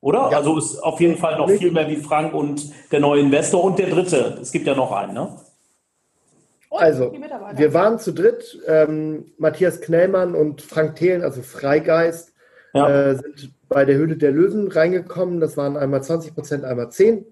oder? 0.00 0.28
Ja. 0.30 0.38
Also 0.38 0.56
ist 0.56 0.82
auf 0.82 1.00
jeden 1.00 1.16
Fall 1.16 1.36
noch 1.36 1.50
viel 1.50 1.70
mehr 1.70 1.88
wie 1.88 1.96
Frank 1.96 2.32
und 2.34 2.72
der 2.92 3.00
neue 3.00 3.20
Investor 3.20 3.62
und 3.64 3.78
der 3.78 3.88
dritte. 3.88 4.38
Es 4.40 4.52
gibt 4.52 4.66
ja 4.66 4.74
noch 4.74 4.92
einen, 4.92 5.14
ne? 5.14 5.28
Also, 6.78 7.12
wir 7.56 7.74
waren 7.74 7.98
zu 7.98 8.12
dritt. 8.12 8.58
Ähm, 8.66 9.32
Matthias 9.38 9.80
Knellmann 9.80 10.34
und 10.34 10.62
Frank 10.62 10.96
Thelen, 10.96 11.22
also 11.22 11.42
Freigeist, 11.42 12.32
ja. 12.72 13.10
äh, 13.10 13.16
sind 13.16 13.52
bei 13.68 13.84
der 13.84 13.96
Höhle 13.96 14.16
der 14.16 14.32
Löwen 14.32 14.68
reingekommen. 14.68 15.40
Das 15.40 15.56
waren 15.56 15.76
einmal 15.76 16.02
20 16.02 16.34
Prozent, 16.34 16.64
einmal 16.64 16.90
10. 16.90 17.24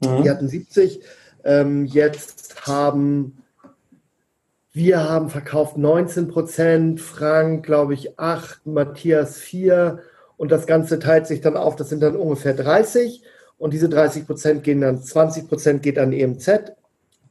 Mhm. 0.00 0.22
Die 0.22 0.30
hatten 0.30 0.48
70. 0.48 1.00
Ähm, 1.44 1.86
jetzt 1.86 2.66
haben 2.66 3.42
wir 4.76 5.08
haben 5.08 5.30
verkauft 5.30 5.78
19 5.78 6.28
Prozent, 6.28 7.00
Frank, 7.00 7.64
glaube 7.64 7.94
ich, 7.94 8.18
8, 8.18 8.66
Matthias 8.66 9.38
4 9.38 10.00
und 10.36 10.52
das 10.52 10.66
Ganze 10.66 10.98
teilt 10.98 11.26
sich 11.26 11.40
dann 11.40 11.56
auf, 11.56 11.76
das 11.76 11.88
sind 11.88 12.02
dann 12.02 12.14
ungefähr 12.14 12.52
30 12.52 13.22
und 13.56 13.72
diese 13.72 13.88
30 13.88 14.26
Prozent 14.26 14.64
gehen 14.64 14.82
dann, 14.82 15.02
20 15.02 15.48
Prozent 15.48 15.82
geht 15.82 15.98
an 15.98 16.12
EMZ, 16.12 16.74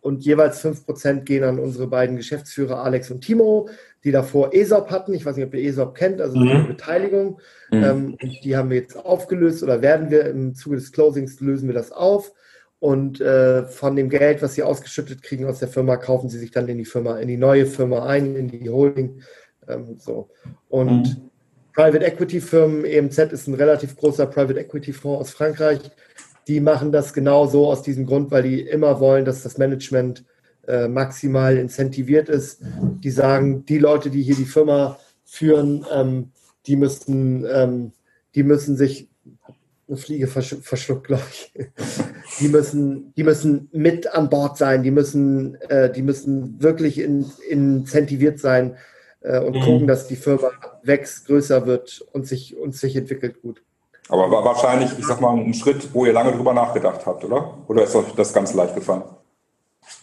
und 0.05 0.23
jeweils 0.23 0.63
5% 0.63 1.21
gehen 1.21 1.43
an 1.43 1.57
unsere 1.57 1.87
beiden 1.87 2.15
Geschäftsführer 2.15 2.83
Alex 2.83 3.09
und 3.09 3.21
Timo, 3.21 3.69
die 4.03 4.11
davor 4.11 4.53
ESOP 4.53 4.91
hatten. 4.91 5.15
Ich 5.15 5.25
weiß 5.25 5.35
nicht, 5.35 5.47
ob 5.47 5.55
ihr 5.55 5.67
ESOP 5.67 5.95
kennt, 5.95 6.21
also 6.21 6.37
mhm. 6.37 6.47
eine 6.47 6.63
Beteiligung. 6.65 7.39
Mhm. 7.71 7.83
Ähm, 7.83 8.17
die 8.43 8.55
haben 8.55 8.69
wir 8.69 8.77
jetzt 8.77 8.95
aufgelöst 8.95 9.63
oder 9.63 9.81
werden 9.81 10.11
wir 10.11 10.27
im 10.27 10.53
Zuge 10.53 10.75
des 10.75 10.91
Closings 10.91 11.39
lösen 11.39 11.67
wir 11.67 11.73
das 11.73 11.91
auf. 11.91 12.33
Und 12.77 13.19
äh, 13.19 13.65
von 13.65 13.95
dem 13.95 14.09
Geld, 14.09 14.43
was 14.43 14.53
sie 14.53 14.61
ausgeschüttet 14.61 15.23
kriegen 15.23 15.45
aus 15.45 15.57
der 15.57 15.69
Firma, 15.69 15.97
kaufen 15.97 16.29
sie 16.29 16.37
sich 16.37 16.51
dann 16.51 16.67
in 16.67 16.77
die 16.77 16.85
Firma, 16.85 17.17
in 17.17 17.27
die 17.27 17.37
neue 17.37 17.65
Firma 17.65 18.05
ein, 18.05 18.35
in 18.35 18.47
die 18.49 18.69
Holding. 18.69 19.23
Ähm, 19.67 19.97
so. 19.97 20.29
Und 20.69 21.17
mhm. 21.17 21.31
Private 21.73 22.05
Equity 22.05 22.41
Firmen, 22.41 22.85
EMZ 22.85 23.17
ist 23.31 23.47
ein 23.47 23.55
relativ 23.55 23.95
großer 23.95 24.27
Private 24.27 24.59
Equity 24.59 24.93
Fonds 24.93 25.21
aus 25.21 25.29
Frankreich, 25.31 25.79
die 26.47 26.59
machen 26.59 26.91
das 26.91 27.13
genau 27.13 27.47
so 27.47 27.67
aus 27.67 27.81
diesem 27.81 28.05
Grund, 28.05 28.31
weil 28.31 28.43
die 28.43 28.61
immer 28.61 28.99
wollen, 28.99 29.25
dass 29.25 29.43
das 29.43 29.57
Management 29.57 30.23
äh, 30.67 30.87
maximal 30.87 31.57
incentiviert 31.57 32.29
ist. 32.29 32.61
Die 33.03 33.11
sagen, 33.11 33.65
die 33.65 33.79
Leute, 33.79 34.09
die 34.09 34.21
hier 34.21 34.35
die 34.35 34.45
Firma 34.45 34.99
führen, 35.23 35.85
ähm, 35.91 36.31
die 36.67 36.75
müssen, 36.75 37.45
ähm, 37.51 37.91
die 38.35 38.43
müssen 38.43 38.77
sich 38.77 39.09
eine 39.87 39.97
Fliege 39.97 40.27
versch 40.27 40.55
verschluckt, 40.61 41.07
glaube 41.07 41.23
ich. 41.31 41.53
Die 42.39 42.47
müssen, 42.49 43.13
die 43.15 43.23
müssen 43.23 43.69
mit 43.71 44.13
an 44.13 44.29
Bord 44.29 44.57
sein, 44.57 44.83
die 44.83 44.91
müssen, 44.91 45.55
äh, 45.69 45.89
die 45.89 46.01
müssen 46.01 46.61
wirklich 46.61 46.99
in, 46.99 47.31
incentiviert 47.47 48.39
sein 48.39 48.75
äh, 49.21 49.39
und 49.39 49.55
mhm. 49.55 49.61
gucken, 49.61 49.87
dass 49.87 50.07
die 50.07 50.17
Firma 50.17 50.49
wächst, 50.83 51.27
größer 51.27 51.65
wird 51.65 52.03
und 52.11 52.27
sich, 52.27 52.57
und 52.57 52.75
sich 52.75 52.95
entwickelt 52.95 53.41
gut. 53.41 53.61
Aber 54.09 54.29
war 54.29 54.45
wahrscheinlich, 54.45 54.97
ich 54.97 55.05
sag 55.05 55.19
mal, 55.19 55.35
ein 55.35 55.53
Schritt, 55.53 55.93
wo 55.93 56.05
ihr 56.05 56.13
lange 56.13 56.31
drüber 56.31 56.53
nachgedacht 56.53 57.05
habt, 57.05 57.23
oder? 57.23 57.57
Oder 57.67 57.83
ist 57.83 57.95
euch 57.95 58.13
das 58.15 58.33
ganz 58.33 58.53
leicht 58.53 58.75
gefallen? 58.75 59.03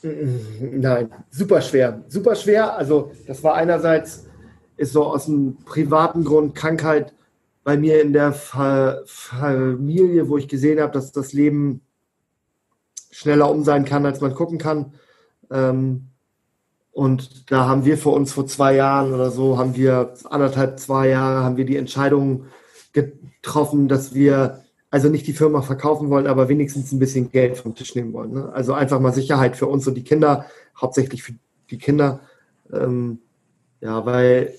Nein, 0.03 1.13
super 1.31 1.61
schwer. 1.61 2.03
Super 2.09 2.35
schwer. 2.35 2.77
Also, 2.77 3.13
das 3.27 3.43
war 3.45 3.55
einerseits, 3.55 4.27
ist 4.77 4.93
so 4.93 5.05
aus 5.05 5.29
einem 5.29 5.57
privaten 5.65 6.25
Grund 6.25 6.55
Krankheit 6.55 7.15
bei 7.65 7.77
mir 7.77 8.03
in 8.03 8.13
der 8.13 8.33
Fa 8.33 9.03
Familie, 9.07 10.29
wo 10.29 10.37
ich 10.37 10.49
gesehen 10.49 10.81
habe, 10.81 10.93
dass 10.93 11.13
das 11.13 11.33
Leben 11.33 11.83
schneller 13.11 13.51
um 13.51 13.63
sein 13.63 13.85
kann, 13.85 14.05
als 14.05 14.21
man 14.21 14.35
gucken 14.35 14.59
kann. 14.59 14.95
Ähm, 15.51 16.09
und 16.91 17.51
da 17.51 17.67
haben 17.69 17.85
wir 17.85 17.97
für 17.97 18.11
uns 18.11 18.33
vor 18.33 18.47
zwei 18.47 18.75
Jahren 18.75 19.15
oder 19.15 19.31
so, 19.31 19.59
haben 19.59 19.77
wir 19.77 20.15
anderthalb, 20.29 20.79
zwei 20.79 21.09
Jahre, 21.09 21.45
haben 21.45 21.57
wir 21.57 21.65
die 21.65 21.77
Entscheidung 21.77 22.47
getroffen, 22.93 23.89
dass 23.89 24.15
wir 24.15 24.63
also 24.91 25.09
nicht 25.09 25.27
die 25.27 25.33
Firma 25.33 25.63
verkaufen 25.63 26.11
wollen, 26.11 26.27
aber 26.27 26.49
wenigstens 26.49 26.93
ein 26.93 26.99
bisschen 26.99 27.31
Geld 27.31 27.57
vom 27.57 27.75
Tisch 27.75 27.95
nehmen 27.95 28.13
wollen. 28.13 28.33
Ne? 28.33 28.51
Also 28.53 28.75
einfach 28.75 29.01
mal 29.01 29.13
Sicherheit 29.13 29.57
für 29.57 29.67
uns 29.67 29.87
und 29.89 29.95
die 29.95 30.05
Kinder, 30.05 30.45
hauptsächlich 30.79 31.23
für 31.23 31.33
die 31.71 31.79
Kinder. 31.79 32.21
Ähm, 32.71 33.19
ja, 33.81 34.05
weil 34.05 34.55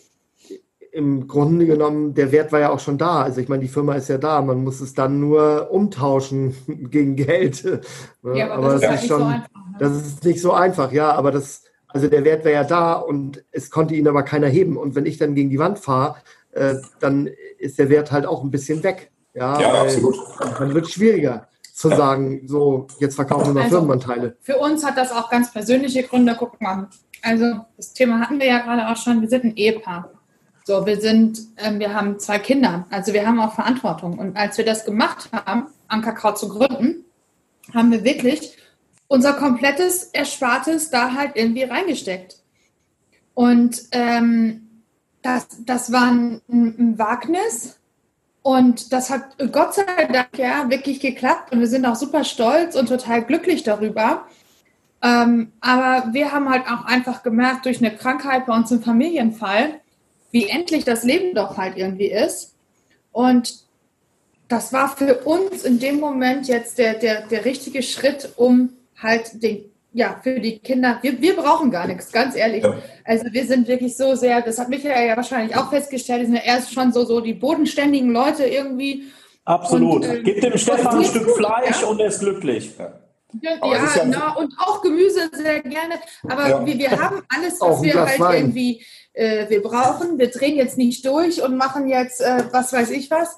im 0.92 1.28
Grunde 1.28 1.66
genommen, 1.66 2.14
der 2.14 2.32
Wert 2.32 2.52
war 2.52 2.60
ja 2.60 2.72
auch 2.72 2.80
schon 2.80 3.00
da. 3.00 3.24
Also 3.24 3.42
ich 3.42 3.50
meine, 3.50 3.62
die 3.62 3.68
Firma 3.68 3.96
ist 3.96 4.10
ja 4.10 4.20
da, 4.20 4.42
man 4.42 4.64
muss 4.64 4.80
es 4.80 4.94
dann 4.94 5.20
nur 5.20 5.70
umtauschen 5.72 6.56
gegen 6.90 7.16
Geld. 7.16 7.64
Ne? 8.24 8.38
Ja, 8.38 8.54
aber, 8.54 8.66
aber 8.66 8.74
das, 8.74 8.82
das, 8.82 9.02
ist 9.02 9.08
schon, 9.08 9.20
so 9.20 9.26
einfach, 9.26 9.50
ne? 9.50 9.76
das 9.80 9.96
ist 9.98 10.24
nicht 10.24 10.40
so 10.40 10.54
einfach, 10.54 10.92
ja, 10.94 11.12
aber 11.12 11.32
das, 11.32 11.64
also 11.90 12.08
der 12.08 12.24
Wert 12.24 12.46
wäre 12.46 12.54
ja 12.54 12.64
da 12.64 12.94
und 12.94 13.44
es 13.52 13.70
konnte 13.70 13.96
ihn 13.96 14.08
aber 14.08 14.24
keiner 14.24 14.48
heben. 14.48 14.78
Und 14.78 14.96
wenn 14.96 15.06
ich 15.06 15.18
dann 15.18 15.36
gegen 15.36 15.50
die 15.50 15.60
Wand 15.60 15.78
fahre, 15.78 16.16
äh, 16.54 16.76
dann 17.00 17.30
ist 17.58 17.80
der 17.80 17.90
Wert 17.90 18.12
halt 18.12 18.26
auch 18.26 18.44
ein 18.44 18.52
bisschen 18.52 18.84
weg. 18.84 19.12
Ja, 19.34 19.60
ja 19.60 19.82
absolut. 19.82 20.16
Dann 20.60 20.74
wird 20.74 20.86
es 20.86 20.92
schwieriger 20.94 21.48
zu 21.74 21.90
ja. 21.90 21.98
sagen, 21.98 22.48
so, 22.48 22.88
jetzt 23.00 23.16
verkaufen 23.16 23.48
wir 23.48 23.54
mal 23.54 23.64
also, 23.64 23.78
Firmenanteile. 23.78 24.38
Für 24.42 24.58
uns 24.58 24.86
hat 24.86 24.98
das 24.98 25.12
auch 25.12 25.30
ganz 25.30 25.52
persönliche 25.52 26.04
Gründe. 26.04 26.36
Guck 26.38 26.62
mal, 26.62 26.88
also 27.22 27.62
das 27.78 27.94
Thema 27.94 28.20
hatten 28.20 28.40
wir 28.40 28.48
ja 28.48 28.60
gerade 28.60 28.88
auch 28.88 28.98
schon, 28.98 29.22
wir 29.22 29.30
sind 29.30 29.44
ein 29.46 29.56
Ehepaar. 29.56 30.12
So, 30.66 30.86
wir 30.86 31.02
sind, 31.02 31.40
ähm, 31.58 31.80
wir 31.80 31.94
haben 31.94 32.20
zwei 32.20 32.40
Kinder, 32.40 32.86
also 32.90 33.12
wir 33.12 33.28
haben 33.28 33.40
auch 33.40 33.56
Verantwortung. 33.56 34.18
Und 34.18 34.38
als 34.38 34.58
wir 34.58 34.66
das 34.66 34.86
gemacht 34.86 35.30
haben, 35.34 35.68
Ankerkraut 35.88 36.38
zu 36.38 36.48
gründen, 36.48 37.04
haben 37.74 37.92
wir 37.92 38.04
wirklich 38.04 38.56
unser 39.08 39.34
komplettes 39.34 40.06
Erspartes 40.06 40.90
da 40.90 41.16
halt 41.16 41.32
irgendwie 41.36 41.64
reingesteckt. 41.64 42.38
Und 43.34 43.84
ähm, 43.92 44.63
das, 45.24 45.48
das 45.66 45.92
war 45.92 46.12
ein, 46.12 46.42
ein 46.48 47.00
Wagnis, 47.00 47.80
und 48.44 48.92
das 48.92 49.10
hat 49.10 49.38
Gott 49.54 49.74
sei 49.74 50.06
Dank 50.12 50.38
ja 50.38 50.70
wirklich 50.70 51.00
geklappt 51.00 51.54
und 51.54 51.62
wir 51.62 51.68
sind 51.68 51.86
auch 51.86 51.96
super 51.96 52.26
stolz 52.26 52.76
und 52.76 52.90
total 52.90 53.24
glücklich 53.24 53.64
darüber. 53.64 54.28
Ähm, 55.02 55.54
aber 55.62 56.14
wir 56.14 56.34
haben 56.34 56.50
halt 56.50 56.68
auch 56.68 56.86
einfach 56.86 57.24
gemerkt 57.24 57.66
durch 57.66 57.80
eine 57.80 57.96
Krankheit 57.96 58.46
bei 58.46 58.54
uns 58.54 58.70
im 58.72 58.82
Familienfall, 58.82 59.80
wie 60.32 60.50
endlich 60.50 60.84
das 60.84 61.04
Leben 61.04 61.34
doch 61.34 61.58
halt 61.58 61.78
irgendwie 61.78 62.12
ist. 62.12 62.56
Und 63.14 63.64
das 64.50 64.74
war 64.74 64.90
für 64.96 65.20
uns 65.24 65.64
in 65.64 65.80
dem 65.80 66.02
Moment 66.02 66.48
jetzt 66.50 66.78
der, 66.78 66.96
der, 66.96 67.26
der 67.28 67.46
richtige 67.46 67.82
Schritt, 67.82 68.34
um 68.36 68.74
halt 69.02 69.42
den 69.42 69.66
ja, 69.94 70.20
für 70.22 70.40
die 70.40 70.60
Kinder, 70.60 70.98
wir, 71.02 71.22
wir 71.22 71.36
brauchen 71.36 71.70
gar 71.72 71.88
nichts, 71.88 72.12
ganz 72.12 72.36
ehrlich. 72.36 72.64
Ja. 72.64 72.78
Also 73.06 73.26
wir 73.32 73.46
sind 73.46 73.68
wirklich 73.68 73.96
so 73.96 74.16
sehr, 74.16 74.42
das 74.42 74.58
hat 74.58 74.70
Michael 74.70 75.08
ja 75.08 75.16
wahrscheinlich 75.16 75.56
auch 75.56 75.70
festgestellt, 75.70 76.22
wir 76.22 76.26
sind 76.28 76.36
ja 76.36 76.44
erst 76.44 76.74
schon 76.74 76.92
so, 76.92 77.06
so 77.06 77.22
die 77.22 77.34
bodenständigen 77.34 78.12
Leute 78.12 78.46
irgendwie. 78.46 79.06
Absolut. 79.46 80.04
Und, 80.04 80.10
äh, 80.10 80.22
Gib 80.24 80.42
dem 80.42 80.58
Stefan 80.58 80.98
ein 80.98 81.06
Stück 81.06 81.30
Fleisch 81.36 81.82
ja. 81.82 81.88
und 81.88 82.00
er 82.00 82.08
ist 82.08 82.20
glücklich. 82.20 82.72
Ja, 83.42 83.58
ja, 83.64 83.74
ja 83.96 84.06
na, 84.06 84.34
und 84.36 84.54
auch 84.60 84.82
Gemüse 84.82 85.30
sehr 85.32 85.62
gerne. 85.62 85.96
Aber 86.28 86.50
ja. 86.50 86.66
wir, 86.66 86.78
wir 86.78 86.92
haben 86.92 87.22
alles, 87.30 87.60
was 87.60 87.82
wir 87.82 87.94
halt 87.96 88.20
Wein. 88.20 88.36
irgendwie 88.38 88.84
äh, 89.14 89.50
wir 89.50 89.62
brauchen. 89.62 90.18
Wir 90.18 90.30
drehen 90.30 90.56
jetzt 90.56 90.78
nicht 90.78 91.06
durch 91.06 91.42
und 91.42 91.58
machen 91.58 91.88
jetzt 91.88 92.22
äh, 92.22 92.44
was 92.52 92.74
weiß 92.74 92.92
ich 92.92 93.10
was. 93.10 93.38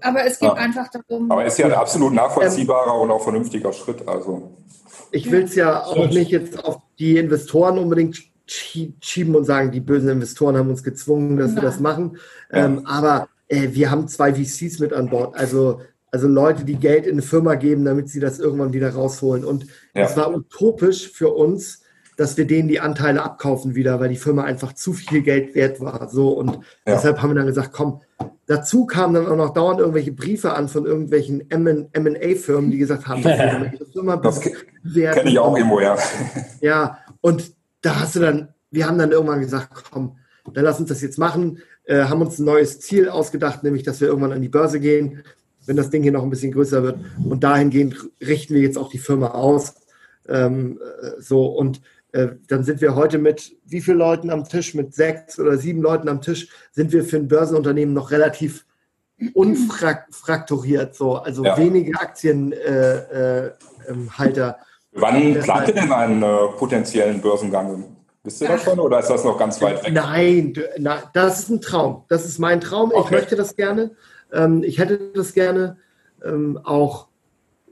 Aber 0.00 0.24
es 0.24 0.38
geht 0.38 0.50
einfach 0.50 0.88
darum. 0.88 1.30
Aber 1.30 1.44
es 1.44 1.54
ist 1.54 1.58
ja 1.58 1.66
ein 1.66 1.72
absolut 1.72 2.12
nachvollziehbarer 2.12 2.94
ähm, 2.94 3.00
und 3.02 3.10
auch 3.10 3.22
vernünftiger 3.22 3.72
Schritt. 3.72 4.06
Also 4.06 4.50
ich 5.10 5.30
will 5.30 5.44
es 5.44 5.54
ja 5.54 5.84
auch 5.84 6.08
nicht 6.08 6.30
jetzt 6.30 6.64
auf 6.64 6.78
die 6.98 7.16
Investoren 7.16 7.78
unbedingt 7.78 8.22
schieben 8.46 9.34
und 9.36 9.44
sagen, 9.44 9.70
die 9.70 9.80
bösen 9.80 10.08
Investoren 10.08 10.56
haben 10.56 10.70
uns 10.70 10.82
gezwungen, 10.82 11.36
dass 11.36 11.52
Nein. 11.52 11.56
wir 11.56 11.62
das 11.62 11.80
machen. 11.80 12.18
Ähm, 12.52 12.84
aber 12.84 13.28
äh, 13.48 13.68
wir 13.72 13.90
haben 13.90 14.08
zwei 14.08 14.34
VCs 14.34 14.80
mit 14.80 14.92
an 14.92 15.08
Bord. 15.08 15.36
Also, 15.36 15.80
also 16.10 16.26
Leute, 16.26 16.64
die 16.64 16.76
Geld 16.76 17.06
in 17.06 17.12
eine 17.12 17.22
Firma 17.22 17.54
geben, 17.54 17.84
damit 17.84 18.08
sie 18.08 18.18
das 18.18 18.40
irgendwann 18.40 18.72
wieder 18.72 18.90
rausholen. 18.90 19.44
Und 19.44 19.66
es 19.94 20.14
ja. 20.14 20.16
war 20.16 20.34
utopisch 20.34 21.10
für 21.10 21.28
uns, 21.28 21.82
dass 22.16 22.36
wir 22.36 22.46
denen 22.46 22.68
die 22.68 22.80
Anteile 22.80 23.22
abkaufen 23.22 23.74
wieder, 23.74 24.00
weil 24.00 24.08
die 24.08 24.16
Firma 24.16 24.44
einfach 24.44 24.72
zu 24.72 24.92
viel 24.92 25.22
Geld 25.22 25.54
wert 25.54 25.80
war. 25.80 26.08
So 26.08 26.30
und 26.30 26.56
ja. 26.56 26.60
deshalb 26.86 27.22
haben 27.22 27.30
wir 27.30 27.36
dann 27.36 27.46
gesagt, 27.46 27.72
komm, 27.72 28.00
Dazu 28.46 28.84
kamen 28.84 29.14
dann 29.14 29.26
auch 29.28 29.36
noch 29.36 29.54
dauernd 29.54 29.78
irgendwelche 29.78 30.10
Briefe 30.10 30.54
an 30.54 30.68
von 30.68 30.84
irgendwelchen 30.84 31.46
MA-Firmen, 31.48 32.70
die 32.72 32.78
gesagt 32.78 33.06
haben, 33.06 33.22
das 33.22 33.92
Firma 33.92 34.16
das 34.16 34.40
kenne 34.40 35.30
ich 35.30 35.38
auch 35.38 35.56
irgendwo, 35.56 35.80
ja. 35.80 35.96
Ja, 36.60 36.98
und 37.20 37.52
da 37.80 38.00
hast 38.00 38.16
du 38.16 38.20
dann, 38.20 38.48
wir 38.70 38.88
haben 38.88 38.98
dann 38.98 39.12
irgendwann 39.12 39.40
gesagt, 39.40 39.84
komm, 39.90 40.16
dann 40.52 40.64
lass 40.64 40.80
uns 40.80 40.88
das 40.88 41.00
jetzt 41.00 41.18
machen, 41.18 41.60
äh, 41.84 42.04
haben 42.04 42.22
uns 42.22 42.38
ein 42.38 42.44
neues 42.44 42.80
Ziel 42.80 43.08
ausgedacht, 43.08 43.62
nämlich, 43.62 43.84
dass 43.84 44.00
wir 44.00 44.08
irgendwann 44.08 44.32
an 44.32 44.42
die 44.42 44.48
Börse 44.48 44.80
gehen, 44.80 45.22
wenn 45.66 45.76
das 45.76 45.90
Ding 45.90 46.02
hier 46.02 46.12
noch 46.12 46.24
ein 46.24 46.30
bisschen 46.30 46.52
größer 46.52 46.82
wird. 46.82 46.98
Und 47.24 47.44
dahingehend 47.44 47.96
richten 48.20 48.54
wir 48.54 48.62
jetzt 48.62 48.78
auch 48.78 48.90
die 48.90 48.98
Firma 48.98 49.28
aus. 49.28 49.74
Ähm, 50.28 50.80
äh, 51.02 51.20
so 51.20 51.46
und 51.46 51.80
dann 52.12 52.64
sind 52.64 52.80
wir 52.80 52.94
heute 52.96 53.18
mit 53.18 53.56
wie 53.64 53.80
vielen 53.80 53.98
Leuten 53.98 54.30
am 54.30 54.44
Tisch? 54.44 54.74
Mit 54.74 54.94
sechs 54.94 55.38
oder 55.38 55.56
sieben 55.56 55.80
Leuten 55.80 56.08
am 56.08 56.20
Tisch 56.20 56.48
sind 56.72 56.92
wir 56.92 57.04
für 57.04 57.16
ein 57.16 57.28
Börsenunternehmen 57.28 57.94
noch 57.94 58.10
relativ 58.10 58.64
unfrakturiert, 59.34 60.94
so, 60.94 61.16
also 61.16 61.44
ja. 61.44 61.56
wenige 61.56 61.98
Aktienhalter. 62.00 63.48
Äh, 64.16 64.50
äh, 64.50 64.54
Wann 64.92 65.34
plant 65.40 65.68
ihr 65.68 65.74
denn 65.74 65.92
einen 65.92 66.22
äh, 66.22 66.48
potenziellen 66.56 67.20
Börsengang? 67.20 67.96
Wisst 68.24 68.42
ihr 68.42 68.48
das 68.48 68.64
schon 68.64 68.78
oder 68.78 68.98
ist 68.98 69.08
das 69.08 69.24
noch 69.24 69.38
ganz 69.38 69.62
weit 69.62 69.84
weg? 69.84 69.92
Nein, 69.94 70.52
na, 70.78 71.02
das 71.14 71.40
ist 71.40 71.48
ein 71.48 71.60
Traum. 71.60 72.04
Das 72.08 72.26
ist 72.26 72.38
mein 72.38 72.60
Traum. 72.60 72.90
Okay. 72.92 73.04
Ich 73.04 73.10
möchte 73.12 73.36
das 73.36 73.56
gerne. 73.56 73.92
Ähm, 74.32 74.62
ich 74.62 74.78
hätte 74.78 75.12
das 75.14 75.32
gerne. 75.32 75.78
Ähm, 76.22 76.58
auch 76.62 77.08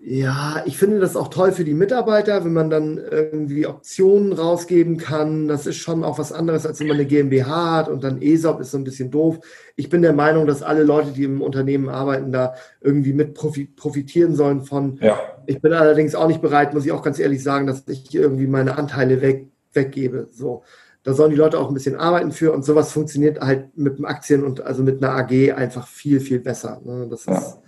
ja, 0.01 0.63
ich 0.65 0.79
finde 0.79 1.01
das 1.01 1.17
auch 1.17 1.29
toll 1.29 1.51
für 1.51 1.65
die 1.65 1.75
Mitarbeiter, 1.75 2.45
wenn 2.45 2.53
man 2.53 2.71
dann 2.71 2.99
irgendwie 2.99 3.67
Optionen 3.67 4.33
rausgeben 4.33 4.97
kann. 4.97 5.49
Das 5.49 5.67
ist 5.67 5.77
schon 5.77 6.05
auch 6.05 6.19
was 6.19 6.33
anderes, 6.33 6.67
als 6.67 6.79
wenn 6.79 6.87
man 6.87 6.97
eine 6.97 7.07
GmbH 7.07 7.77
hat 7.77 7.89
und 7.89 8.05
dann 8.05 8.23
ESOP 8.23 8.61
ist 8.61 8.71
so 8.71 8.79
ein 8.79 8.85
bisschen 8.85 9.11
doof. 9.11 9.41
Ich 9.75 9.89
bin 9.89 10.03
der 10.03 10.13
Meinung, 10.13 10.47
dass 10.47 10.63
alle 10.63 10.85
Leute, 10.85 11.11
die 11.11 11.25
im 11.25 11.43
Unternehmen 11.43 11.89
arbeiten, 11.89 12.31
da 12.31 12.55
irgendwie 12.81 13.13
mit 13.13 13.35
profitieren 13.35 14.37
sollen 14.37 14.63
von. 14.63 14.99
Ja. 15.03 15.19
Ich 15.47 15.61
bin 15.61 15.73
allerdings 15.73 16.15
auch 16.15 16.29
nicht 16.29 16.43
bereit, 16.43 16.75
muss 16.75 16.87
ich 16.87 16.93
auch 16.93 17.03
ganz 17.03 17.19
ehrlich 17.19 17.43
sagen, 17.43 17.67
dass 17.67 17.83
ich 17.89 18.15
irgendwie 18.15 18.47
meine 18.47 18.79
Anteile 18.79 19.21
weg, 19.21 19.49
weggebe. 19.73 20.29
So. 20.31 20.63
Da 21.03 21.13
sollen 21.13 21.31
die 21.31 21.37
Leute 21.37 21.59
auch 21.59 21.69
ein 21.69 21.75
bisschen 21.75 21.97
arbeiten 21.97 22.31
für 22.31 22.53
und 22.53 22.65
sowas 22.65 22.93
funktioniert 22.93 23.41
halt 23.41 23.77
mit 23.77 23.99
dem 23.99 24.05
Aktien 24.05 24.45
und 24.45 24.61
also 24.61 24.83
mit 24.83 25.03
einer 25.03 25.15
AG 25.17 25.53
einfach 25.55 25.89
viel, 25.89 26.21
viel 26.21 26.39
besser. 26.39 26.81
Ne? 26.85 27.09
Das 27.11 27.27
ist 27.27 27.59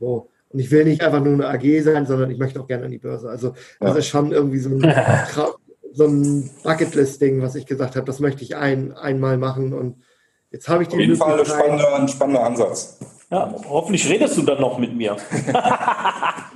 so. 0.00 0.28
Und 0.50 0.60
ich 0.60 0.70
will 0.70 0.84
nicht 0.84 1.02
einfach 1.02 1.22
nur 1.22 1.34
eine 1.34 1.48
AG 1.48 1.82
sein, 1.82 2.06
sondern 2.06 2.30
ich 2.30 2.38
möchte 2.38 2.60
auch 2.60 2.66
gerne 2.66 2.84
an 2.84 2.90
die 2.90 2.98
Börse. 2.98 3.28
Also 3.28 3.54
das 3.80 3.92
ja. 3.92 3.98
ist 3.98 4.06
schon 4.06 4.32
irgendwie 4.32 4.58
so 4.58 4.70
ein, 4.70 4.80
so 5.92 6.06
ein 6.06 6.50
Bucketlist-Ding, 6.62 7.42
was 7.42 7.54
ich 7.54 7.66
gesagt 7.66 7.96
habe, 7.96 8.06
das 8.06 8.20
möchte 8.20 8.42
ich 8.42 8.56
ein, 8.56 8.92
einmal 8.92 9.38
machen. 9.38 9.72
Und 9.72 10.02
jetzt 10.50 10.68
habe 10.68 10.82
ich 10.82 10.88
die 10.88 10.96
Auf 10.96 11.00
jeden 11.00 11.16
Fall 11.16 11.38
ein 11.38 11.46
spannender, 11.46 11.94
ein 11.96 12.08
spannender 12.08 12.44
Ansatz. 12.44 12.98
Ja, 13.30 13.52
hoffentlich 13.68 14.08
redest 14.08 14.36
du 14.36 14.42
dann 14.42 14.60
noch 14.60 14.78
mit 14.78 14.94
mir. 14.94 15.16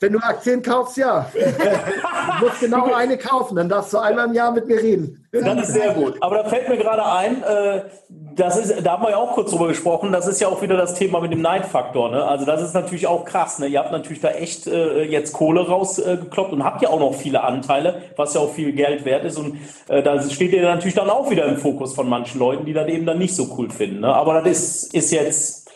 wenn 0.00 0.12
du 0.12 0.18
Aktien 0.20 0.62
kaufst, 0.62 0.96
ja. 0.96 1.30
du 1.34 2.44
musst 2.44 2.60
genau 2.60 2.92
eine 2.92 3.18
kaufen, 3.18 3.56
dann 3.56 3.68
darfst 3.68 3.92
du 3.92 3.98
einmal 3.98 4.26
im 4.26 4.34
Jahr 4.34 4.52
mit 4.52 4.66
mir 4.66 4.80
reden. 4.80 5.26
Das 5.32 5.68
ist 5.68 5.74
sehr 5.74 5.92
gut. 5.94 6.16
Aber 6.20 6.36
da 6.36 6.44
fällt 6.44 6.68
mir 6.68 6.76
gerade 6.76 7.04
ein, 7.04 7.42
äh, 7.42 7.82
das 8.08 8.56
ist, 8.56 8.86
da 8.86 8.92
haben 8.92 9.02
wir 9.02 9.10
ja 9.10 9.16
auch 9.16 9.34
kurz 9.34 9.50
drüber 9.50 9.68
gesprochen, 9.68 10.12
das 10.12 10.26
ist 10.26 10.40
ja 10.40 10.48
auch 10.48 10.62
wieder 10.62 10.76
das 10.76 10.94
Thema 10.94 11.20
mit 11.20 11.32
dem 11.32 11.42
Neidfaktor. 11.42 12.10
Ne? 12.10 12.24
Also 12.24 12.44
das 12.44 12.62
ist 12.62 12.74
natürlich 12.74 13.06
auch 13.06 13.24
krass. 13.24 13.58
Ne? 13.58 13.66
Ihr 13.66 13.80
habt 13.80 13.92
natürlich 13.92 14.20
da 14.20 14.30
echt 14.30 14.66
äh, 14.66 15.02
jetzt 15.02 15.32
Kohle 15.32 15.66
rausgekloppt 15.66 16.52
und 16.52 16.64
habt 16.64 16.80
ja 16.82 16.90
auch 16.90 17.00
noch 17.00 17.14
viele 17.14 17.42
Anteile, 17.42 18.02
was 18.16 18.34
ja 18.34 18.40
auch 18.40 18.52
viel 18.52 18.72
Geld 18.72 19.04
wert 19.04 19.24
ist. 19.24 19.36
Und 19.36 19.58
äh, 19.88 20.02
da 20.02 20.22
steht 20.22 20.52
ihr 20.52 20.62
natürlich 20.62 20.94
dann 20.94 21.10
auch 21.10 21.30
wieder 21.30 21.46
im 21.46 21.58
Fokus 21.58 21.94
von 21.94 22.08
manchen 22.08 22.38
Leuten, 22.38 22.64
die 22.64 22.72
das 22.72 22.88
eben 22.88 23.04
dann 23.04 23.18
nicht 23.18 23.34
so 23.34 23.54
cool 23.58 23.70
finden. 23.70 24.00
Ne? 24.00 24.14
Aber 24.14 24.40
das 24.40 24.48
ist, 24.50 24.94
ist 24.94 25.10
jetzt... 25.10 25.70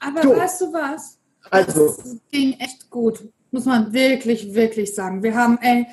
Aber 0.00 0.22
so. 0.22 0.36
weißt 0.36 0.60
du 0.60 0.72
was? 0.72 1.18
Also, 1.50 1.86
das 1.86 2.16
ging 2.30 2.56
echt 2.58 2.90
gut. 2.90 3.20
Muss 3.54 3.66
man 3.66 3.92
wirklich, 3.92 4.52
wirklich 4.52 4.96
sagen. 4.96 5.22
Wir 5.22 5.36
haben, 5.36 5.60
ey, 5.62 5.86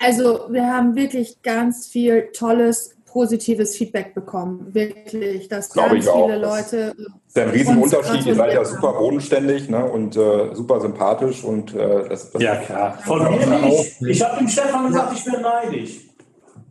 also 0.00 0.48
wir 0.50 0.66
haben 0.66 0.96
wirklich 0.96 1.40
ganz 1.42 1.86
viel 1.86 2.30
tolles, 2.32 2.96
positives 3.06 3.76
Feedback 3.76 4.14
bekommen. 4.14 4.74
Wirklich, 4.74 5.46
dass 5.46 5.70
Glaube 5.70 5.90
ganz 5.90 6.06
viele 6.06 6.12
auch. 6.12 6.28
Leute. 6.28 6.96
Das 6.96 7.06
ist 7.28 7.38
ein 7.38 7.50
Riesenunterschied. 7.50 8.26
Ihr 8.26 8.34
seid 8.34 8.52
ja 8.52 8.64
super 8.64 8.94
bodenständig 8.94 9.68
ne, 9.68 9.84
und 9.84 10.16
äh, 10.16 10.56
super 10.56 10.80
sympathisch. 10.80 11.44
Und, 11.44 11.72
äh, 11.72 12.08
das, 12.08 12.32
das 12.32 12.42
ja, 12.42 12.56
klar. 12.56 12.98
Von 13.04 13.22
mir 13.22 13.46
nicht. 13.60 14.02
Ich 14.02 14.20
habe 14.20 14.38
dem 14.38 14.48
Stefan 14.48 14.88
gesagt, 14.88 15.12
ich 15.16 15.24
bin 15.24 15.40
neidisch. 15.40 16.00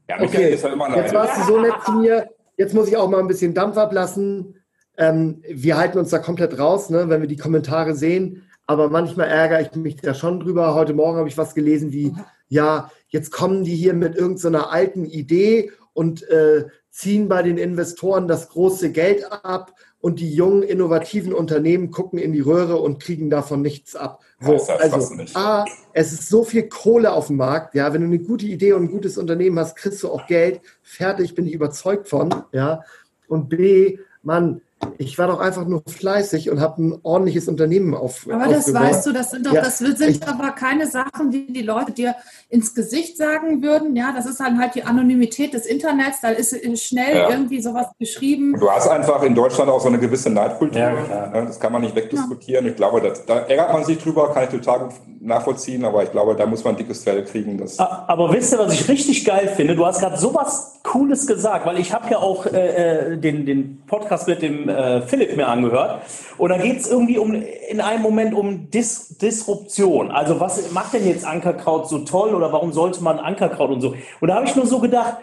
Ja, 0.10 0.22
okay, 0.22 0.54
ist 0.56 0.64
ja 0.66 0.74
immer 0.74 0.90
neidisch. 0.90 1.06
Jetzt 1.06 1.14
warst 1.14 1.38
du 1.38 1.54
so 1.54 1.62
nett 1.62 1.74
zu 1.86 1.92
mir. 1.94 2.30
Jetzt 2.58 2.74
muss 2.74 2.90
ich 2.90 2.98
auch 2.98 3.10
mal 3.10 3.22
ein 3.22 3.28
bisschen 3.30 3.54
Dampf 3.54 3.78
ablassen. 3.78 4.62
Ähm, 4.98 5.42
wir 5.50 5.78
halten 5.78 5.98
uns 5.98 6.10
da 6.10 6.20
komplett 6.20 6.60
raus, 6.60 6.90
ne, 6.90 7.08
wenn 7.08 7.22
wir 7.22 7.30
die 7.30 7.38
Kommentare 7.38 7.96
sehen. 7.96 8.44
Aber 8.68 8.90
manchmal 8.90 9.30
ärgere 9.30 9.62
ich 9.62 9.74
mich 9.76 9.96
da 9.96 10.14
schon 10.14 10.42
drüber. 10.42 10.76
Heute 10.76 10.94
Morgen 10.94 11.18
habe 11.18 11.30
ich 11.30 11.38
was 11.38 11.56
gelesen 11.56 11.94
wie, 11.94 12.14
ja, 12.50 12.92
jetzt 13.08 13.32
kommen 13.32 13.64
die 13.64 13.76
hier 13.76 13.94
mit 13.94 14.16
irgendeiner 14.16 14.60
so 14.60 14.66
alten 14.66 15.06
Idee 15.06 15.72
und 15.94 16.30
äh, 16.30 16.66
ziehen 16.92 17.30
bei 17.30 17.42
den 17.44 17.58
Investoren 17.58 18.28
das 18.28 18.50
große 18.50 18.92
Geld 18.92 19.26
ab 19.32 19.74
und 20.00 20.20
die 20.20 20.34
jungen, 20.34 20.64
innovativen 20.64 21.34
Unternehmen 21.34 21.92
gucken 21.92 22.20
in 22.20 22.34
die 22.34 22.42
Röhre 22.42 22.78
und 22.78 23.02
kriegen 23.02 23.30
davon 23.30 23.62
nichts 23.62 23.96
ab. 23.96 24.22
So, 24.40 24.54
also, 24.74 25.16
A, 25.34 25.66
es 25.94 26.12
ist 26.12 26.30
so 26.30 26.44
viel 26.44 26.68
Kohle 26.68 27.14
auf 27.14 27.28
dem 27.28 27.38
Markt, 27.38 27.74
ja, 27.74 27.94
wenn 27.94 28.02
du 28.02 28.08
eine 28.08 28.20
gute 28.20 28.46
Idee 28.46 28.74
und 28.74 28.84
ein 28.84 28.92
gutes 28.92 29.18
Unternehmen 29.18 29.58
hast, 29.60 29.76
kriegst 29.76 30.04
du 30.04 30.10
auch 30.10 30.28
Geld. 30.28 30.62
Fertig, 30.84 31.36
bin 31.36 31.48
ich 31.48 31.54
überzeugt 31.54 32.08
von, 32.08 32.44
ja. 32.52 32.84
Und 33.28 33.50
B, 33.50 33.98
Mann, 34.24 34.62
ich 35.00 35.18
war 35.18 35.28
doch 35.28 35.40
einfach 35.40 35.66
nur 35.66 35.82
fleißig 35.88 36.50
und 36.50 36.60
habe 36.60 36.82
ein 36.82 37.00
ordentliches 37.04 37.48
Unternehmen 37.48 37.94
auf. 37.94 38.28
Aber 38.30 38.48
das 38.48 38.72
weißt 38.74 39.06
du, 39.06 39.12
das 39.12 39.32
sind 39.32 39.46
doch, 39.46 39.54
ja, 39.54 39.62
das 39.62 39.80
sind 39.80 40.00
ich, 40.02 40.28
aber 40.28 40.52
keine 40.52 40.88
Sachen, 40.88 41.32
die 41.32 41.52
die 41.52 41.62
Leute 41.62 41.92
dir 41.92 42.16
ins 42.50 42.74
Gesicht 42.74 43.18
sagen 43.18 43.62
würden. 43.62 43.96
Ja, 43.96 44.12
das 44.16 44.26
ist 44.26 44.40
dann 44.40 44.60
halt 44.60 44.76
die 44.76 44.84
Anonymität 44.84 45.54
des 45.54 45.66
Internets. 45.66 46.22
Da 46.22 46.30
ist 46.30 46.56
schnell 46.80 47.16
ja. 47.16 47.30
irgendwie 47.30 47.62
sowas 47.62 47.88
geschrieben. 48.00 48.56
Du 48.60 48.70
hast 48.70 48.88
einfach 48.88 49.24
in 49.24 49.36
Deutschland 49.36 49.70
auch 49.70 49.82
so 49.82 49.88
eine 49.88 50.00
gewisse 50.00 50.30
Neidkultur. 50.30 50.80
Ja, 50.80 51.28
das 51.28 51.60
kann 51.60 51.74
man 51.74 51.82
nicht 51.82 51.96
wegdiskutieren. 51.96 52.68
Ich 52.68 52.76
glaube, 52.76 53.02
das, 53.02 53.26
da 53.26 53.40
ärgert 53.40 53.74
man 53.74 53.84
sich 53.84 53.98
drüber, 53.98 54.32
kann 54.34 54.44
ich 54.44 54.50
total 54.50 54.80
gut 54.80 54.94
nachvollziehen. 55.20 55.86
Aber 55.86 56.04
ich 56.04 56.12
glaube, 56.12 56.36
da 56.36 56.46
muss 56.46 56.64
man 56.64 56.76
ein 56.76 56.78
dickes 56.78 57.04
Fell 57.04 57.24
kriegen. 57.24 57.58
Das 57.58 57.80
aber 57.80 58.32
wisst 58.32 58.54
ihr, 58.54 58.60
was 58.60 58.74
ich 58.74 58.88
richtig 58.88 59.26
geil 59.26 59.48
finde? 59.48 59.76
Du 59.76 59.86
hast 59.86 60.00
gerade 60.00 60.18
sowas 60.18 60.80
Cooles 60.84 61.28
gesagt, 61.28 61.66
weil 61.66 61.80
ich 61.80 61.94
habe 61.94 62.10
ja 62.10 62.18
auch 62.20 62.46
äh, 62.46 63.14
äh, 63.14 63.18
den, 63.18 63.46
den 63.46 63.82
Podcast 63.88 64.28
mit 64.28 64.42
dem 64.42 64.67
äh, 64.70 65.02
Philipp 65.02 65.36
mir 65.36 65.48
angehört. 65.48 66.02
Und 66.38 66.50
da 66.50 66.58
geht 66.58 66.80
es 66.80 66.90
irgendwie 66.90 67.18
um 67.18 67.34
in 67.34 67.82
einem 67.82 68.02
Moment 68.02 68.34
um 68.34 68.70
Dis 68.70 69.18
Disruption. 69.18 70.12
Also 70.12 70.40
was 70.40 70.72
macht 70.72 70.94
denn 70.94 71.08
jetzt 71.08 71.26
Ankerkraut 71.26 71.90
so 71.90 72.00
toll 72.00 72.36
oder 72.36 72.52
warum 72.52 72.72
sollte 72.72 73.04
man 73.04 73.20
Ankerkraut 73.20 73.70
und 73.70 73.82
so? 73.82 73.96
Und 74.20 74.28
da 74.28 74.36
habe 74.36 74.46
ich 74.46 74.56
nur 74.56 74.66
so 74.66 74.80
gedacht, 74.80 75.18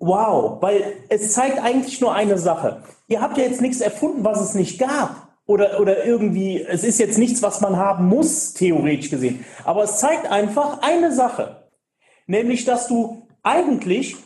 wow, 0.00 0.60
weil 0.60 0.96
es 1.08 1.32
zeigt 1.32 1.62
eigentlich 1.62 2.00
nur 2.00 2.14
eine 2.14 2.38
Sache. 2.38 2.82
Ihr 3.08 3.20
habt 3.20 3.38
ja 3.38 3.44
jetzt 3.44 3.60
nichts 3.60 3.80
erfunden, 3.80 4.24
was 4.24 4.40
es 4.40 4.54
nicht 4.54 4.78
gab. 4.78 5.28
Oder, 5.46 5.80
oder 5.80 6.04
irgendwie, 6.04 6.62
es 6.62 6.84
ist 6.84 6.98
jetzt 6.98 7.16
nichts, 7.16 7.42
was 7.42 7.62
man 7.62 7.78
haben 7.78 8.06
muss, 8.06 8.52
theoretisch 8.52 9.08
gesehen. 9.08 9.46
Aber 9.64 9.82
es 9.84 9.96
zeigt 9.96 10.30
einfach 10.30 10.82
eine 10.82 11.10
Sache. 11.10 11.68
Nämlich, 12.26 12.66
dass 12.66 12.86
du 12.86 13.26
eigentlich 13.42 14.16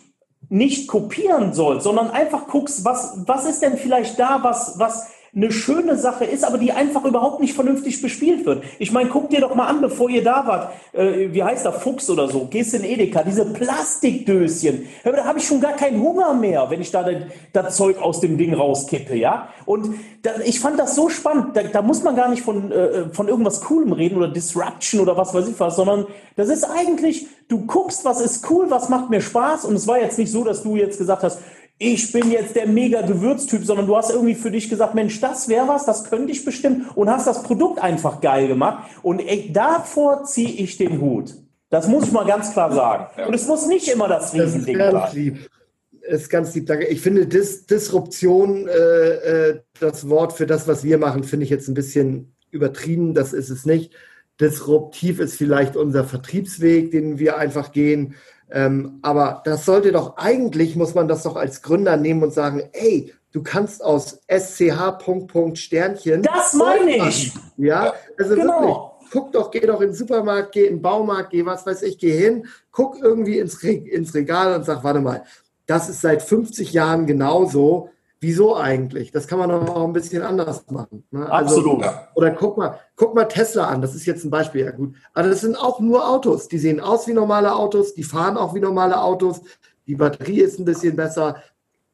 nicht 0.53 0.87
kopieren 0.87 1.55
sollst, 1.55 1.85
sondern 1.85 2.11
einfach 2.11 2.47
guckst, 2.47 2.85
was, 2.85 3.15
was 3.27 3.47
ist 3.47 3.63
denn 3.63 3.79
vielleicht 3.79 4.19
da, 4.19 4.41
was, 4.43 4.79
was 4.79 5.09
eine 5.35 5.51
schöne 5.51 5.97
Sache 5.97 6.27
ist, 6.27 6.45
aber 6.45 6.59
die 6.59 6.73
einfach 6.73 7.07
überhaupt 7.07 7.41
nicht 7.41 7.55
vernünftig 7.55 8.03
bespielt 8.03 8.45
wird. 8.45 8.65
Ich 8.79 8.93
meine, 8.93 9.09
guck 9.09 9.31
dir 9.31 9.41
doch 9.41 9.55
mal 9.55 9.67
an, 9.67 9.81
bevor 9.81 10.11
ihr 10.11 10.23
da 10.23 10.47
wart, 10.47 10.73
äh, 10.93 11.33
wie 11.33 11.43
heißt 11.43 11.65
der 11.65 11.73
Fuchs 11.73 12.11
oder 12.11 12.29
so, 12.29 12.47
gehst 12.51 12.75
in 12.75 12.85
Edeka, 12.85 13.23
diese 13.23 13.47
Plastikdöschen, 13.47 14.87
ja, 15.03 15.13
da 15.13 15.25
habe 15.25 15.39
ich 15.39 15.47
schon 15.47 15.61
gar 15.63 15.73
keinen 15.73 16.03
Hunger 16.03 16.35
mehr, 16.35 16.69
wenn 16.69 16.83
ich 16.83 16.91
da 16.91 17.03
das 17.55 17.77
Zeug 17.77 17.97
aus 17.97 18.21
dem 18.21 18.37
Ding 18.37 18.53
rauskippe, 18.53 19.17
ja. 19.17 19.49
Und 19.65 19.95
da, 20.21 20.33
ich 20.45 20.61
fand 20.61 20.79
das 20.79 20.95
so 20.95 21.09
spannend, 21.09 21.57
da, 21.57 21.63
da 21.63 21.81
muss 21.81 22.03
man 22.03 22.15
gar 22.15 22.29
nicht 22.29 22.43
von, 22.43 22.71
äh, 22.71 23.09
von 23.11 23.27
irgendwas 23.27 23.63
Coolem 23.63 23.93
reden 23.93 24.19
oder 24.19 24.29
Disruption 24.29 25.01
oder 25.01 25.17
was 25.17 25.33
weiß 25.33 25.49
ich 25.49 25.59
was, 25.59 25.77
sondern 25.77 26.07
das 26.37 26.51
ist 26.51 26.65
eigentlich, 26.65 27.27
du 27.49 27.67
guckst, 27.67 28.05
was 28.05 28.21
ist 28.21 28.51
cool, 28.51 28.67
was 28.69 28.91
macht 28.91 29.09
mir 29.09 29.21
Spaß. 29.21 29.65
Und 29.65 29.75
es 29.75 29.87
war 29.87 29.99
jetzt 29.99 30.19
nicht 30.19 30.31
so, 30.31 30.45
dass 30.45 30.63
du 30.63 30.77
jetzt 30.77 30.99
gesagt 30.99 31.23
hast, 31.23 31.39
ich 31.79 32.13
bin 32.13 32.31
jetzt 32.31 32.55
der 32.55 32.67
mega 32.67 33.03
Gewürztyp, 33.03 33.65
sondern 33.65 33.87
du 33.87 33.97
hast 33.97 34.11
irgendwie 34.11 34.35
für 34.35 34.51
dich 34.51 34.69
gesagt, 34.69 34.95
Mensch, 34.95 35.21
das 35.21 35.49
wäre 35.49 35.67
was, 35.67 35.85
das 35.85 36.05
könnte 36.05 36.33
ich 36.33 36.45
bestimmt 36.45 36.97
und 36.97 37.11
hast 37.11 37.27
das 37.27 37.43
Produkt 37.43 37.81
einfach 37.83 38.21
geil 38.21 38.47
gemacht. 38.47 38.85
Und 39.03 39.21
ey, 39.21 39.53
davor 39.53 40.25
ziehe 40.25 40.51
ich 40.51 40.77
den 40.77 41.01
Hut. 41.01 41.35
Das 41.71 41.89
muss 41.89 42.05
ich 42.05 42.13
mal 42.13 42.27
ganz 42.27 42.53
klar 42.53 42.73
sagen. 42.73 43.27
Und 43.27 43.35
es 43.35 43.49
muss 43.49 43.67
nicht 43.67 43.89
immer 43.89 44.07
das 44.07 44.35
Riesending 44.35 44.77
sein. 44.77 44.93
Das 44.93 44.93
ist 44.93 44.93
ganz 44.93 45.15
lieb. 45.15 45.51
Das 46.09 46.21
ist 46.21 46.29
ganz 46.29 46.55
lieb, 46.55 46.67
danke. 46.67 46.87
Ich 46.87 47.01
finde 47.01 47.27
Dis 47.27 47.67
Disruption, 47.67 48.69
äh, 48.69 49.49
äh, 49.49 49.61
das 49.81 50.09
Wort 50.09 50.33
für 50.35 50.47
das, 50.47 50.69
was 50.69 50.85
wir 50.85 50.99
machen, 50.99 51.25
finde 51.25 51.45
ich 51.45 51.51
jetzt 51.51 51.69
ein 51.69 51.75
bisschen 51.75 52.35
übertrieben. 52.51 53.15
Das 53.15 53.33
ist 53.33 53.51
es 53.51 53.65
nicht. 53.65 53.93
Disruptiv 54.41 55.21
ist 55.21 55.37
vielleicht 55.37 55.77
unser 55.77 56.05
Vertriebsweg, 56.05 56.91
den 56.91 57.19
wir 57.19 57.39
einfach 57.39 57.73
gehen. 57.73 58.15
Ähm, 58.55 58.99
aber 59.01 59.41
das 59.45 59.65
sollte 59.65 59.93
doch 59.93 60.19
eigentlich, 60.19 60.77
muss 60.77 60.95
man 60.95 61.09
das 61.09 61.23
doch 61.23 61.37
als 61.37 61.63
Gründer 61.63 61.97
nehmen 61.97 62.23
und 62.23 62.35
sagen, 62.35 62.63
ey, 62.73 63.13
du 63.33 63.43
kannst 63.43 63.83
aus 63.83 64.21
SCH 64.29 64.99
Punkt, 64.99 65.33
Punkt, 65.33 65.59
Sternchen. 65.59 66.23
Das 66.23 66.53
meine 66.53 67.09
ich. 67.09 67.33
Ja, 67.57 67.95
also 68.19 68.35
genau. 68.35 68.61
wirklich. 68.61 68.77
Guck 69.11 69.33
doch, 69.33 69.51
geh 69.51 69.61
doch 69.61 69.81
in 69.81 69.89
den 69.89 69.95
Supermarkt, 69.95 70.53
geh 70.53 70.67
in 70.67 70.77
den 70.77 70.83
Baumarkt, 70.83 71.31
geh 71.31 71.45
was 71.45 71.67
weiß 71.67 71.83
ich, 71.83 71.99
geh 71.99 72.13
hin, 72.13 72.47
guck 72.71 72.99
irgendwie 72.99 73.39
ins, 73.39 73.63
Re 73.63 73.73
ins 73.73 74.15
Regal 74.15 74.55
und 74.55 74.65
sag, 74.65 74.85
warte 74.85 75.01
mal, 75.01 75.25
das 75.67 75.89
ist 75.89 76.01
seit 76.01 76.23
50 76.23 76.73
Jahren 76.73 77.07
genauso. 77.07 77.91
Wieso 78.23 78.57
eigentlich? 78.57 79.11
Das 79.11 79.27
kann 79.27 79.41
man 79.41 79.51
doch 79.51 79.75
auch 79.75 79.85
ein 79.85 79.93
bisschen 79.93 80.23
anders 80.23 80.71
machen. 80.71 81.03
Ne? 81.11 81.29
Also, 81.29 81.57
Absolut. 81.57 81.85
Oder 82.15 82.31
guck 82.31 82.57
mal, 82.57 82.79
guck 82.95 83.17
mal 83.17 83.25
Tesla 83.25 83.67
an. 83.67 83.83
Das 83.83 83.97
ist 83.97 84.07
jetzt 84.07 84.23
ein 84.23 84.31
Beispiel. 84.31 84.65
Ja 84.65 84.71
gut. 84.71 84.95
Aber 85.13 85.29
das 85.29 85.41
sind 85.41 85.57
auch 85.57 85.81
nur 85.81 86.09
Autos. 86.09 86.47
Die 86.47 86.59
sehen 86.59 86.79
aus 86.79 87.09
wie 87.09 87.15
normale 87.15 87.53
Autos. 87.53 87.95
Die 87.95 88.05
fahren 88.05 88.37
auch 88.37 88.55
wie 88.55 88.61
normale 88.61 89.03
Autos. 89.03 89.41
Die 89.89 89.97
Batterie 89.97 90.39
ist 90.39 90.61
ein 90.61 90.65
bisschen 90.65 90.95
besser. 90.95 91.43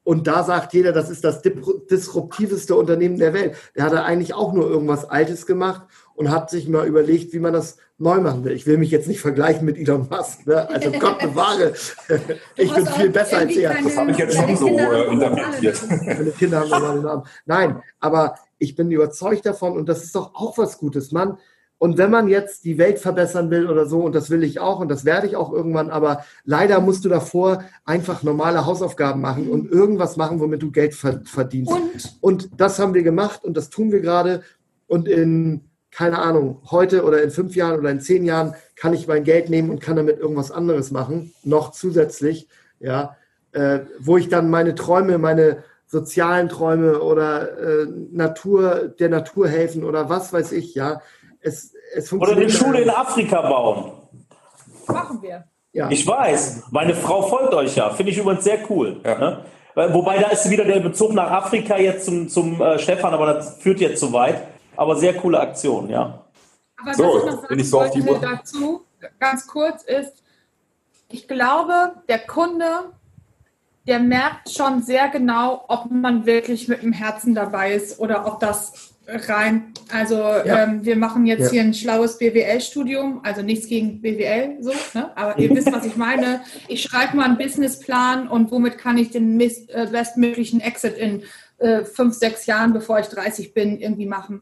Und 0.03 0.27
da 0.27 0.43
sagt 0.43 0.75
jeder, 0.75 0.91
das 0.91 1.09
ist 1.09 1.23
das 1.23 1.41
disruptiveste 1.41 2.75
Unternehmen 2.75 3.17
der 3.17 3.33
Welt. 3.33 3.55
Der 3.75 3.85
hat 3.85 3.93
eigentlich 3.93 4.35
auch 4.35 4.53
nur 4.53 4.69
irgendwas 4.69 5.05
Altes 5.05 5.47
gemacht 5.47 5.81
und 6.19 6.31
hat 6.31 6.49
sich 6.49 6.67
mal 6.67 6.85
überlegt, 6.85 7.31
wie 7.31 7.39
man 7.39 7.53
das 7.53 7.77
neu 7.97 8.19
machen 8.19 8.43
will. 8.43 8.51
Ich 8.51 8.67
will 8.67 8.77
mich 8.77 8.91
jetzt 8.91 9.07
nicht 9.07 9.21
vergleichen 9.21 9.63
mit 9.63 9.77
Elon 9.77 10.05
Musk. 10.09 10.45
Ne? 10.45 10.67
Also 10.69 10.91
Gott 10.99 11.17
bewahre. 11.19 11.71
ich 12.57 12.73
bin 12.73 12.85
viel 12.87 13.09
besser 13.09 13.37
als 13.37 13.55
er. 13.55 13.81
Das 13.81 13.95
habe 13.95 14.11
ich 14.11 14.17
jetzt 14.17 14.35
schon 14.35 14.57
so 14.57 14.67
äh, 14.67 15.13
interpretiert. 15.13 15.81
Meine 15.89 16.31
Kinder 16.31 16.59
haben 16.59 16.69
meine 16.69 17.01
Namen. 17.01 17.23
Nein, 17.45 17.81
aber 18.01 18.35
ich 18.57 18.75
bin 18.75 18.91
überzeugt 18.91 19.45
davon 19.45 19.77
und 19.77 19.87
das 19.87 20.03
ist 20.03 20.13
doch 20.13 20.35
auch 20.35 20.57
was 20.57 20.77
Gutes, 20.77 21.13
Mann. 21.13 21.37
Und 21.77 21.97
wenn 21.97 22.11
man 22.11 22.27
jetzt 22.27 22.65
die 22.65 22.77
Welt 22.77 22.99
verbessern 22.99 23.49
will 23.49 23.69
oder 23.69 23.85
so, 23.85 24.01
und 24.01 24.13
das 24.13 24.29
will 24.29 24.43
ich 24.43 24.59
auch 24.59 24.81
und 24.81 24.89
das 24.89 25.05
werde 25.05 25.25
ich 25.25 25.37
auch 25.37 25.53
irgendwann, 25.53 25.89
aber 25.89 26.25
leider 26.43 26.81
musst 26.81 27.05
du 27.05 27.09
davor 27.09 27.63
einfach 27.85 28.23
normale 28.23 28.65
Hausaufgaben 28.65 29.21
machen 29.21 29.49
und 29.49 29.71
irgendwas 29.71 30.17
machen, 30.17 30.41
womit 30.41 30.63
du 30.63 30.71
Geld 30.71 30.95
verdienst. 30.95 31.71
Und, 31.71 32.17
und 32.19 32.49
das 32.57 32.77
haben 32.77 32.93
wir 32.93 33.03
gemacht 33.03 33.45
und 33.45 33.55
das 33.55 33.69
tun 33.69 33.93
wir 33.93 34.01
gerade. 34.01 34.43
Und 34.87 35.07
in 35.07 35.68
keine 35.91 36.19
Ahnung, 36.19 36.61
heute 36.69 37.03
oder 37.03 37.21
in 37.23 37.31
fünf 37.31 37.55
Jahren 37.55 37.79
oder 37.79 37.89
in 37.89 37.99
zehn 37.99 38.23
Jahren 38.23 38.55
kann 38.75 38.93
ich 38.93 39.07
mein 39.07 39.23
Geld 39.23 39.49
nehmen 39.49 39.69
und 39.69 39.81
kann 39.81 39.95
damit 39.95 40.19
irgendwas 40.19 40.51
anderes 40.51 40.91
machen, 40.91 41.33
noch 41.43 41.71
zusätzlich, 41.71 42.47
ja, 42.79 43.15
äh, 43.51 43.79
wo 43.99 44.17
ich 44.17 44.29
dann 44.29 44.49
meine 44.49 44.75
Träume, 44.75 45.17
meine 45.17 45.63
sozialen 45.87 46.49
Träume 46.49 46.99
oder 46.99 47.57
äh, 47.57 47.87
Natur, 48.11 48.93
der 48.99 49.09
Natur 49.09 49.47
helfen 49.47 49.83
oder 49.83 50.09
was 50.09 50.31
weiß 50.31 50.51
ich, 50.51 50.75
ja. 50.75 51.01
Es, 51.41 51.73
es 51.95 52.13
oder 52.13 52.33
eine 52.33 52.49
Schule 52.49 52.81
in 52.81 52.89
Afrika 52.89 53.41
bauen. 53.41 53.93
Machen 54.87 55.21
wir. 55.21 55.45
Ja. 55.71 55.89
Ich 55.89 56.05
weiß, 56.05 56.63
meine 56.71 56.93
Frau 56.93 57.23
folgt 57.23 57.53
euch 57.53 57.75
ja, 57.75 57.89
finde 57.91 58.11
ich 58.11 58.17
übrigens 58.17 58.43
sehr 58.43 58.59
cool. 58.69 59.01
Ja. 59.03 59.17
Ne? 59.17 59.45
Wobei 59.93 60.19
da 60.19 60.29
ist 60.29 60.49
wieder 60.49 60.65
der 60.65 60.79
Bezug 60.79 61.13
nach 61.13 61.31
Afrika 61.31 61.77
jetzt 61.77 62.05
zum, 62.05 62.27
zum 62.27 62.61
äh, 62.61 62.77
Stefan, 62.79 63.13
aber 63.13 63.33
das 63.33 63.57
führt 63.59 63.79
jetzt 63.79 63.99
zu 63.99 64.11
weit. 64.11 64.43
Aber 64.79 64.95
sehr 64.95 65.13
coole 65.13 65.37
Aktion, 65.37 65.89
ja. 65.89 66.25
Aber 66.77 66.93
so, 66.93 67.03
was 67.03 67.51
ich 67.51 67.57
noch 67.57 67.65
sagen 67.65 67.99
ich 67.99 68.05
so 68.05 68.07
wollte 68.07 68.27
dazu, 68.27 68.85
ganz 69.19 69.45
kurz, 69.45 69.83
ist, 69.83 70.23
ich 71.09 71.27
glaube, 71.27 71.95
der 72.07 72.19
Kunde, 72.19 72.93
der 73.87 73.99
merkt 73.99 74.49
schon 74.49 74.81
sehr 74.81 75.09
genau, 75.09 75.65
ob 75.67 75.91
man 75.91 76.25
wirklich 76.25 76.69
mit 76.69 76.81
dem 76.81 76.93
Herzen 76.93 77.35
dabei 77.35 77.73
ist 77.73 77.99
oder 77.99 78.25
ob 78.25 78.39
das 78.39 78.93
rein. 79.05 79.73
Also 79.91 80.15
ja. 80.15 80.63
ähm, 80.63 80.85
wir 80.85 80.95
machen 80.95 81.25
jetzt 81.25 81.47
ja. 81.47 81.49
hier 81.49 81.61
ein 81.63 81.73
schlaues 81.73 82.17
BWL-Studium, 82.17 83.19
also 83.25 83.41
nichts 83.41 83.67
gegen 83.67 84.01
BWL, 84.01 84.63
so, 84.63 84.71
ne? 84.93 85.11
aber 85.17 85.37
ihr 85.39 85.49
wisst, 85.53 85.73
was 85.73 85.85
ich 85.85 85.97
meine. 85.97 86.39
Ich 86.69 86.83
schreibe 86.83 87.17
mal 87.17 87.25
einen 87.25 87.37
Businessplan 87.37 88.29
und 88.29 88.49
womit 88.49 88.77
kann 88.77 88.97
ich 88.97 89.11
den 89.11 89.41
äh, 89.41 89.87
bestmöglichen 89.91 90.61
Exit 90.61 90.97
in 90.97 91.23
äh, 91.57 91.83
fünf, 91.83 92.15
sechs 92.15 92.45
Jahren, 92.45 92.71
bevor 92.71 92.99
ich 92.99 93.07
30 93.07 93.53
bin, 93.53 93.77
irgendwie 93.77 94.05
machen. 94.05 94.41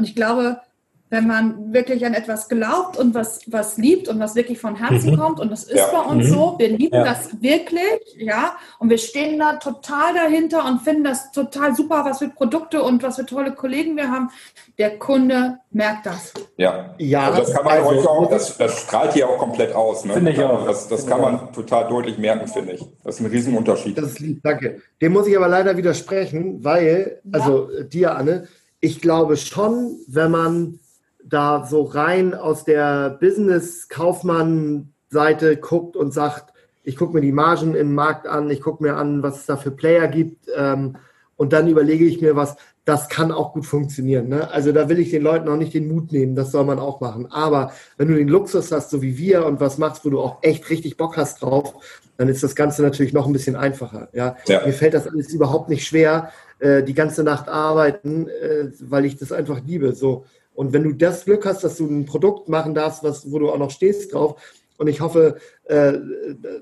Und 0.00 0.04
ich 0.04 0.14
glaube, 0.14 0.62
wenn 1.10 1.26
man 1.26 1.74
wirklich 1.74 2.06
an 2.06 2.14
etwas 2.14 2.48
glaubt 2.48 2.96
und 2.96 3.14
was, 3.14 3.40
was 3.48 3.76
liebt 3.76 4.08
und 4.08 4.20
was 4.20 4.36
wirklich 4.36 4.60
von 4.60 4.76
Herzen 4.76 5.10
mhm. 5.10 5.18
kommt. 5.18 5.40
Und 5.40 5.50
das 5.50 5.64
ist 5.64 5.76
ja. 5.76 5.88
bei 5.90 6.08
uns 6.08 6.28
mhm. 6.28 6.32
so. 6.32 6.54
Wir 6.56 6.68
lieben 6.68 6.94
ja. 6.94 7.04
das 7.04 7.42
wirklich, 7.42 8.00
ja. 8.16 8.54
Und 8.78 8.90
wir 8.90 8.98
stehen 8.98 9.40
da 9.40 9.56
total 9.56 10.14
dahinter 10.14 10.64
und 10.64 10.82
finden 10.82 11.02
das 11.02 11.32
total 11.32 11.74
super, 11.74 12.04
was 12.04 12.20
für 12.20 12.28
Produkte 12.28 12.82
und 12.82 13.02
was 13.02 13.16
für 13.16 13.26
tolle 13.26 13.52
Kollegen 13.52 13.96
wir 13.96 14.08
haben. 14.08 14.30
Der 14.78 14.98
Kunde 14.98 15.58
merkt 15.72 16.06
das. 16.06 16.32
Ja, 16.56 16.94
ja 16.98 17.26
also 17.26 17.40
das 17.40 17.54
kann 17.54 17.64
man 17.64 17.78
also, 17.78 18.08
auch, 18.08 18.30
das, 18.30 18.56
das 18.56 18.80
strahlt 18.82 19.12
hier 19.12 19.28
auch 19.28 19.38
komplett 19.38 19.74
aus. 19.74 20.04
Ne? 20.04 20.14
Finde 20.14 20.30
ich 20.30 20.40
auch. 20.40 20.64
Das, 20.64 20.86
das 20.86 21.08
kann 21.08 21.20
man 21.20 21.52
total 21.52 21.88
deutlich 21.88 22.18
merken, 22.18 22.46
finde 22.46 22.74
ich. 22.74 22.86
Das 23.02 23.16
ist 23.16 23.20
ein 23.20 23.26
Riesenunterschied. 23.26 23.98
Das 23.98 24.12
ist 24.12 24.20
lieb, 24.20 24.40
danke. 24.44 24.80
Dem 25.02 25.12
muss 25.12 25.26
ich 25.26 25.36
aber 25.36 25.48
leider 25.48 25.76
widersprechen, 25.76 26.62
weil, 26.62 27.20
also 27.32 27.68
dir, 27.82 28.14
Anne, 28.14 28.46
ich 28.80 29.00
glaube 29.00 29.36
schon, 29.36 29.96
wenn 30.06 30.30
man 30.30 30.78
da 31.22 31.66
so 31.66 31.82
rein 31.82 32.32
aus 32.34 32.64
der 32.64 33.10
Business-Kaufmann-Seite 33.20 35.56
guckt 35.58 35.96
und 35.96 36.12
sagt, 36.12 36.54
ich 36.82 36.96
gucke 36.96 37.12
mir 37.14 37.20
die 37.20 37.32
Margen 37.32 37.74
im 37.74 37.94
Markt 37.94 38.26
an, 38.26 38.48
ich 38.50 38.62
gucke 38.62 38.82
mir 38.82 38.96
an, 38.96 39.22
was 39.22 39.40
es 39.40 39.46
da 39.46 39.56
für 39.56 39.70
Player 39.70 40.08
gibt 40.08 40.48
ähm, 40.56 40.96
und 41.36 41.52
dann 41.52 41.68
überlege 41.68 42.06
ich 42.06 42.22
mir 42.22 42.36
was, 42.36 42.56
das 42.86 43.08
kann 43.08 43.30
auch 43.30 43.52
gut 43.52 43.66
funktionieren. 43.66 44.28
Ne? 44.28 44.50
Also 44.50 44.72
da 44.72 44.88
will 44.88 44.98
ich 44.98 45.10
den 45.10 45.22
Leuten 45.22 45.48
auch 45.48 45.56
nicht 45.56 45.74
den 45.74 45.86
Mut 45.86 46.10
nehmen, 46.10 46.34
das 46.34 46.50
soll 46.50 46.64
man 46.64 46.78
auch 46.78 47.00
machen. 47.00 47.30
Aber 47.30 47.72
wenn 47.98 48.08
du 48.08 48.14
den 48.14 48.28
Luxus 48.28 48.72
hast, 48.72 48.88
so 48.90 49.02
wie 49.02 49.18
wir, 49.18 49.44
und 49.46 49.60
was 49.60 49.78
machst, 49.78 50.04
wo 50.04 50.10
du 50.10 50.20
auch 50.20 50.38
echt 50.42 50.68
richtig 50.70 50.96
Bock 50.96 51.16
hast 51.16 51.42
drauf, 51.42 51.74
dann 52.16 52.28
ist 52.28 52.42
das 52.42 52.56
Ganze 52.56 52.82
natürlich 52.82 53.12
noch 53.12 53.26
ein 53.26 53.32
bisschen 53.32 53.54
einfacher. 53.56 54.08
Ja? 54.12 54.36
ja. 54.48 54.66
Mir 54.66 54.72
fällt 54.72 54.94
das 54.94 55.06
alles 55.06 55.32
überhaupt 55.32 55.68
nicht 55.68 55.86
schwer, 55.86 56.32
äh, 56.60 56.82
die 56.82 56.94
ganze 56.94 57.24
Nacht 57.24 57.48
arbeiten, 57.48 58.28
äh, 58.28 58.70
weil 58.80 59.04
ich 59.04 59.16
das 59.16 59.32
einfach 59.32 59.60
liebe. 59.66 59.92
So. 59.92 60.24
Und 60.54 60.72
wenn 60.72 60.84
du 60.84 60.92
das 60.92 61.24
Glück 61.24 61.46
hast, 61.46 61.64
dass 61.64 61.76
du 61.76 61.86
ein 61.86 62.06
Produkt 62.06 62.48
machen 62.48 62.74
darfst, 62.74 63.02
was, 63.02 63.30
wo 63.30 63.38
du 63.38 63.50
auch 63.50 63.58
noch 63.58 63.70
stehst 63.70 64.14
drauf, 64.14 64.36
und 64.80 64.86
ich 64.86 65.02
hoffe, 65.02 65.36
äh, 65.64 65.92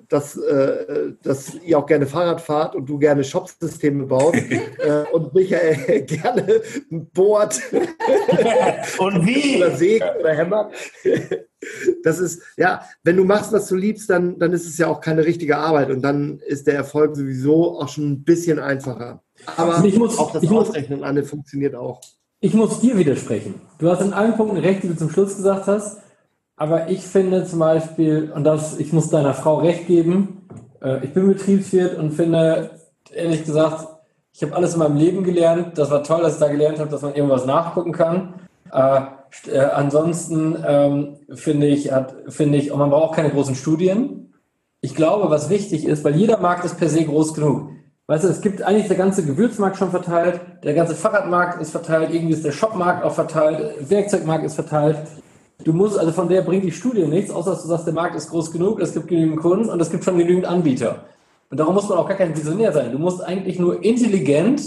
dass, 0.08 0.36
äh, 0.36 1.12
dass 1.22 1.54
ihr 1.62 1.78
auch 1.78 1.86
gerne 1.86 2.04
Fahrrad 2.04 2.40
fahrt 2.40 2.74
und 2.74 2.88
du 2.88 2.98
gerne 2.98 3.22
Shopsysteme 3.22 4.06
baust 4.06 4.34
äh, 4.78 5.04
und 5.12 5.32
Michael 5.34 6.02
gerne 6.06 6.62
bohrt 6.90 7.60
und 8.98 9.24
wie 9.24 9.58
oder 9.58 9.76
sägt 9.76 10.04
oder 10.18 10.34
hämmert. 10.34 10.74
Das 12.02 12.18
ist, 12.18 12.42
ja, 12.56 12.82
wenn 13.04 13.16
du 13.16 13.24
machst, 13.24 13.52
was 13.52 13.68
du 13.68 13.76
liebst, 13.76 14.10
dann, 14.10 14.36
dann 14.36 14.52
ist 14.52 14.66
es 14.66 14.78
ja 14.78 14.88
auch 14.88 15.00
keine 15.00 15.24
richtige 15.24 15.56
Arbeit 15.56 15.90
und 15.90 16.02
dann 16.02 16.40
ist 16.40 16.66
der 16.66 16.74
Erfolg 16.74 17.14
sowieso 17.14 17.78
auch 17.78 17.88
schon 17.88 18.10
ein 18.10 18.24
bisschen 18.24 18.58
einfacher. 18.58 19.22
Aber 19.56 19.84
ich 19.84 19.98
muss, 19.98 20.18
auch 20.18 20.32
das 20.32 20.48
Ausrechnen, 20.50 21.04
Anne, 21.04 21.24
funktioniert 21.24 21.74
auch. 21.74 22.00
Ich 22.40 22.54
muss 22.54 22.80
dir 22.80 22.96
widersprechen. 22.96 23.60
Du 23.78 23.90
hast 23.90 24.00
in 24.00 24.12
allen 24.12 24.36
Punkten 24.36 24.58
recht, 24.58 24.82
die 24.82 24.88
du 24.88 24.96
zum 24.96 25.10
Schluss 25.10 25.36
gesagt 25.36 25.66
hast. 25.66 25.98
Aber 26.56 26.88
ich 26.88 27.02
finde 27.02 27.44
zum 27.44 27.60
Beispiel, 27.60 28.32
und 28.34 28.44
das, 28.44 28.78
ich 28.78 28.92
muss 28.92 29.10
deiner 29.10 29.34
Frau 29.34 29.58
recht 29.58 29.86
geben, 29.86 30.48
äh, 30.82 31.04
ich 31.04 31.12
bin 31.12 31.28
Betriebswirt 31.28 31.96
und 31.98 32.12
finde, 32.12 32.70
ehrlich 33.12 33.44
gesagt, 33.44 33.86
ich 34.32 34.42
habe 34.42 34.54
alles 34.54 34.74
in 34.74 34.78
meinem 34.78 34.96
Leben 34.96 35.24
gelernt. 35.24 35.78
Das 35.78 35.90
war 35.90 36.04
toll, 36.04 36.22
dass 36.22 36.34
ich 36.34 36.40
da 36.40 36.48
gelernt 36.48 36.78
habe, 36.78 36.90
dass 36.90 37.02
man 37.02 37.14
irgendwas 37.14 37.44
nachgucken 37.44 37.92
kann. 37.92 38.34
Äh, 38.72 39.00
äh, 39.50 39.58
ansonsten 39.58 40.56
ähm, 40.66 41.16
finde 41.34 41.66
ich, 41.66 41.92
hat, 41.92 42.14
finde 42.28 42.58
ich, 42.58 42.70
und 42.70 42.78
man 42.78 42.90
braucht 42.90 43.16
keine 43.16 43.30
großen 43.30 43.54
Studien. 43.54 44.32
Ich 44.80 44.94
glaube, 44.94 45.30
was 45.30 45.50
wichtig 45.50 45.84
ist, 45.84 46.04
weil 46.04 46.16
jeder 46.16 46.38
Markt 46.38 46.64
ist 46.64 46.78
per 46.78 46.88
se 46.88 47.04
groß 47.04 47.34
genug. 47.34 47.70
Weißt 48.10 48.24
du, 48.24 48.28
es 48.28 48.40
gibt 48.40 48.62
eigentlich 48.62 48.88
der 48.88 48.96
ganze 48.96 49.22
Gewürzmarkt 49.22 49.76
schon 49.76 49.90
verteilt, 49.90 50.40
der 50.64 50.72
ganze 50.72 50.94
Fahrradmarkt 50.94 51.60
ist 51.60 51.72
verteilt, 51.72 52.08
irgendwie 52.10 52.32
ist 52.32 52.42
der 52.42 52.52
Shopmarkt 52.52 53.04
auch 53.04 53.12
verteilt, 53.12 53.90
Werkzeugmarkt 53.90 54.46
ist 54.46 54.54
verteilt. 54.54 54.96
Du 55.62 55.74
musst, 55.74 55.98
also 55.98 56.10
von 56.12 56.26
der 56.26 56.40
bringt 56.40 56.64
die 56.64 56.72
Studie 56.72 57.06
nichts, 57.06 57.30
außer 57.30 57.50
dass 57.50 57.62
du 57.62 57.68
sagst, 57.68 57.86
der 57.86 57.92
Markt 57.92 58.14
ist 58.14 58.30
groß 58.30 58.50
genug, 58.50 58.80
es 58.80 58.94
gibt 58.94 59.08
genügend 59.08 59.40
Kunden 59.40 59.68
und 59.68 59.78
es 59.78 59.90
gibt 59.90 60.04
schon 60.04 60.16
genügend 60.16 60.46
Anbieter. 60.46 61.04
Und 61.50 61.60
darum 61.60 61.74
muss 61.74 61.86
man 61.86 61.98
auch 61.98 62.08
gar 62.08 62.16
kein 62.16 62.34
Visionär 62.34 62.72
sein. 62.72 62.92
Du 62.92 62.98
musst 62.98 63.22
eigentlich 63.22 63.58
nur 63.58 63.84
intelligent 63.84 64.62